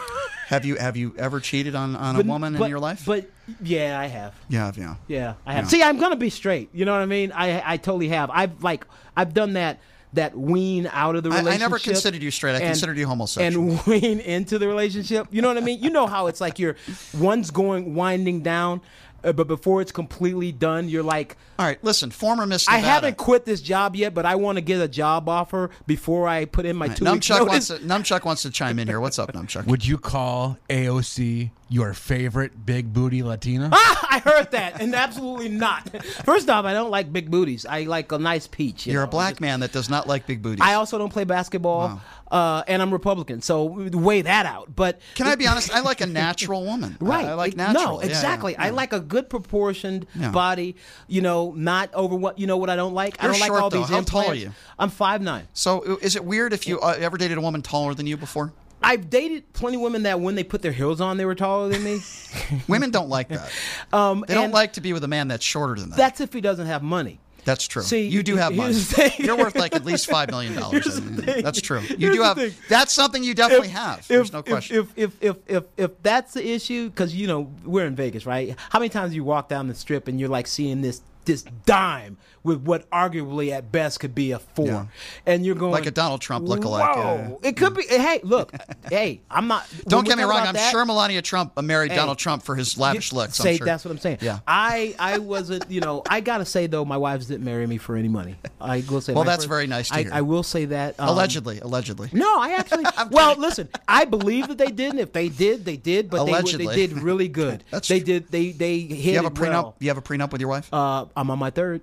[0.48, 3.04] Have you have you ever cheated on, on But- a woman but- in your life?
[3.04, 3.28] But
[3.62, 4.34] yeah, I have.
[4.48, 4.94] yeah, yeah.
[5.06, 5.64] Yeah, I have.
[5.64, 5.68] Yeah.
[5.68, 6.70] See, I'm gonna be straight.
[6.72, 7.32] You know what I mean?
[7.32, 8.30] I I totally have.
[8.30, 8.84] I've like
[9.16, 9.80] I've done that
[10.14, 12.54] that wean out of the I- I never considered you straight.
[12.56, 13.72] I considered you homosexual.
[13.72, 15.26] And wean into the relationship.
[15.30, 15.82] You know what I mean?
[15.82, 16.76] You know how it's like you're
[17.18, 18.80] one's going winding down,
[19.24, 23.16] uh, but before it's completely done, you're like, All right, listen, former Miss I haven't
[23.16, 26.66] quit this job yet, but I want to get a job offer before I put
[26.66, 27.48] in my two weeks Numchuck notice.
[27.48, 29.00] wants to, Numchuck wants to chime in here.
[29.00, 29.66] What's up, Numchuck?
[29.66, 33.70] Would you call AOC your favorite big booty Latina?
[33.90, 35.88] Ah, I heard that, and absolutely not.
[36.24, 37.66] First off, I don't like big booties.
[37.66, 38.86] I like a nice peach.
[38.86, 39.10] you You're a know.
[39.10, 40.60] black man that does not like big booties.
[40.62, 42.00] I also don't play basketball,
[42.30, 44.74] uh, and I'm Republican, so weigh that out.
[44.74, 45.70] But Can I be honest?
[45.74, 46.96] I like a natural woman.
[47.00, 47.24] Right.
[47.26, 47.84] I, like natural.
[47.84, 48.56] No, Yeah, yeah, exactly.
[48.56, 50.30] I like a good proportioned Yeah.
[50.30, 50.76] body.
[51.06, 53.22] You know, not over what you know what I don't like.
[53.22, 53.78] I You're don't like all though.
[53.78, 54.42] these How tall are implants.
[54.42, 54.52] you?
[54.78, 55.48] I'm five nine.
[55.54, 58.52] So, is it weird if you uh, ever dated a woman taller than you before?
[58.82, 61.68] I've dated plenty of women that when they put their heels on, they were taller
[61.68, 61.98] than me.
[62.68, 63.50] Women don't like that.
[63.92, 65.96] Um, They don't like to be with a man that's shorter than them.
[65.96, 67.18] That's if he doesn't have money.
[67.48, 67.80] That's true.
[67.80, 68.74] See, you do have money.
[68.74, 69.24] here's the thing.
[69.24, 71.00] You're worth like at least five million dollars.
[71.00, 71.80] That's true.
[71.80, 72.68] You Here's do have.
[72.68, 74.06] That's something you definitely have.
[74.06, 74.76] There's if, no if- question.
[74.76, 78.54] If if if if if, that's the issue, because you know we're in Vegas, right?
[78.68, 82.18] How many times you walk down the strip and you're like seeing this this dime
[82.42, 84.86] with what arguably at best could be a four, Yeah.
[85.26, 87.82] and you're going Like a Donald Trump lookalike, Whoa, uh, it could be.
[87.88, 88.52] Hey, look,
[88.90, 89.66] hey, I'm not.
[89.86, 90.40] Don't get me wrong.
[90.46, 93.36] I'm that- sure Melania Trump married Hey, Donald Trump for his lavish looks.
[93.36, 93.66] Say I'm sure.
[93.66, 94.18] that's what I'm saying.
[94.20, 94.40] Yeah.
[94.46, 95.70] I I wasn't.
[95.70, 98.36] You know, I gotta say though, my wives didn't marry me for any money.
[98.60, 99.12] I will say.
[99.12, 100.10] Well, that's first- very nice to I, hear.
[100.14, 100.98] I will say that.
[100.98, 102.08] um, Allegedly, allegedly.
[102.12, 102.84] No, I actually.
[103.10, 104.98] well, listen, I believe that they didn't.
[105.00, 106.08] If they did, they did.
[106.10, 106.66] But they, Allegedly.
[106.66, 107.64] they did really good.
[107.70, 108.06] That's they true.
[108.20, 108.28] did.
[108.30, 109.50] They they hit You have a prenup.
[109.50, 109.76] well.
[109.80, 110.72] You have a prenup with your wife.
[110.72, 111.82] Uh, I'm on my third.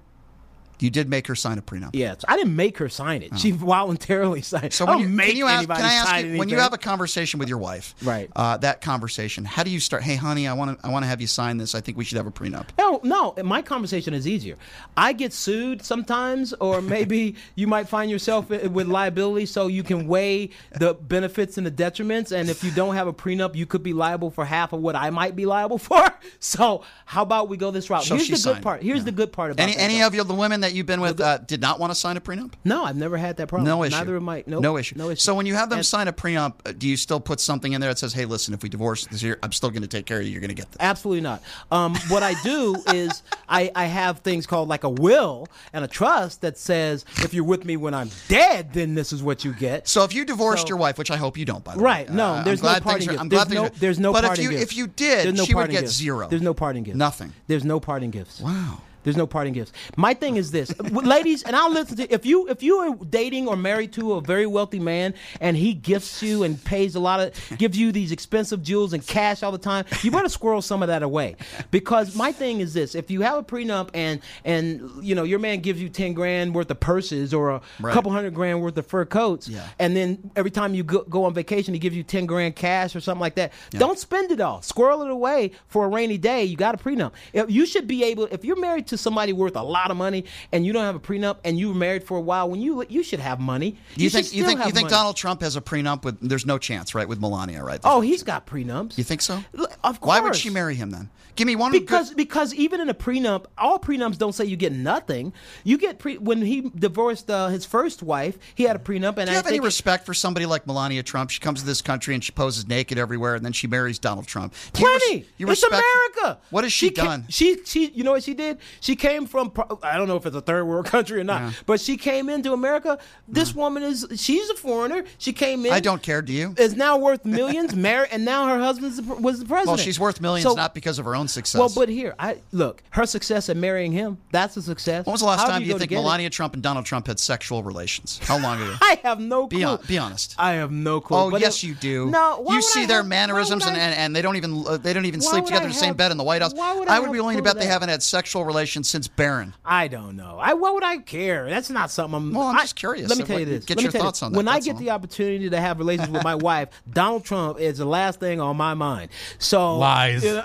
[0.80, 1.92] You did make her sign a prenup.
[1.94, 3.38] Yes, I didn't make her sign it.
[3.40, 4.66] She voluntarily signed.
[4.66, 4.74] It.
[4.74, 6.74] So I when you, make can you ask, can I ask you, when you have
[6.74, 8.30] a conversation with your wife, Right.
[8.36, 10.04] Uh, that conversation, how do you start?
[10.04, 11.76] Hey, honey, I want to I want to have you sign this.
[11.76, 12.68] I think we should have a prenup.
[12.78, 13.34] No, no.
[13.44, 14.58] My conversation is easier.
[14.98, 20.08] I get sued sometimes, or maybe you might find yourself with liability, so you can
[20.08, 22.32] weigh the benefits and the detriments.
[22.32, 24.96] And if you don't have a prenup, you could be liable for half of what
[24.96, 26.04] I might be liable for.
[26.40, 28.04] So how about we go this route?
[28.04, 28.82] So Here's the good part.
[28.84, 29.04] Here's Yeah.
[29.06, 30.08] the good part about Any that, any though.
[30.08, 32.22] of you, the women that you've been with uh, did not want to sign a
[32.22, 32.54] prenup.
[32.64, 33.66] No, I've never had that problem.
[33.66, 33.96] No issue.
[33.96, 34.96] Neither of my nope, no issue.
[34.98, 35.20] No issue.
[35.22, 37.74] So when you have them And- sign a prenup, uh, do you still put something
[37.74, 39.88] in there that says, "Hey, listen, if we divorce this year, I'm still going to
[39.88, 40.32] take care of you.
[40.32, 41.42] You're going to get this." Absolutely not.
[41.72, 45.88] Um, what I do is I, I have things called like a will and a
[45.88, 49.54] trust that says if you're with me when I'm dead, then this is what you
[49.54, 49.88] get.
[49.88, 52.10] So if you divorced So- your wife, which I hope you don't, by the Right.
[52.10, 53.20] way, No, uh, there's no parting gift.
[53.20, 54.64] I'm There's no, there's no But if you gift.
[54.64, 55.94] if you did, no she would get gift.
[55.94, 56.28] zero.
[56.30, 56.98] There's no parting gift.
[56.98, 57.34] Nothing.
[57.48, 58.40] There's no parting gifts.
[58.42, 58.82] Wow.
[59.06, 59.72] There's no parting gifts.
[59.96, 63.48] My thing is this, ladies, and I'll listen to if you if you are dating
[63.48, 67.20] or married to a very wealthy man and he gifts you and pays a lot
[67.22, 70.82] of gives you these expensive jewels and cash all the time, you better squirrel some
[70.82, 71.36] of that away.
[71.72, 75.40] Because my thing is this: if you have a prenup and and you know your
[75.40, 77.94] man gives you ten grand worth of purses or a Right.
[77.94, 79.68] couple hundred grand worth of fur coats, Yeah.
[79.80, 82.96] and then every time you go, go on vacation he gives you ten grand cash
[82.96, 84.62] or something like that, don't spend it all.
[84.64, 86.44] Squirrel it away for a rainy day.
[86.44, 87.12] You got a prenup.
[87.34, 90.26] If you should be able if you're married to somebody worth a lot of money
[90.52, 92.86] and you don't have a prenup and you were married for a while, when you
[92.90, 93.78] you should have money.
[93.96, 94.90] Do you, should think you think you think money.
[94.90, 96.20] Donald Trump has a prenup with?
[96.20, 97.80] There's no chance, right, with Melania, right?
[97.84, 98.98] Oh, he's got prenups.
[98.98, 99.44] you think so?
[99.84, 101.10] Of Why would she marry him then?
[101.36, 102.18] Give me one Because good.
[102.18, 105.34] because even in a prenup, all prenups don't say you get nothing.
[105.66, 109.26] You get pre when he divorced uh, his first wife, he had a prenup, and
[109.26, 111.30] Do you I have any respect for somebody like Melania Trump?
[111.32, 114.28] She comes to this country and she poses naked everywhere, and then she marries Donald
[114.28, 114.54] Trump.
[114.72, 115.26] Do you res- Plenty.
[115.38, 116.40] you it's America.
[116.52, 117.26] What has she, ca- done?
[117.28, 118.60] She she you know what she did?
[118.86, 119.52] She came from
[119.82, 122.54] I don't know if it's a third world country or not, but she came into
[122.54, 123.00] America.
[123.28, 125.06] This woman is she's a foreigner.
[125.18, 125.74] She came in.
[125.74, 126.22] I don't care.
[126.22, 126.54] Do you?
[126.56, 129.68] Is now worth millions, married, and now her husband was the president.
[129.70, 131.58] Well, she's worth millions So- not because of her own success.
[131.60, 135.08] Well, but here, I look her success at marrying him—that's a success.
[135.08, 136.02] when was the last However time you, to think get it.
[136.04, 138.20] Melania Trump and Donald Trump had sexual relations?
[138.22, 138.76] How long ago?
[138.82, 139.58] I have no clue.
[139.58, 140.36] Be, hon- be honest.
[140.38, 141.18] I have no clue.
[141.18, 142.12] Oh But yes, it- you do.
[142.12, 144.64] No, why you see I their have- mannerisms, and, I- and, and they don't even
[144.68, 146.54] uh, they don't even sleep together in the same bed in the White House.
[146.54, 149.08] why would I I would be willing to bet they haven't had sexual relations since
[149.08, 149.54] Barron.
[149.64, 150.38] I don't know.
[150.40, 151.50] I what would I care?
[151.50, 152.16] That's not something.
[152.16, 153.10] I'm, Well, I'm I- just curious.
[153.10, 153.66] Let me tell you this.
[153.66, 154.24] get Let me your tell you thoughts this.
[154.26, 154.80] on that, When I get all.
[154.80, 158.58] the opportunity to have relations with my wife, Donald Trump is the last thing on
[158.58, 159.10] my mind.
[159.40, 160.24] So Lies.
[160.24, 160.44] you know,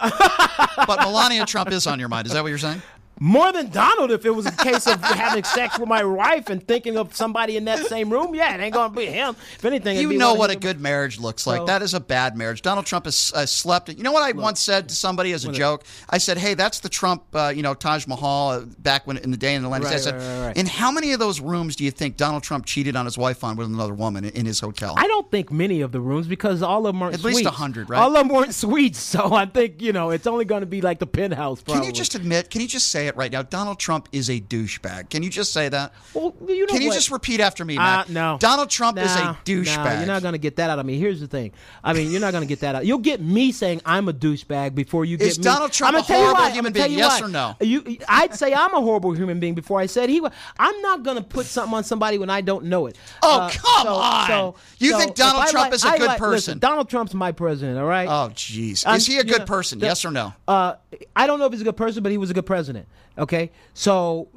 [0.86, 2.27] But Melania Trump is on your mind.
[2.27, 2.82] Is that what you're saying?
[3.22, 6.66] More than Donald, if it was a case of having sex with my wife and
[6.66, 9.36] thinking of somebody in that same room, yeah, it ain't gonna be him.
[9.55, 11.59] If anything, You know what a good marriage looks like.
[11.59, 12.62] So- that is a bad marriage.
[12.62, 13.90] Donald Trump has uh, slept.
[13.90, 15.84] You know what I once said to somebody as a joke?
[16.09, 19.30] I said, "Hey, that's the Trump, uh, you know, Taj Mahal uh, back when in
[19.30, 20.56] the day in the land." I Right, said, right, right.
[20.56, 23.44] "In how many of those rooms do you think Donald Trump cheated on his wife
[23.44, 26.26] on with another woman in, in his hotel?" I don't think many of the rooms
[26.26, 27.51] because all of them aren't At least suites.
[27.51, 27.98] 100, right?
[28.01, 30.80] All of them weren't suites, so I think you know it's only going to be
[30.80, 31.62] like the penthouse.
[31.62, 32.48] Can you just admit?
[32.48, 33.42] Can you just say it right now.
[33.42, 35.10] Donald Trump is a douchebag.
[35.10, 35.92] Can you just say that?
[36.14, 36.94] Well, you know Can you what?
[36.94, 38.38] just repeat after me, Uh, no.
[38.40, 39.84] Donald Trump is a douchebag.
[39.84, 40.98] No, you're not going to get that out of me.
[40.98, 41.52] Here's the thing.
[41.84, 42.86] I mean, you're not going to get that out.
[42.86, 45.44] You'll get me saying I'm a douchebag before you get Is me.
[45.44, 46.50] Donald Trump I'ma a horrible why.
[46.50, 47.26] human being, yes why.
[47.26, 47.56] or no?
[47.60, 50.32] You, I'd say I'm a horrible human being before I said he was.
[50.58, 52.96] I'm not going to put something on somebody when I don't know it.
[53.22, 54.26] Oh, Uh, come so- on.
[54.28, 56.30] so- You so think Donald Trump like- is a I good like- person?
[56.32, 58.08] listen, Donald Trump's my president, all right?
[58.08, 58.86] Oh, jeez.
[58.86, 59.78] Um, Is he a good know, person?
[59.78, 60.32] the- yes or no?
[60.46, 60.74] Uh,
[61.16, 62.86] I don't know if he's a good person, but he was a good president.
[63.18, 64.28] Okay, so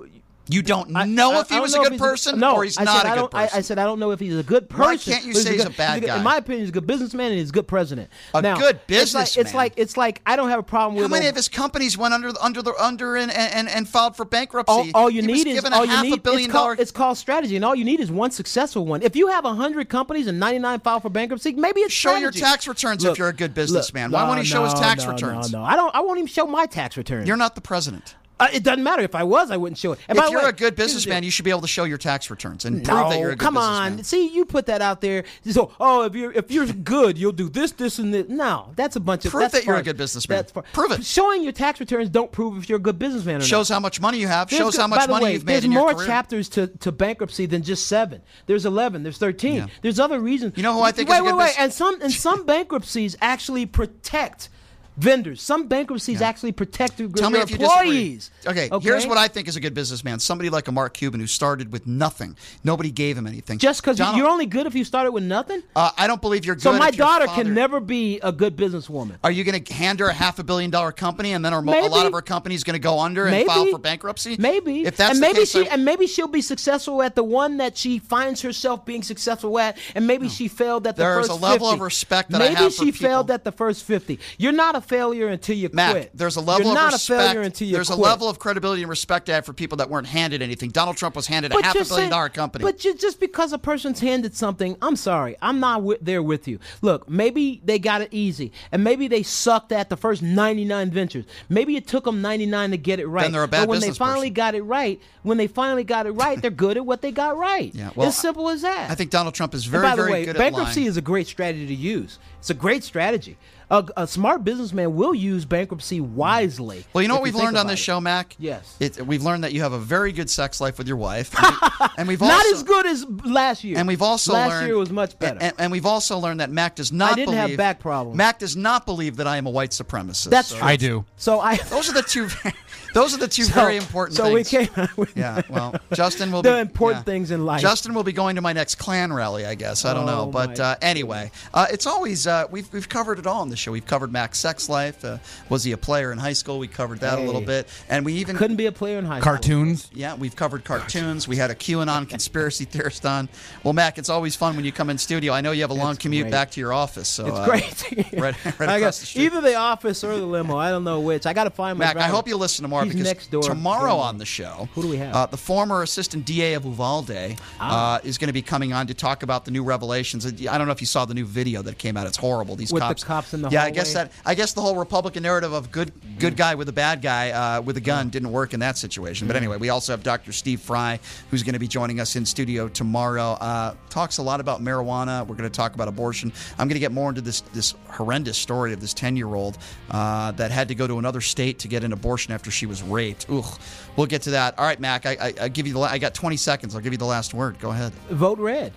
[0.50, 2.98] You don't know I- if he was a good person no, or he's I not
[2.98, 3.58] said a I good don't, I- person.
[3.58, 4.84] I, said I don't know if he's a good person.
[4.84, 6.18] Why can't you say he's a good- bad guy?
[6.18, 8.10] In my opinion, he's a good businessman and he's a good president.
[8.34, 11.06] A now, good it's like, it's like it's like I don't have a problem with.
[11.06, 11.30] How many him.
[11.30, 14.92] of his companies went under under the under and, and, and filed for bankruptcy?
[14.94, 16.14] all, all you he need is all you half need.
[16.16, 19.02] a billion it's, called, it's called strategy, and all you need is one successful one.
[19.02, 22.32] If you have hundred companies and ninety nine file for bankruptcy, maybe it's Show your
[22.32, 24.12] tax returns Look, if you're a good look, businessman.
[24.12, 25.54] Why won't he show his tax no, returns?
[25.54, 25.96] No, no, I don't.
[25.96, 27.30] I won't even show my tax returns.
[27.30, 28.16] You're not the president.
[28.40, 29.04] Uh, it doesn't matter.
[29.04, 30.00] If I was, I wouldn't show it.
[30.10, 32.30] And if you're way, a good businessman, you should be able to show your tax
[32.30, 33.44] returns and No, prove that you're a good business.
[33.46, 33.94] come businessman.
[34.00, 34.04] on.
[34.04, 35.24] See, you put that out there.
[35.50, 38.28] So, oh, if you're if you're good, you'll do this, this, and this.
[38.28, 39.32] No, that's a bunch of.
[39.32, 40.38] Prove that you're a good businessman.
[40.40, 41.06] That's far- Prove it.
[41.06, 43.48] Showing your tax returns don't prove if you're a good businessman or not.
[43.48, 44.50] Shows how much money you have.
[44.50, 46.06] There's shows go- how much by the money way, you've made There's in your more
[46.06, 48.22] chapters to, to bankruptcy than just seven.
[48.48, 49.04] There's eleven.
[49.04, 49.56] There's thirteen.
[49.56, 49.68] Yeah.
[49.84, 50.54] There's other reasons.
[50.58, 51.46] You know who I think wait, is a wait, good wait.
[51.46, 54.50] bus- And some and some bankruptcies actually protect
[54.98, 55.42] vendors.
[55.42, 57.88] Some bankruptcies actually protect their Tell me if you disagree.
[57.90, 58.32] employees.
[58.46, 60.20] Okay, here's what I think is a good businessman.
[60.20, 62.36] Somebody like a Mark Cuban who started with nothing.
[62.64, 63.58] Nobody gave him anything.
[63.58, 65.64] Just because you're only good if you started with nothing.
[65.76, 66.62] Uh, I don't believe you're good.
[66.64, 69.16] So my daughter father- can never be a good businesswoman.
[69.24, 71.62] Are you going to hand her a half a billion dollar company, and then our,
[71.64, 73.48] a lot of her companies going to go under and Maybe.
[73.48, 74.36] file for bankruptcy?
[74.40, 74.86] Maybe.
[74.86, 77.58] If that's and maybe case, she I- and maybe she'll be successful at the one
[77.58, 81.28] that she finds herself being successful at, and maybe she failed at the There is
[81.28, 81.74] first a level 50.
[81.76, 84.20] of respect that I maybe she failed at the first fifty.
[84.38, 86.12] You're not a failure until you Mac, quit.
[86.14, 87.22] there's a level You're of not respect.
[87.22, 88.00] a failure until you there's quit.
[88.00, 90.70] a level of credibility and respect I have for people that weren't handed anything.
[90.70, 92.64] Donald Trump was handed a half a billion saying- dollar company.
[92.64, 96.60] But just because a person's handed something, I'm sorry, I'm not wi- there with you.
[96.82, 101.26] Look, maybe they got it easy, and maybe they sucked at the first 99 ventures.
[101.50, 103.24] Maybe it took them 99 to get it right.
[103.24, 104.34] Then they're a bad but when they finally person.
[104.34, 107.38] got it right, when they finally got it right, they're good at what they got
[107.38, 107.74] right.
[107.74, 108.90] Yeah, well, as simple as that.
[108.92, 111.02] I think Donald Trump is And very, by the very way, good bankruptcy is a
[111.02, 112.20] great strategy to use.
[112.40, 113.38] It's a great strategy.
[113.74, 116.86] A, a smart businessman will use bankruptcy wisely.
[116.94, 117.84] Well, you know what we've learned on this it.
[117.84, 118.36] show, Mac?
[118.38, 118.78] Yes.
[118.80, 121.58] It, we've learned that you have a very good sex life with your wife, and,
[121.80, 123.80] we, and we've also, Not as good as last year.
[123.80, 125.40] And we've also last learned year was much better.
[125.42, 127.14] And, and we've also learned that Mac does not.
[127.14, 128.16] I didn't have back problems.
[128.16, 130.30] Mac does not believe that I am a white supremacist.
[130.30, 130.68] That's So true.
[130.68, 131.06] I do.
[131.18, 131.56] So I.
[131.70, 132.28] Those are the two.
[132.94, 134.52] Those are the two So- very important so things.
[134.54, 134.88] we came.
[134.98, 137.12] with Yeah, well, Justin will the be important yeah.
[137.12, 137.60] things in life.
[137.60, 139.84] Justin will be going to my next Klan rally, I guess.
[139.84, 143.26] I don't know, Oh, but uh, anyway, uh, it's always uh, we've we've covered it
[143.26, 143.72] all on the show.
[143.72, 145.04] We've covered Mac's sex life.
[145.04, 145.18] Uh,
[145.50, 146.60] was he a player in high school?
[146.60, 149.20] We covered that a little bit, and we even couldn't be a player in high
[149.20, 149.32] school.
[149.32, 149.90] Cartoons.
[149.94, 151.28] yeah, we've covered cartoons.
[151.28, 153.30] We had a QAnon conspiracy theorist on.
[153.64, 155.34] Well, Mac, it's always fun when you come in studio.
[155.34, 156.32] I know you have a long It's commute great.
[156.32, 158.14] back to your office, so It's uh, great.
[158.14, 159.24] right, right I across got the street.
[159.26, 160.58] either the office or the limo.
[160.58, 161.26] I don't know which.
[161.26, 161.86] I got to find my.
[161.86, 163.44] Mac, I hope you listen tomorrow He's because next door.
[163.44, 165.16] tomorrow on the show, Who do we have?
[165.16, 167.96] Uh, the former assistant DA of Uvalde Ah.
[167.96, 170.26] uh, is going to be coming on to talk about the new revelations.
[170.26, 172.08] I don't know if you saw the new video that came out.
[172.08, 172.56] It's horrible.
[172.56, 173.64] These With the cops, cops in the yeah.
[173.64, 176.74] I guess that I guess the whole Republican narrative of good good guy with a
[176.74, 179.28] bad guy uh, with a gun didn't work in that situation.
[179.28, 180.32] But anyway, we also have Dr.
[180.32, 181.00] Steve Fry,
[181.30, 183.32] who's going to be joining us in studio tomorrow.
[183.34, 185.26] Uh, talks a lot about marijuana.
[185.28, 186.32] We're going to talk about abortion.
[186.58, 189.58] I'm going to get more into this this horrendous story of this 10 year old
[189.92, 192.82] uh, that had to go to another state to get an abortion after she was
[192.82, 193.28] raped.
[193.30, 193.60] Ugh.
[193.96, 194.58] We'll get to that.
[194.58, 195.06] All right, Mac.
[195.06, 195.80] I, I, I give you the.
[195.80, 196.76] la- I got 20 seconds.
[196.76, 197.60] I'll give you the last word.
[197.60, 197.94] Go ahead.
[198.10, 198.74] vote red.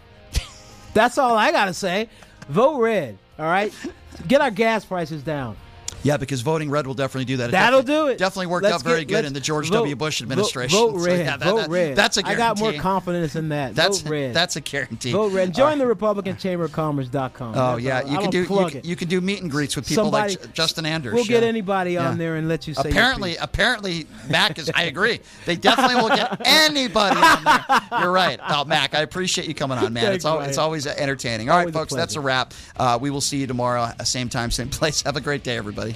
[0.95, 2.09] That's all I gotta say.
[2.49, 3.19] Vote red.
[3.39, 3.73] All right.
[4.27, 5.57] Get our gas prices down.
[6.07, 7.49] Yeah, because voting red will definitely do that.
[7.49, 8.19] It That'll do it.
[8.19, 9.97] Definitely worked Let's out very get- good in the George vote- W.
[9.97, 10.79] Bush administration.
[10.79, 11.19] Vote, So, red.
[11.27, 11.97] yeah, that- vote that- red.
[11.97, 12.43] That's a guarantee.
[12.43, 13.75] I got more confidence in that.
[13.75, 14.35] That's vote red.
[14.35, 15.13] that's a guarantee.
[15.13, 15.53] vote red.
[15.55, 15.79] Join right.
[15.79, 17.55] the Republican Chamber of Commerce.com.
[17.57, 18.11] Oh That's yeah, all.
[18.13, 20.53] you can do you can, you can do meet and greets with people Somebody- like
[20.53, 21.13] Justin Anders.
[21.15, 21.49] We'll get yeah.
[21.49, 22.19] anybody on Yeah.
[22.19, 22.89] there and let you say.
[22.89, 24.71] Apparently, apparently, Mac is.
[24.75, 25.21] I agree.
[25.47, 27.65] They definitely will get anybody on there.
[28.01, 28.39] You're right.
[28.49, 30.05] Oh, Mac, I appreciate you coming on, man.
[30.05, 31.49] Thanks, it's al- it's always entertaining.
[31.51, 32.55] All right, Always a folks, that's a wrap.
[32.77, 35.03] Uh, we will see you tomorrow, uh, same time, same place.
[35.03, 35.96] Have a great day, everybody.